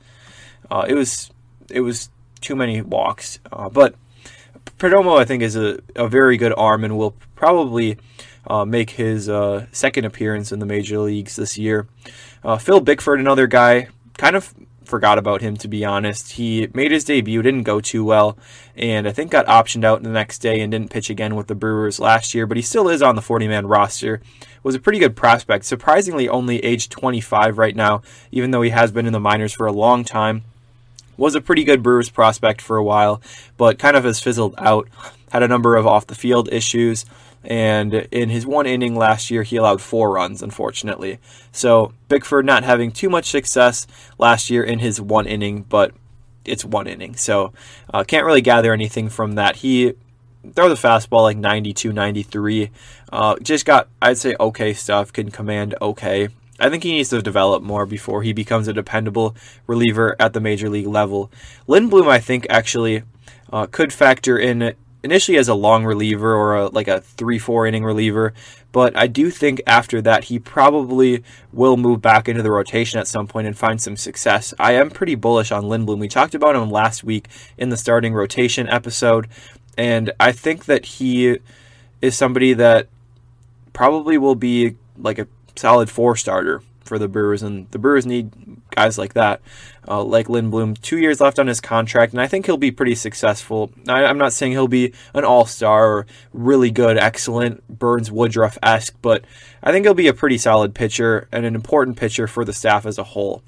Uh, 0.70 0.84
it 0.86 0.92
was 0.92 1.30
it 1.70 1.80
was 1.80 2.10
too 2.40 2.56
many 2.56 2.82
walks, 2.82 3.38
uh, 3.52 3.68
but 3.68 3.94
Perdomo 4.78 5.18
I 5.18 5.24
think 5.24 5.42
is 5.42 5.56
a, 5.56 5.78
a 5.94 6.08
very 6.08 6.36
good 6.36 6.52
arm 6.56 6.84
and 6.84 6.96
will 6.96 7.14
probably 7.34 7.98
uh, 8.46 8.64
make 8.64 8.90
his 8.90 9.28
uh, 9.28 9.66
second 9.72 10.04
appearance 10.04 10.52
in 10.52 10.58
the 10.58 10.66
major 10.66 10.98
leagues 10.98 11.36
this 11.36 11.58
year. 11.58 11.88
Uh, 12.44 12.58
Phil 12.58 12.80
Bickford, 12.80 13.20
another 13.20 13.46
guy, 13.46 13.88
kind 14.16 14.36
of 14.36 14.54
forgot 14.84 15.18
about 15.18 15.40
him 15.40 15.56
to 15.56 15.68
be 15.68 15.84
honest. 15.84 16.32
He 16.32 16.68
made 16.72 16.92
his 16.92 17.04
debut, 17.04 17.42
didn't 17.42 17.64
go 17.64 17.80
too 17.80 18.04
well, 18.04 18.38
and 18.76 19.08
I 19.08 19.12
think 19.12 19.30
got 19.30 19.46
optioned 19.46 19.84
out 19.84 20.02
the 20.02 20.10
next 20.10 20.38
day 20.38 20.60
and 20.60 20.70
didn't 20.70 20.90
pitch 20.90 21.10
again 21.10 21.34
with 21.34 21.48
the 21.48 21.54
Brewers 21.54 21.98
last 21.98 22.34
year, 22.34 22.46
but 22.46 22.56
he 22.56 22.62
still 22.62 22.88
is 22.88 23.02
on 23.02 23.16
the 23.16 23.22
40 23.22 23.48
man 23.48 23.66
roster. 23.66 24.20
Was 24.62 24.74
a 24.74 24.80
pretty 24.80 24.98
good 24.98 25.14
prospect, 25.14 25.64
surprisingly 25.64 26.28
only 26.28 26.58
age 26.64 26.88
25 26.88 27.56
right 27.56 27.76
now, 27.76 28.02
even 28.32 28.50
though 28.50 28.62
he 28.62 28.70
has 28.70 28.90
been 28.90 29.06
in 29.06 29.12
the 29.12 29.20
minors 29.20 29.52
for 29.52 29.66
a 29.66 29.72
long 29.72 30.02
time. 30.02 30.42
Was 31.16 31.34
a 31.34 31.40
pretty 31.40 31.64
good 31.64 31.82
Brewers 31.82 32.10
prospect 32.10 32.60
for 32.60 32.76
a 32.76 32.84
while, 32.84 33.20
but 33.56 33.78
kind 33.78 33.96
of 33.96 34.04
has 34.04 34.20
fizzled 34.20 34.54
out. 34.58 34.88
Had 35.30 35.42
a 35.42 35.48
number 35.48 35.76
of 35.76 35.86
off 35.86 36.06
the 36.06 36.14
field 36.14 36.48
issues 36.52 37.04
and 37.46 37.94
in 38.10 38.28
his 38.28 38.44
one 38.44 38.66
inning 38.66 38.96
last 38.96 39.30
year, 39.30 39.44
he 39.44 39.56
allowed 39.56 39.80
four 39.80 40.12
runs, 40.12 40.42
unfortunately. 40.42 41.18
So 41.52 41.92
Bickford 42.08 42.44
not 42.44 42.64
having 42.64 42.90
too 42.90 43.08
much 43.08 43.30
success 43.30 43.86
last 44.18 44.50
year 44.50 44.64
in 44.64 44.80
his 44.80 45.00
one 45.00 45.26
inning, 45.26 45.62
but 45.62 45.92
it's 46.44 46.64
one 46.64 46.88
inning, 46.88 47.14
so 47.16 47.52
uh, 47.92 48.04
can't 48.04 48.26
really 48.26 48.40
gather 48.40 48.72
anything 48.72 49.08
from 49.08 49.32
that. 49.32 49.56
He 49.56 49.94
throw 50.54 50.68
the 50.68 50.74
fastball 50.74 51.22
like 51.22 51.36
92, 51.36 51.92
93. 51.92 52.70
Uh, 53.12 53.36
just 53.40 53.64
got, 53.64 53.88
I'd 54.02 54.18
say, 54.18 54.36
okay 54.38 54.72
stuff, 54.72 55.12
can 55.12 55.30
command 55.30 55.74
okay. 55.80 56.28
I 56.58 56.70
think 56.70 56.82
he 56.82 56.92
needs 56.92 57.10
to 57.10 57.22
develop 57.22 57.62
more 57.62 57.86
before 57.86 58.22
he 58.22 58.32
becomes 58.32 58.68
a 58.68 58.72
dependable 58.72 59.36
reliever 59.66 60.16
at 60.18 60.32
the 60.32 60.40
major 60.40 60.68
league 60.68 60.86
level. 60.86 61.30
Lindblom, 61.68 62.08
I 62.08 62.18
think, 62.18 62.46
actually 62.48 63.02
uh, 63.52 63.66
could 63.66 63.92
factor 63.92 64.38
in 64.38 64.74
initially 65.02 65.38
as 65.38 65.48
a 65.48 65.54
long 65.54 65.84
reliever 65.84 66.34
or 66.34 66.56
a, 66.56 66.66
like 66.66 66.88
a 66.88 67.00
three 67.00 67.38
four 67.38 67.66
inning 67.66 67.84
reliever, 67.84 68.32
but 68.72 68.96
I 68.96 69.06
do 69.06 69.30
think 69.30 69.62
after 69.66 70.02
that 70.02 70.24
he 70.24 70.38
probably 70.38 71.22
will 71.52 71.76
move 71.76 72.02
back 72.02 72.28
into 72.28 72.42
the 72.42 72.50
rotation 72.50 72.98
at 72.98 73.06
some 73.06 73.26
point 73.26 73.46
and 73.46 73.56
find 73.56 73.80
some 73.80 73.96
success. 73.96 74.52
I 74.58 74.72
am 74.72 74.90
pretty 74.90 75.14
bullish 75.14 75.52
on 75.52 75.64
Lindblom. 75.64 75.98
We 75.98 76.08
talked 76.08 76.34
about 76.34 76.56
him 76.56 76.70
last 76.70 77.04
week 77.04 77.28
in 77.56 77.68
the 77.68 77.76
starting 77.76 78.14
rotation 78.14 78.68
episode, 78.68 79.28
and 79.78 80.10
I 80.18 80.32
think 80.32 80.64
that 80.64 80.86
he 80.86 81.38
is 82.02 82.16
somebody 82.16 82.52
that 82.54 82.88
probably 83.72 84.18
will 84.18 84.34
be 84.34 84.76
like 84.98 85.18
a 85.18 85.28
solid 85.56 85.90
four 85.90 86.16
starter 86.16 86.62
for 86.86 86.98
the 86.98 87.08
Brewers, 87.08 87.42
and 87.42 87.70
the 87.70 87.78
Brewers 87.78 88.06
need 88.06 88.30
guys 88.70 88.96
like 88.96 89.14
that, 89.14 89.40
uh, 89.88 90.02
like 90.02 90.28
Lindblom. 90.28 90.80
Two 90.80 90.98
years 90.98 91.20
left 91.20 91.38
on 91.38 91.46
his 91.46 91.60
contract, 91.60 92.12
and 92.12 92.20
I 92.20 92.26
think 92.26 92.46
he'll 92.46 92.56
be 92.56 92.70
pretty 92.70 92.94
successful. 92.94 93.70
I, 93.88 94.04
am 94.04 94.18
not 94.18 94.32
saying 94.32 94.52
he'll 94.52 94.68
be 94.68 94.92
an 95.14 95.24
all 95.24 95.46
star 95.46 95.88
or 95.88 96.06
really 96.32 96.70
good, 96.70 96.96
excellent, 96.96 97.66
Burnes 97.68 98.10
Woodruff 98.10 98.58
esque, 98.62 98.96
but 99.02 99.24
I 99.62 99.72
think 99.72 99.84
he'll 99.84 99.94
be 99.94 100.08
a 100.08 100.14
pretty 100.14 100.38
solid 100.38 100.74
pitcher 100.74 101.28
and 101.32 101.44
an 101.44 101.54
important 101.54 101.96
pitcher 101.96 102.26
for 102.26 102.44
the 102.44 102.52
staff 102.52 102.86
as 102.86 102.98
a 102.98 103.04
whole. 103.04 103.42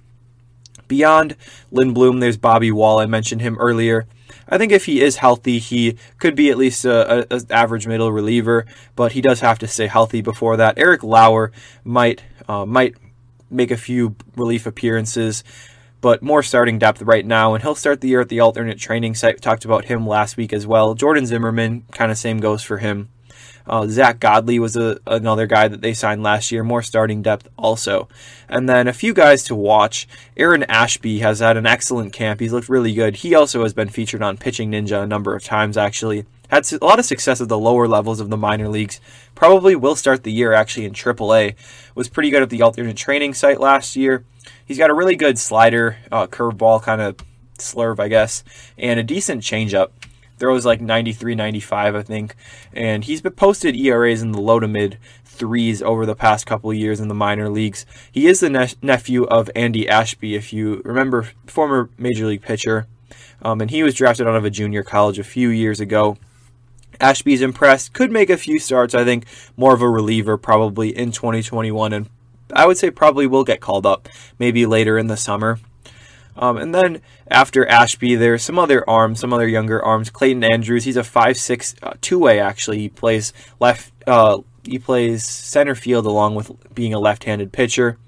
Beyond 0.89 1.37
Lindblom, 1.73 2.21
there's 2.21 2.39
Bobby 2.39 2.73
Wahl. 2.73 2.99
I 2.99 3.07
mentioned 3.07 3.43
him 3.43 3.59
earlier. 3.59 4.07
I 4.49 4.59
think 4.59 4.73
if 4.73 4.87
he 4.87 5.01
is 5.01 5.17
healthy, 5.17 5.59
he 5.59 5.97
could 6.19 6.35
be 6.35 6.51
at 6.51 6.57
least 6.59 6.85
a, 6.85 7.33
a, 7.33 7.37
a, 7.37 7.43
average 7.51 7.87
middle 7.87 8.11
reliever, 8.11 8.67
but 8.97 9.13
he 9.13 9.21
does 9.21 9.41
have 9.41 9.59
to 9.61 9.69
stay 9.69 9.87
healthy 9.87 10.23
before 10.23 10.57
that. 10.57 10.79
Eric 10.79 11.03
Lauer 11.03 11.53
might 11.85 12.23
uh, 12.49 12.65
might 12.65 12.97
make 13.51 13.71
a 13.71 13.77
few 13.77 14.17
relief 14.37 14.67
appearances, 14.67 15.45
but 16.01 16.23
more 16.23 16.43
starting 16.43 16.79
depth 16.79 17.03
right 17.03 17.27
now. 17.27 17.55
And 17.55 17.63
he'll 17.63 17.75
start 17.75 18.01
the 18.01 18.09
year 18.09 18.21
at 18.21 18.29
the 18.29 18.41
alternate 18.41 18.79
training 18.79 19.15
site. 19.15 19.37
We 19.37 19.41
talked 19.41 19.65
about 19.65 19.87
him 19.87 20.07
last 20.07 20.37
week 20.37 20.53
as 20.53 20.67
well. 20.67 20.95
Jordan 20.95 21.27
Zimmermann, 21.27 21.85
kind 21.93 22.11
of 22.11 22.19
same 22.19 22.41
goes 22.41 22.63
for 22.63 22.79
him. 22.79 23.11
Uh, 23.69 23.87
Zack 23.87 24.19
Godley 24.19 24.59
was 24.59 24.77
a, 24.77 24.99
another 25.07 25.47
guy 25.47 25.69
that 25.69 25.83
they 25.83 25.93
signed 25.93 26.23
last 26.23 26.51
year, 26.51 26.65
more 26.65 26.83
starting 26.83 27.23
depth 27.23 27.49
also. 27.59 28.09
And 28.49 28.69
then 28.69 28.89
a 28.89 28.93
few 28.93 29.13
guys 29.13 29.45
to 29.45 29.55
watch. 29.55 30.09
Aaron 30.37 30.65
Ashby 30.65 31.19
has 31.19 31.41
had 31.41 31.57
an 31.57 31.67
excellent 31.67 32.13
camp. 32.13 32.41
He's 32.41 32.53
looked 32.53 32.69
really 32.69 32.95
good. 32.95 33.17
He 33.17 33.35
also 33.35 33.63
has 33.63 33.75
been 33.75 33.89
featured 33.89 34.23
on 34.23 34.39
Pitching 34.39 34.71
Ninja 34.71 35.03
a 35.03 35.07
number 35.07 35.35
of 35.35 35.45
times, 35.45 35.77
actually. 35.77 36.25
Had 36.49 36.67
a 36.73 36.85
lot 36.85 36.99
of 36.99 37.05
success 37.05 37.43
at 37.43 37.49
the 37.49 37.59
lower 37.59 37.87
levels 37.87 38.21
of 38.21 38.31
the 38.31 38.37
minor 38.39 38.69
leagues. 38.69 39.01
Probably 39.35 39.77
will 39.77 39.97
start 39.97 40.23
the 40.23 40.33
year 40.33 40.55
actually 40.55 40.87
in 40.87 40.95
AAA. 40.95 41.55
Was 41.95 42.09
pretty 42.09 42.31
good 42.31 42.43
at 42.43 42.49
the 42.49 42.63
alternate 42.63 42.97
training 42.97 43.35
site 43.35 43.61
last 43.61 43.97
year. 43.97 44.25
He's 44.65 44.79
got 44.79 44.89
a 44.89 44.95
really 44.95 45.15
good 45.15 45.39
slider, 45.39 45.99
uh, 46.11 46.27
curveball 46.27 46.83
kind 46.83 47.03
of 47.03 47.17
slurve, 47.59 48.01
I 48.01 48.09
guess, 48.09 48.45
and 48.79 48.99
a 48.99 49.03
decent 49.03 49.43
changeup. 49.43 49.91
Throws 50.39 50.65
like 50.65 50.81
93, 50.81 51.35
95, 51.35 51.95
I 51.95 52.03
think. 52.03 52.35
And 52.73 53.05
he's 53.05 53.21
been 53.21 53.33
posted 53.33 53.77
ERAs 53.77 54.23
in 54.23 54.33
the 54.33 54.41
low 54.41 54.61
to 54.61 54.69
mid 54.69 54.99
threes 55.25 55.83
over 55.83 56.05
the 56.05 56.15
past 56.15 56.47
couple 56.47 56.71
of 56.71 56.77
years 56.77 57.01
in 57.01 57.09
the 57.09 57.15
minor 57.15 57.49
leagues. 57.49 57.87
He 58.11 58.27
is 58.27 58.41
the 58.41 58.51
ne- 58.51 58.75
nephew 58.83 59.25
of 59.25 59.51
Andy 59.55 59.89
Ashby, 59.89 60.35
if 60.35 60.53
you 60.53 60.83
remember, 60.85 61.29
former 61.47 61.91
major 61.97 62.27
league 62.27 62.43
pitcher. 62.43 62.87
Um, 63.43 63.61
and 63.61 63.71
he 63.71 63.83
was 63.83 63.95
drafted 63.95 64.27
out 64.27 64.35
of 64.35 64.45
a 64.45 64.51
junior 64.51 64.83
college 64.83 65.19
a 65.19 65.25
few 65.25 65.49
years 65.49 65.81
ago. 65.81 66.19
Ashby's 67.01 67.43
impressed, 67.43 67.93
could 67.93 68.11
make 68.11 68.29
a 68.29 68.37
few 68.37 68.59
starts, 68.59 68.95
I 68.95 69.05
think, 69.05 69.27
more 69.57 69.75
of 69.75 69.83
a 69.83 69.89
reliever 69.89 70.37
probably 70.37 70.97
in 70.97 71.13
2021, 71.13 71.93
and 71.93 72.09
I 72.53 72.67
would 72.67 72.79
say 72.79 72.91
probably 72.91 73.27
will 73.27 73.45
get 73.45 73.61
called 73.61 73.87
up 73.87 74.09
maybe 74.39 74.67
later 74.67 74.99
in 74.99 75.07
the 75.07 75.17
summer. 75.17 75.61
Um, 76.39 76.57
and 76.57 76.75
then 76.75 77.03
after 77.29 77.67
Ashby, 77.67 78.15
there's 78.15 78.43
some 78.45 78.59
other 78.59 78.89
arms, 78.89 79.21
some 79.21 79.33
other 79.33 79.49
younger 79.49 79.85
arms. 79.85 80.09
Clayton 80.09 80.45
Andrews, 80.45 80.85
he's 80.85 80.97
a 80.97 81.05
five-six 81.05 81.75
uh, 81.83 81.95
two-way 82.01 82.39
actually. 82.39 82.79
He 82.79 82.89
plays 82.89 83.33
left. 83.61 83.93
Uh, 84.07 84.39
he 84.63 84.79
plays 84.79 85.25
center 85.25 85.75
field 85.75 86.07
along 86.07 86.37
with 86.37 86.53
being 86.75 86.95
a 86.95 86.99
left-handed 86.99 87.53
pitcher. 87.53 87.99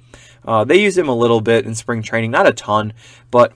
Uh, 0.45 0.65
they 0.65 0.81
use 0.81 0.97
him 0.97 1.09
a 1.09 1.15
little 1.15 1.41
bit 1.41 1.67
in 1.67 1.75
spring 1.75 2.03
training, 2.03 2.31
not 2.31 2.47
a 2.47 2.53
ton, 2.53 2.93
but 3.31 3.53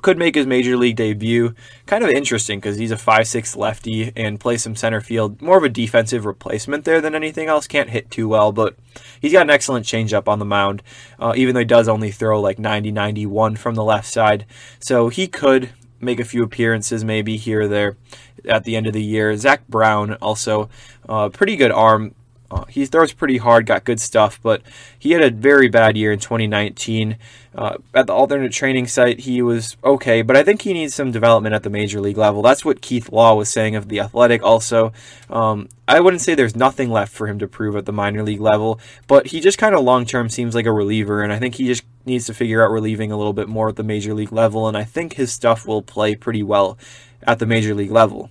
could 0.00 0.18
make 0.18 0.34
his 0.34 0.46
major 0.46 0.76
league 0.76 0.96
debut. 0.96 1.54
Kind 1.86 2.04
of 2.04 2.10
interesting 2.10 2.58
because 2.58 2.76
he's 2.76 2.90
a 2.90 2.96
5'6 2.96 3.56
lefty 3.56 4.12
and 4.16 4.40
plays 4.40 4.62
some 4.62 4.76
center 4.76 5.00
field. 5.00 5.42
More 5.42 5.58
of 5.58 5.64
a 5.64 5.68
defensive 5.68 6.24
replacement 6.24 6.84
there 6.84 7.00
than 7.00 7.14
anything 7.14 7.48
else. 7.48 7.66
Can't 7.66 7.90
hit 7.90 8.10
too 8.10 8.28
well, 8.28 8.52
but 8.52 8.76
he's 9.20 9.32
got 9.32 9.42
an 9.42 9.50
excellent 9.50 9.86
changeup 9.86 10.28
on 10.28 10.38
the 10.38 10.44
mound, 10.44 10.82
uh, 11.18 11.34
even 11.36 11.54
though 11.54 11.60
he 11.60 11.66
does 11.66 11.88
only 11.88 12.10
throw 12.10 12.40
like 12.40 12.58
90 12.58 12.92
91 12.92 13.56
from 13.56 13.74
the 13.74 13.84
left 13.84 14.06
side. 14.06 14.46
So 14.78 15.08
he 15.08 15.26
could 15.26 15.70
make 16.00 16.20
a 16.20 16.24
few 16.24 16.42
appearances 16.42 17.04
maybe 17.04 17.36
here 17.36 17.62
or 17.62 17.68
there 17.68 17.96
at 18.44 18.64
the 18.64 18.76
end 18.76 18.86
of 18.86 18.92
the 18.92 19.02
year. 19.02 19.36
Zach 19.36 19.66
Brown 19.68 20.14
also 20.14 20.68
uh, 21.08 21.28
pretty 21.28 21.56
good 21.56 21.70
arm. 21.70 22.14
Uh, 22.52 22.64
he 22.66 22.84
throws 22.84 23.14
pretty 23.14 23.38
hard, 23.38 23.64
got 23.64 23.84
good 23.84 23.98
stuff, 23.98 24.38
but 24.42 24.60
he 24.98 25.12
had 25.12 25.22
a 25.22 25.30
very 25.30 25.68
bad 25.68 25.96
year 25.96 26.12
in 26.12 26.18
2019. 26.18 27.16
Uh, 27.54 27.76
at 27.94 28.06
the 28.06 28.12
alternate 28.12 28.52
training 28.52 28.86
site, 28.86 29.20
he 29.20 29.40
was 29.40 29.76
okay, 29.82 30.20
but 30.20 30.36
I 30.36 30.42
think 30.42 30.62
he 30.62 30.74
needs 30.74 30.94
some 30.94 31.10
development 31.10 31.54
at 31.54 31.62
the 31.62 31.70
major 31.70 32.00
league 32.00 32.18
level. 32.18 32.42
That's 32.42 32.64
what 32.64 32.82
Keith 32.82 33.10
Law 33.10 33.34
was 33.34 33.50
saying 33.50 33.74
of 33.74 33.88
the 33.88 34.00
athletic. 34.00 34.42
Also, 34.42 34.92
um, 35.30 35.68
I 35.88 36.00
wouldn't 36.00 36.20
say 36.20 36.34
there's 36.34 36.56
nothing 36.56 36.90
left 36.90 37.12
for 37.12 37.26
him 37.26 37.38
to 37.38 37.48
prove 37.48 37.74
at 37.74 37.86
the 37.86 37.92
minor 37.92 38.22
league 38.22 38.40
level, 38.40 38.78
but 39.06 39.28
he 39.28 39.40
just 39.40 39.58
kind 39.58 39.74
of 39.74 39.82
long 39.82 40.04
term 40.04 40.28
seems 40.28 40.54
like 40.54 40.66
a 40.66 40.72
reliever, 40.72 41.22
and 41.22 41.32
I 41.32 41.38
think 41.38 41.54
he 41.54 41.66
just 41.66 41.84
needs 42.04 42.26
to 42.26 42.34
figure 42.34 42.62
out 42.62 42.70
relieving 42.70 43.10
a 43.10 43.16
little 43.16 43.32
bit 43.32 43.48
more 43.48 43.70
at 43.70 43.76
the 43.76 43.82
major 43.82 44.12
league 44.12 44.32
level, 44.32 44.68
and 44.68 44.76
I 44.76 44.84
think 44.84 45.14
his 45.14 45.32
stuff 45.32 45.66
will 45.66 45.82
play 45.82 46.14
pretty 46.14 46.42
well 46.42 46.76
at 47.22 47.38
the 47.38 47.46
major 47.46 47.74
league 47.74 47.90
level. 47.90 48.30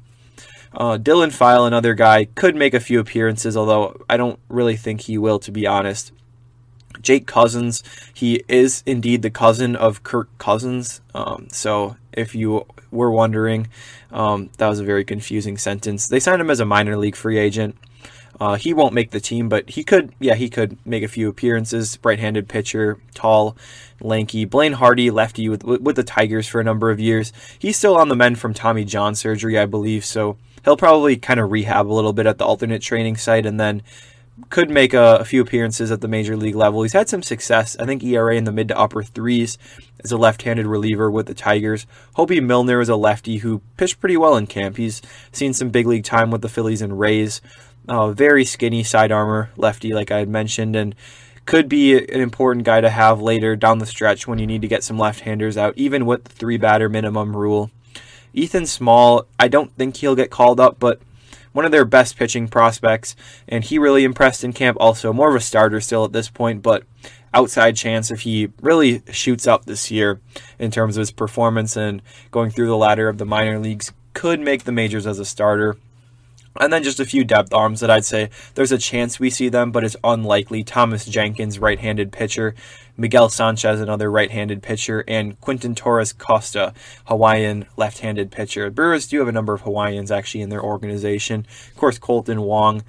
Uh, 0.74 0.98
Dylan 0.98 1.32
File, 1.32 1.66
another 1.66 1.94
guy, 1.94 2.26
could 2.26 2.56
make 2.56 2.74
a 2.74 2.80
few 2.80 3.00
appearances, 3.00 3.58
although 3.58 4.02
I 4.10 4.18
don't 4.18 4.40
really 4.48 4.78
think 4.78 5.02
he 5.02 5.18
will, 5.18 5.40
to 5.40 5.52
be 5.52 5.68
honest. 5.68 6.12
Jake 7.02 7.26
Cousins, 7.26 7.84
he 8.14 8.44
is 8.48 8.84
indeed 8.86 9.22
the 9.22 9.30
cousin 9.30 9.76
of 9.76 10.04
Kirk 10.04 10.30
Cousins. 10.38 11.02
Um, 11.16 11.48
so 11.52 11.96
if 12.14 12.36
you 12.36 12.66
were 12.92 13.12
wondering, 13.12 13.68
um, 14.12 14.50
that 14.58 14.68
was 14.68 14.80
a 14.80 14.84
very 14.84 15.04
confusing 15.04 15.58
sentence. 15.58 16.08
They 16.08 16.20
signed 16.20 16.42
him 16.42 16.52
as 16.52 16.60
a 16.60 16.66
minor 16.66 16.98
league 16.98 17.16
free 17.16 17.38
agent. 17.38 17.76
Uh, 18.40 18.56
he 18.56 18.74
won't 18.74 18.94
make 18.94 19.12
the 19.12 19.20
team, 19.20 19.50
but 19.50 19.70
he 19.70 19.84
could, 19.84 20.14
yeah, 20.20 20.36
he 20.36 20.50
could 20.50 20.78
make 20.86 21.04
a 21.04 21.08
few 21.08 21.30
appearances. 21.30 22.00
Right-handed 22.04 22.48
pitcher, 22.48 22.98
tall, 23.14 23.56
lanky. 24.00 24.46
Blaine 24.46 24.74
Hardy, 24.74 25.12
lefty 25.12 25.48
with 25.48 25.64
with 25.64 25.96
the 25.96 26.04
Tigers 26.04 26.48
for 26.48 26.60
a 26.60 26.64
number 26.64 26.90
of 26.90 27.00
years. 27.00 27.32
He's 27.60 27.78
still 27.78 27.96
on 27.98 28.10
the 28.10 28.16
mend 28.16 28.40
from 28.40 28.54
Tommy 28.54 28.84
John 28.84 29.16
surgery, 29.16 29.60
I 29.60 29.66
believe. 29.66 30.04
So 30.06 30.38
he'll 30.64 30.78
probably 30.78 31.18
kind 31.18 31.40
of 31.40 31.52
rehab 31.52 31.88
a 31.88 31.94
little 31.94 32.14
bit 32.14 32.26
at 32.26 32.38
the 32.38 32.46
alternate 32.46 32.82
training 32.82 33.18
site, 33.18 33.46
and 33.46 33.60
then 33.60 33.84
could 34.50 34.70
make 34.70 34.94
a, 34.94 35.18
a, 35.18 35.26
few 35.26 35.42
appearances 35.42 35.92
at 35.92 36.02
the 36.02 36.08
major 36.08 36.36
league 36.36 36.56
level. 36.56 36.82
He's 36.82 36.94
had 36.94 37.10
some 37.10 37.22
success. 37.22 37.76
I 37.78 37.86
think 37.86 38.04
ERA 38.04 38.36
in 38.36 38.46
the 38.46 38.52
mid 38.52 38.70
to 38.70 38.78
upper 38.78 39.04
threes 39.04 39.58
as 40.04 40.12
a 40.12 40.18
left-handed 40.18 40.66
reliever 40.66 41.12
with 41.12 41.28
the 41.28 41.34
Tigers. 41.34 41.86
Hoby 42.16 42.44
Milner 42.44 42.82
is 42.82 42.90
a 42.90 42.96
lefty 42.96 43.38
who 43.38 43.62
pitched 43.78 44.00
pretty 44.00 44.18
well 44.18 44.36
in 44.38 44.48
camp. 44.48 44.78
He's 44.78 45.02
seen 45.32 45.54
some 45.54 45.70
big 45.70 45.86
league 45.86 46.04
time 46.04 46.32
with 46.32 46.42
the 46.42 46.50
Phillies 46.50 46.82
and 46.82 47.00
Rays. 47.00 47.42
Uh, 47.88 48.12
very 48.12 48.46
skinny 48.46 48.84
sidearmer 48.84 49.50
lefty, 49.58 49.94
like 49.94 50.12
I 50.12 50.20
had 50.20 50.30
mentioned, 50.30 50.76
and 50.76 50.96
could 51.46 51.68
be 51.68 51.98
an 51.98 52.22
important 52.22 52.66
guy 52.66 52.82
to 52.82 52.90
have 52.90 53.20
later 53.20 53.56
down 53.56 53.80
the 53.80 53.86
stretch 53.86 54.28
when 54.28 54.40
you 54.40 54.48
need 54.48 54.62
to 54.62 54.68
get 54.68 54.84
some 54.84 55.00
left-handers 55.00 55.58
out, 55.58 55.74
even 55.76 56.06
with 56.06 56.24
the 56.24 56.32
three 56.32 56.58
batter 56.58 56.90
minimum 56.90 57.36
rule. 57.36 57.72
Ethan 58.34 58.66
Small, 58.66 59.26
I 59.40 59.48
don't 59.48 59.76
think 59.76 59.98
he'll 59.98 60.16
get 60.16 60.32
called 60.32 60.60
up, 60.60 60.80
but 60.80 61.02
one 61.54 61.66
of 61.66 61.72
their 61.72 61.86
best 61.86 62.18
pitching 62.18 62.48
prospects, 62.48 63.16
and 63.48 63.64
he 63.64 63.78
really 63.78 64.04
impressed 64.04 64.44
in 64.44 64.54
camp. 64.54 64.78
Also, 64.80 65.12
more 65.12 65.30
of 65.30 65.36
a 65.36 65.42
starter 65.42 65.82
still 65.82 66.06
at 66.06 66.14
this 66.14 66.30
point, 66.30 66.62
but 66.62 66.84
outside 67.34 67.76
chance 67.76 68.12
if 68.12 68.22
he 68.22 68.50
really 68.62 69.02
shoots 69.12 69.48
up 69.48 69.66
this 69.66 69.90
year 69.92 70.20
in 70.60 70.72
terms 70.72 70.98
of 70.98 71.02
his 71.02 71.12
performance 71.12 71.76
and 71.76 72.02
going 72.30 72.52
through 72.52 72.68
the 72.68 72.78
ladder 72.78 73.10
of 73.10 73.18
the 73.18 73.26
minor 73.26 73.60
leagues, 73.60 73.92
could 74.14 74.40
make 74.40 74.64
the 74.64 74.72
majors 74.72 75.08
as 75.08 75.20
a 75.20 75.26
starter. 75.26 75.78
And 76.60 76.72
then 76.72 76.84
just 76.84 77.00
a 77.00 77.06
few 77.06 77.24
depth 77.24 77.54
arms 77.54 77.80
that 77.80 77.90
I'd 77.90 78.04
say 78.04 78.30
there's 78.56 78.74
a 78.74 78.78
chance 78.78 79.20
we 79.20 79.30
see 79.30 79.48
them, 79.48 79.72
but 79.72 79.86
it's 79.86 79.96
unlikely. 80.04 80.64
Thomas 80.66 81.06
Jenkins, 81.06 81.60
right 81.60 81.80
handed 81.80 82.12
pitcher. 82.12 82.56
Miguel 82.98 83.30
Sanchez, 83.30 83.80
another 83.80 84.12
right 84.12 84.32
handed 84.32 84.62
pitcher. 84.62 85.04
And 85.08 85.40
Quinton 85.42 85.76
Torres 85.76 86.14
Costa, 86.14 86.74
Hawaiian 87.06 87.66
left 87.78 88.00
handed 88.00 88.32
pitcher. 88.32 88.70
Brewers 88.70 89.08
do 89.08 89.20
have 89.20 89.28
a 89.28 89.32
number 89.32 89.54
of 89.54 89.62
Hawaiians 89.62 90.12
actually 90.12 90.42
in 90.42 90.50
their 90.50 90.64
organization. 90.64 91.46
Of 91.70 91.78
course, 91.78 92.00
Kolten 92.00 92.40
Wong, 92.44 92.84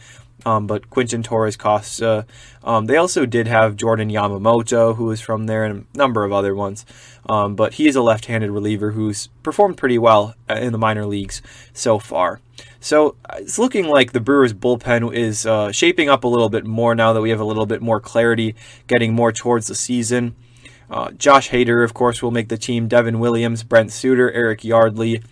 um, 0.44 0.66
but 0.66 0.90
Quinton 0.90 1.22
Torres 1.22 1.56
Costa. 1.56 2.26
Um, 2.64 2.86
they 2.86 2.96
also 2.96 3.26
did 3.26 3.46
have 3.46 3.76
Jordan 3.76 4.10
Yamamoto, 4.10 4.96
who 4.96 5.10
is 5.10 5.20
from 5.20 5.46
there, 5.46 5.64
and 5.64 5.86
a 5.94 5.98
number 5.98 6.24
of 6.24 6.32
other 6.32 6.54
ones. 6.54 6.84
Um, 7.28 7.54
but 7.54 7.74
he 7.74 7.86
is 7.86 7.96
a 7.96 8.02
left 8.02 8.26
handed 8.26 8.50
reliever 8.50 8.92
who's 8.92 9.28
performed 9.42 9.76
pretty 9.76 9.98
well 9.98 10.34
uh, 10.50 10.54
in 10.54 10.72
the 10.72 10.78
minor 10.78 11.06
leagues 11.06 11.42
so 11.72 11.98
far. 11.98 12.40
So 12.82 13.14
uh, 13.30 13.36
it's 13.38 13.60
looking 13.60 13.86
like 13.86 14.10
the 14.10 14.20
Brewers 14.20 14.52
bullpen 14.52 15.14
is 15.14 15.46
uh, 15.46 15.70
shaping 15.70 16.08
up 16.08 16.24
a 16.24 16.28
little 16.28 16.48
bit 16.48 16.66
more 16.66 16.96
now 16.96 17.12
that 17.12 17.20
we 17.20 17.30
have 17.30 17.38
a 17.38 17.44
little 17.44 17.64
bit 17.64 17.80
more 17.80 18.00
clarity, 18.00 18.56
getting 18.88 19.14
more 19.14 19.30
towards 19.30 19.68
the 19.68 19.76
season. 19.76 20.34
Uh, 20.90 21.12
Josh 21.12 21.50
Hader, 21.50 21.84
of 21.84 21.94
course, 21.94 22.22
will 22.22 22.32
make 22.32 22.48
the 22.48 22.58
team. 22.58 22.88
Devin 22.88 23.20
Williams, 23.20 23.62
Brent 23.62 23.92
Suter, 23.92 24.32
Eric 24.32 24.64
Yardley. 24.64 25.22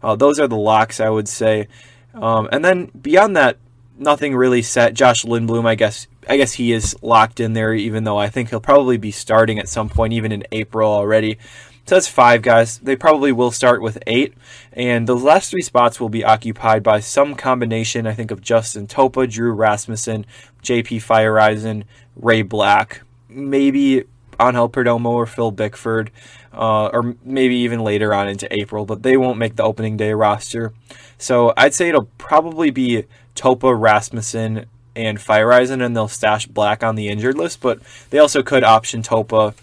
Uh, 0.00 0.14
those 0.14 0.38
are 0.38 0.46
the 0.46 0.56
locks, 0.56 1.00
I 1.00 1.10
would 1.10 1.28
say. 1.28 1.66
Um, 2.14 2.48
and 2.52 2.64
then 2.64 2.92
beyond 2.98 3.36
that, 3.36 3.58
nothing 3.98 4.36
really 4.36 4.62
set. 4.62 4.94
Josh 4.94 5.24
Lindblom, 5.24 5.66
I 5.66 5.74
guess, 5.74 6.06
I 6.28 6.36
guess 6.36 6.52
he 6.52 6.72
is 6.72 6.96
locked 7.02 7.40
in 7.40 7.54
there, 7.54 7.74
even 7.74 8.04
though 8.04 8.18
I 8.18 8.28
think 8.28 8.50
he'll 8.50 8.60
probably 8.60 8.98
be 8.98 9.10
starting 9.10 9.58
at 9.58 9.68
some 9.68 9.88
point, 9.88 10.12
even 10.12 10.30
in 10.30 10.44
April 10.52 10.90
already. 10.90 11.38
So 11.86 11.96
that's 11.96 12.08
five 12.08 12.42
guys. 12.42 12.78
They 12.78 12.94
probably 12.94 13.32
will 13.32 13.50
start 13.50 13.82
with 13.82 13.98
eight, 14.06 14.34
and 14.72 15.08
the 15.08 15.16
last 15.16 15.50
three 15.50 15.62
spots 15.62 15.98
will 15.98 16.08
be 16.08 16.24
occupied 16.24 16.82
by 16.82 17.00
some 17.00 17.34
combination, 17.34 18.06
I 18.06 18.14
think, 18.14 18.30
of 18.30 18.40
Justin 18.40 18.86
Topa, 18.86 19.28
Drew 19.28 19.52
Rasmussen, 19.52 20.24
JP 20.62 21.02
Feyereisen, 21.02 21.84
Ray 22.14 22.42
Black, 22.42 23.02
maybe 23.28 24.04
Angel 24.40 24.68
Perdomo 24.68 25.10
or 25.10 25.26
Phil 25.26 25.50
Bickford, 25.50 26.10
uh, 26.52 26.86
or 26.86 27.16
maybe 27.24 27.56
even 27.56 27.80
later 27.80 28.14
on 28.14 28.28
into 28.28 28.52
April, 28.52 28.84
but 28.84 29.02
they 29.02 29.16
won't 29.16 29.38
make 29.38 29.56
the 29.56 29.62
opening 29.62 29.96
day 29.96 30.12
roster. 30.12 30.72
So 31.18 31.52
I'd 31.56 31.74
say 31.74 31.88
it'll 31.88 32.08
probably 32.18 32.70
be 32.70 33.04
Topa, 33.34 33.78
Rasmussen, 33.78 34.66
and 34.96 35.18
Feyereisen, 35.18 35.84
and 35.84 35.96
they'll 35.96 36.08
stash 36.08 36.46
Black 36.46 36.82
on 36.82 36.96
the 36.96 37.08
injured 37.08 37.36
list, 37.36 37.60
but 37.60 37.80
they 38.10 38.18
also 38.18 38.42
could 38.42 38.64
option 38.64 39.02
Topa 39.02 39.54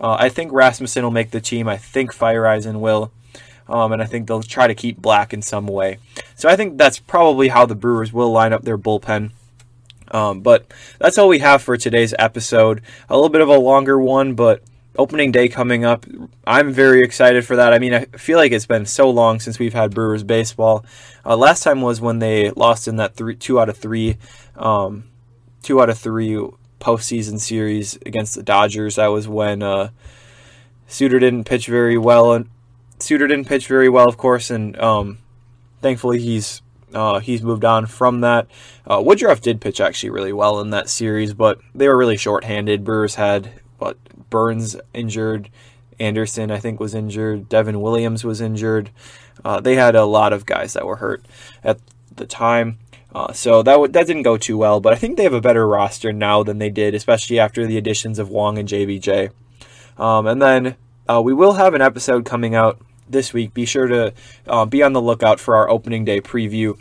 uh, 0.00 0.16
I 0.18 0.28
think 0.28 0.52
Rasmussen 0.52 1.04
will 1.04 1.10
make 1.10 1.30
the 1.30 1.40
team. 1.40 1.68
I 1.68 1.76
think 1.76 2.14
Feyereisen 2.14 2.80
will. 2.80 3.12
Um, 3.66 3.92
and 3.92 4.02
I 4.02 4.04
think 4.04 4.28
they'll 4.28 4.42
try 4.42 4.66
to 4.66 4.74
keep 4.74 4.98
Black 4.98 5.32
in 5.32 5.40
some 5.40 5.66
way. 5.66 5.98
So 6.36 6.48
I 6.48 6.56
think 6.56 6.76
that's 6.76 6.98
probably 6.98 7.48
how 7.48 7.64
the 7.64 7.74
Brewers 7.74 8.12
will 8.12 8.30
line 8.30 8.52
up 8.52 8.62
their 8.62 8.76
bullpen. 8.76 9.30
Um, 10.10 10.40
but 10.40 10.66
that's 10.98 11.16
all 11.16 11.28
we 11.28 11.38
have 11.38 11.62
for 11.62 11.76
today's 11.76 12.14
episode. 12.18 12.82
A 13.08 13.14
little 13.14 13.30
bit 13.30 13.40
of 13.40 13.48
a 13.48 13.58
longer 13.58 13.98
one, 13.98 14.34
but 14.34 14.62
opening 14.96 15.32
day 15.32 15.48
coming 15.48 15.84
up. 15.84 16.06
I'm 16.46 16.72
very 16.72 17.02
excited 17.02 17.46
for 17.46 17.56
that. 17.56 17.72
I 17.72 17.78
mean, 17.78 17.94
I 17.94 18.04
feel 18.04 18.38
like 18.38 18.52
it's 18.52 18.66
been 18.66 18.86
so 18.86 19.10
long 19.10 19.40
since 19.40 19.58
we've 19.58 19.74
had 19.74 19.94
Brewers 19.94 20.22
baseball. 20.22 20.84
Uh, 21.24 21.36
last 21.36 21.62
time 21.62 21.80
was 21.80 22.00
when 22.00 22.18
they 22.18 22.50
lost 22.50 22.86
in 22.86 22.96
that 22.96 23.14
three, 23.14 23.34
two 23.34 23.58
out 23.58 23.68
of 23.68 23.76
three, 23.76 24.18
um, 24.56 25.04
two 25.62 25.80
out 25.80 25.90
of 25.90 25.98
three 25.98 26.38
postseason 26.80 27.38
series 27.40 27.98
against 28.06 28.34
the 28.34 28.42
Dodgers. 28.42 28.96
That 28.96 29.08
was 29.08 29.26
when 29.28 29.62
uh, 29.62 29.90
Suter 30.86 31.18
didn't 31.18 31.44
pitch 31.44 31.66
very 31.66 31.98
well, 31.98 32.32
and 32.32 32.48
Suter 32.98 33.26
didn't 33.26 33.48
pitch 33.48 33.66
very 33.66 33.88
well, 33.88 34.08
of 34.08 34.16
course, 34.16 34.50
and 34.50 34.78
um, 34.78 35.18
thankfully 35.80 36.20
he's 36.20 36.62
uh, 36.92 37.18
he's 37.18 37.42
moved 37.42 37.64
on 37.64 37.86
from 37.86 38.20
that. 38.20 38.46
Uh, 38.86 39.02
Woodruff 39.04 39.40
did 39.40 39.60
pitch 39.60 39.80
actually 39.80 40.10
really 40.10 40.32
well 40.32 40.60
in 40.60 40.70
that 40.70 40.88
series, 40.88 41.34
but 41.34 41.58
they 41.74 41.88
were 41.88 41.96
really 41.96 42.16
short-handed. 42.16 42.84
Brewers 42.84 43.16
had 43.16 43.60
what 43.78 43.98
Burnes 44.30 44.76
injured, 44.92 45.50
Anderson 45.98 46.50
I 46.50 46.58
think 46.58 46.78
was 46.80 46.94
injured, 46.94 47.48
Devin 47.48 47.80
Williams 47.80 48.24
was 48.24 48.40
injured. 48.40 48.90
Uh, 49.44 49.60
they 49.60 49.74
had 49.74 49.96
a 49.96 50.04
lot 50.04 50.32
of 50.32 50.46
guys 50.46 50.72
that 50.74 50.86
were 50.86 50.96
hurt 50.96 51.24
at 51.62 51.80
the 52.14 52.26
time. 52.26 52.78
Uh, 53.14 53.32
so 53.32 53.62
that 53.62 53.74
w- 53.74 53.92
that 53.92 54.06
didn't 54.06 54.22
go 54.22 54.36
too 54.36 54.58
well, 54.58 54.80
but 54.80 54.92
I 54.92 54.96
think 54.96 55.16
they 55.16 55.22
have 55.22 55.32
a 55.32 55.40
better 55.40 55.66
roster 55.68 56.12
now 56.12 56.42
than 56.42 56.58
they 56.58 56.70
did, 56.70 56.94
especially 56.94 57.38
after 57.38 57.66
the 57.66 57.78
additions 57.78 58.18
of 58.18 58.28
Wong 58.28 58.58
and 58.58 58.68
JBJ. 58.68 59.30
Um, 59.96 60.26
and 60.26 60.42
then 60.42 60.76
uh, 61.08 61.22
we 61.22 61.32
will 61.32 61.52
have 61.52 61.74
an 61.74 61.82
episode 61.82 62.24
coming 62.24 62.54
out 62.54 62.80
this 63.08 63.32
week. 63.32 63.54
Be 63.54 63.66
sure 63.66 63.86
to 63.86 64.12
uh, 64.48 64.64
be 64.64 64.82
on 64.82 64.94
the 64.94 65.00
lookout 65.00 65.38
for 65.38 65.56
our 65.56 65.68
opening 65.68 66.04
day 66.04 66.20
preview. 66.20 66.76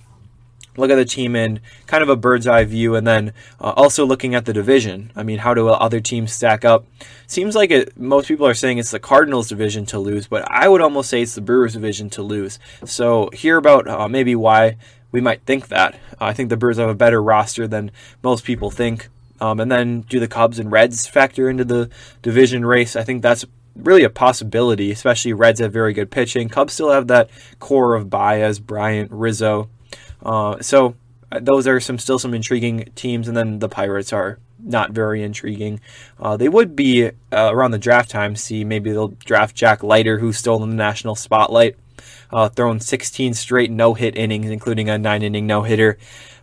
Look 0.75 0.89
at 0.89 0.95
the 0.95 1.05
team 1.05 1.35
in 1.35 1.59
kind 1.85 2.01
of 2.01 2.09
a 2.09 2.15
bird's 2.15 2.47
eye 2.47 2.63
view, 2.63 2.95
and 2.95 3.05
then 3.05 3.33
uh, 3.61 3.73
also 3.75 4.03
looking 4.07 4.33
at 4.33 4.45
the 4.45 4.53
division. 4.53 5.11
I 5.15 5.21
mean, 5.21 5.37
how 5.37 5.53
do 5.53 5.67
other 5.67 5.99
teams 5.99 6.33
stack 6.33 6.65
up? 6.65 6.87
Seems 7.27 7.53
like 7.55 7.69
it. 7.69 7.95
Most 7.95 8.27
people 8.27 8.47
are 8.47 8.55
saying 8.55 8.79
it's 8.79 8.89
the 8.89 8.99
Cardinals' 8.99 9.49
division 9.49 9.85
to 9.87 9.99
lose, 9.99 10.25
but 10.27 10.49
I 10.49 10.67
would 10.67 10.81
almost 10.81 11.11
say 11.11 11.21
it's 11.21 11.35
the 11.35 11.41
Brewers' 11.41 11.73
division 11.73 12.09
to 12.11 12.23
lose. 12.23 12.57
So 12.85 13.29
hear 13.33 13.57
about 13.57 13.87
uh, 13.87 14.07
maybe 14.07 14.35
why 14.35 14.77
we 15.13 15.21
might 15.21 15.43
think 15.43 15.69
that. 15.69 15.97
I 16.19 16.33
think 16.33 16.49
the 16.49 16.57
Brewers 16.57 16.77
have 16.77 16.89
a 16.89 16.95
better 16.95 17.23
roster 17.23 17.67
than 17.67 17.91
most 18.21 18.43
people 18.43 18.69
think. 18.69 19.07
Um, 19.39 19.59
and 19.59 19.71
then 19.71 20.01
do 20.01 20.19
the 20.19 20.27
Cubs 20.27 20.59
and 20.59 20.71
Reds 20.71 21.07
factor 21.07 21.49
into 21.49 21.63
the 21.63 21.89
division 22.21 22.65
race? 22.65 22.95
I 22.95 23.03
think 23.03 23.21
that's 23.21 23.45
really 23.75 24.03
a 24.03 24.09
possibility, 24.09 24.91
especially 24.91 25.33
Reds 25.33 25.59
have 25.59 25.71
very 25.71 25.93
good 25.93 26.11
pitching. 26.11 26.49
Cubs 26.49 26.73
still 26.73 26.91
have 26.91 27.07
that 27.07 27.29
core 27.59 27.95
of 27.95 28.09
Baez, 28.09 28.59
Bryant, 28.59 29.11
Rizzo. 29.11 29.69
Uh, 30.21 30.59
so 30.61 30.95
uh, 31.31 31.39
those 31.41 31.67
are 31.67 31.79
some 31.79 31.99
still 31.99 32.19
some 32.19 32.33
intriguing 32.33 32.89
teams, 32.95 33.27
and 33.27 33.37
then 33.37 33.59
the 33.59 33.69
Pirates 33.69 34.13
are 34.13 34.39
not 34.59 34.91
very 34.91 35.21
intriguing. 35.21 35.79
Uh, 36.19 36.37
they 36.37 36.47
would 36.47 36.75
be 36.75 37.07
uh, 37.07 37.11
around 37.31 37.71
the 37.71 37.77
draft 37.77 38.09
time. 38.09 38.35
See, 38.35 38.63
maybe 38.63 38.91
they'll 38.91 39.09
draft 39.09 39.55
Jack 39.55 39.83
Leiter, 39.83 40.19
who's 40.19 40.37
still 40.37 40.63
in 40.63 40.69
the 40.69 40.75
national 40.75 41.15
spotlight, 41.15 41.75
uh, 42.33 42.49
thrown 42.49 42.79
16 42.79 43.35
straight 43.35 43.71
no 43.71 43.93
hit 43.93 44.17
innings, 44.17 44.49
including 44.49 44.89
a 44.89 44.97
nine 44.97 45.21
inning 45.21 45.47
no 45.47 45.61
hitter. 45.61 45.97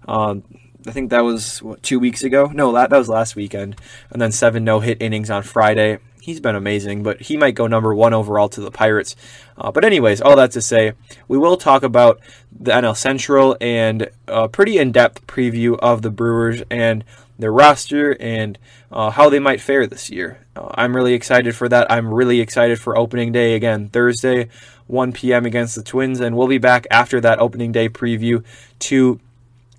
Um, 0.06 0.44
I 0.86 0.92
think 0.92 1.10
that 1.10 1.24
was 1.24 1.62
what, 1.62 1.82
two 1.82 1.98
weeks 1.98 2.22
ago. 2.22 2.46
No, 2.46 2.72
that, 2.72 2.90
that 2.90 2.96
was 2.96 3.08
last 3.08 3.36
weekend. 3.36 3.76
And 4.10 4.22
then 4.22 4.32
seven 4.32 4.64
no 4.64 4.80
hit 4.80 5.02
innings 5.02 5.30
on 5.30 5.42
Friday. 5.42 5.98
He's 6.22 6.40
been 6.40 6.54
amazing, 6.54 7.02
but 7.02 7.20
he 7.20 7.36
might 7.36 7.54
go 7.54 7.66
number 7.66 7.94
one 7.94 8.14
overall 8.14 8.48
to 8.50 8.60
the 8.60 8.70
Pirates. 8.70 9.16
Uh, 9.56 9.72
but, 9.72 9.84
anyways, 9.84 10.20
all 10.20 10.36
that 10.36 10.52
to 10.52 10.62
say, 10.62 10.92
we 11.28 11.38
will 11.38 11.56
talk 11.56 11.82
about 11.82 12.20
the 12.52 12.72
NL 12.72 12.96
Central 12.96 13.56
and 13.60 14.10
a 14.28 14.48
pretty 14.48 14.78
in 14.78 14.92
depth 14.92 15.26
preview 15.26 15.78
of 15.78 16.02
the 16.02 16.10
Brewers 16.10 16.62
and 16.70 17.04
their 17.38 17.52
roster 17.52 18.16
and 18.20 18.58
uh, 18.92 19.10
how 19.10 19.28
they 19.30 19.38
might 19.38 19.60
fare 19.60 19.86
this 19.86 20.10
year. 20.10 20.46
Uh, 20.54 20.68
I'm 20.74 20.94
really 20.94 21.14
excited 21.14 21.56
for 21.56 21.68
that. 21.68 21.90
I'm 21.90 22.12
really 22.12 22.40
excited 22.40 22.78
for 22.78 22.98
opening 22.98 23.32
day 23.32 23.54
again, 23.54 23.88
Thursday, 23.88 24.48
1 24.90 25.12
p.m. 25.12 25.46
against 25.46 25.74
the 25.74 25.82
Twins, 25.82 26.20
and 26.20 26.36
we'll 26.36 26.48
be 26.48 26.58
back 26.58 26.86
after 26.90 27.20
that 27.20 27.38
opening 27.38 27.72
day 27.72 27.88
preview 27.88 28.44
to 28.80 29.20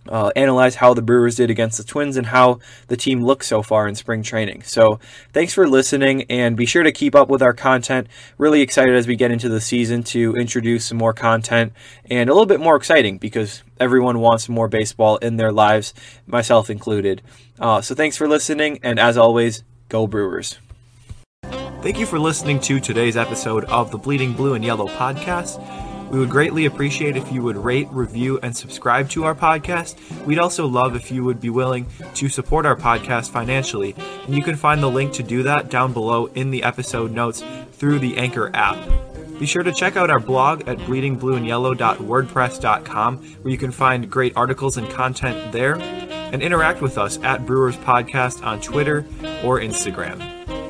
uh, 0.10 0.32
analyze 0.36 0.76
how 0.76 0.94
the 0.94 1.02
Brewers 1.02 1.36
did 1.36 1.50
against 1.50 1.78
the 1.78 1.84
Twins 1.84 2.18
and 2.18 2.28
how 2.28 2.60
the 2.88 2.98
team 2.98 3.22
looks 3.22 3.48
so 3.48 3.62
far 3.62 3.88
in 3.88 3.96
spring 3.96 4.24
training. 4.24 4.64
So, 4.64 5.00
thanks 5.32 5.54
for 5.54 5.68
listening, 5.68 6.24
and 6.24 6.58
be 6.58 6.66
sure 6.66 6.84
to 6.84 6.92
keep 6.92 7.14
up 7.14 7.30
with 7.30 7.42
our 7.42 7.54
content. 7.54 8.08
Really 8.38 8.62
excited 8.62 8.96
as 8.96 9.08
we 9.08 9.16
get 9.16 9.32
into 9.32 9.50
the 9.50 9.62
season 9.62 10.04
to 10.06 10.36
introduce 10.36 10.86
some 10.86 10.98
more 10.98 11.14
content 11.14 11.74
and 12.10 12.30
a 12.30 12.34
little 12.34 12.48
bit 12.48 12.60
more 12.60 12.76
exciting 12.76 13.18
because 13.18 13.64
everyone 13.80 14.20
wants 14.20 14.50
more 14.50 14.68
baseball 14.68 15.18
in 15.18 15.38
their 15.38 15.52
lives, 15.52 15.94
myself 16.26 16.70
included. 16.70 17.22
Uh, 17.60 17.82
so, 17.82 17.94
thanks 17.94 18.18
for 18.18 18.28
listening, 18.28 18.80
and 18.82 19.00
as 19.00 19.18
always, 19.18 19.64
go 19.90 20.08
Brewers. 20.08 20.58
Thank 21.82 22.00
you 22.00 22.06
for 22.06 22.20
listening 22.20 22.60
to 22.62 22.80
today's 22.80 23.18
episode 23.18 23.66
of 23.66 23.90
the 23.90 23.98
Bleeding 23.98 24.34
Blue 24.34 24.54
and 24.54 24.64
Yellow 24.64 24.88
podcast. 24.88 25.60
We 26.12 26.20
would 26.20 26.30
greatly 26.30 26.68
appreciate 26.68 27.18
if 27.18 27.32
you 27.32 27.42
would 27.42 27.58
rate, 27.58 27.88
review, 27.90 28.40
and 28.44 28.56
subscribe 28.56 29.10
to 29.10 29.24
our 29.24 29.34
podcast. 29.34 29.96
We'd 30.28 30.38
also 30.38 30.68
love 30.68 30.96
if 30.96 31.10
you 31.10 31.24
would 31.24 31.42
be 31.42 31.50
willing 31.50 31.88
to 32.14 32.30
support 32.30 32.68
our 32.68 32.76
podcast 32.76 33.32
financially. 33.32 33.96
And 34.26 34.36
you 34.36 34.44
can 34.44 34.58
find 34.58 34.84
the 34.84 34.92
link 34.92 35.12
to 35.14 35.24
do 35.24 35.42
that 35.42 35.72
down 35.72 35.92
below 35.92 36.28
in 36.28 36.52
the 36.52 36.62
episode 36.62 37.14
notes 37.14 37.44
through 37.72 37.98
the 37.98 38.16
Anchor 38.16 38.52
app. 38.54 38.78
Be 39.40 39.48
sure 39.48 39.64
to 39.64 39.72
check 39.72 39.98
out 39.98 40.12
our 40.12 40.20
blog 40.20 40.68
at 40.68 40.78
bleedingblueandyellow.wordpress.com 40.78 43.18
where 43.18 43.52
you 43.52 43.58
can 43.58 43.72
find 43.72 44.12
great 44.12 44.34
articles 44.36 44.78
and 44.78 44.88
content 44.92 45.52
there 45.52 45.78
and 45.80 46.44
interact 46.44 46.84
with 46.84 47.00
us 47.00 47.18
at 47.24 47.48
Brewers 47.48 47.78
Podcast 47.78 48.46
on 48.46 48.62
Twitter 48.62 49.00
or 49.44 49.60
Instagram. 49.60 50.41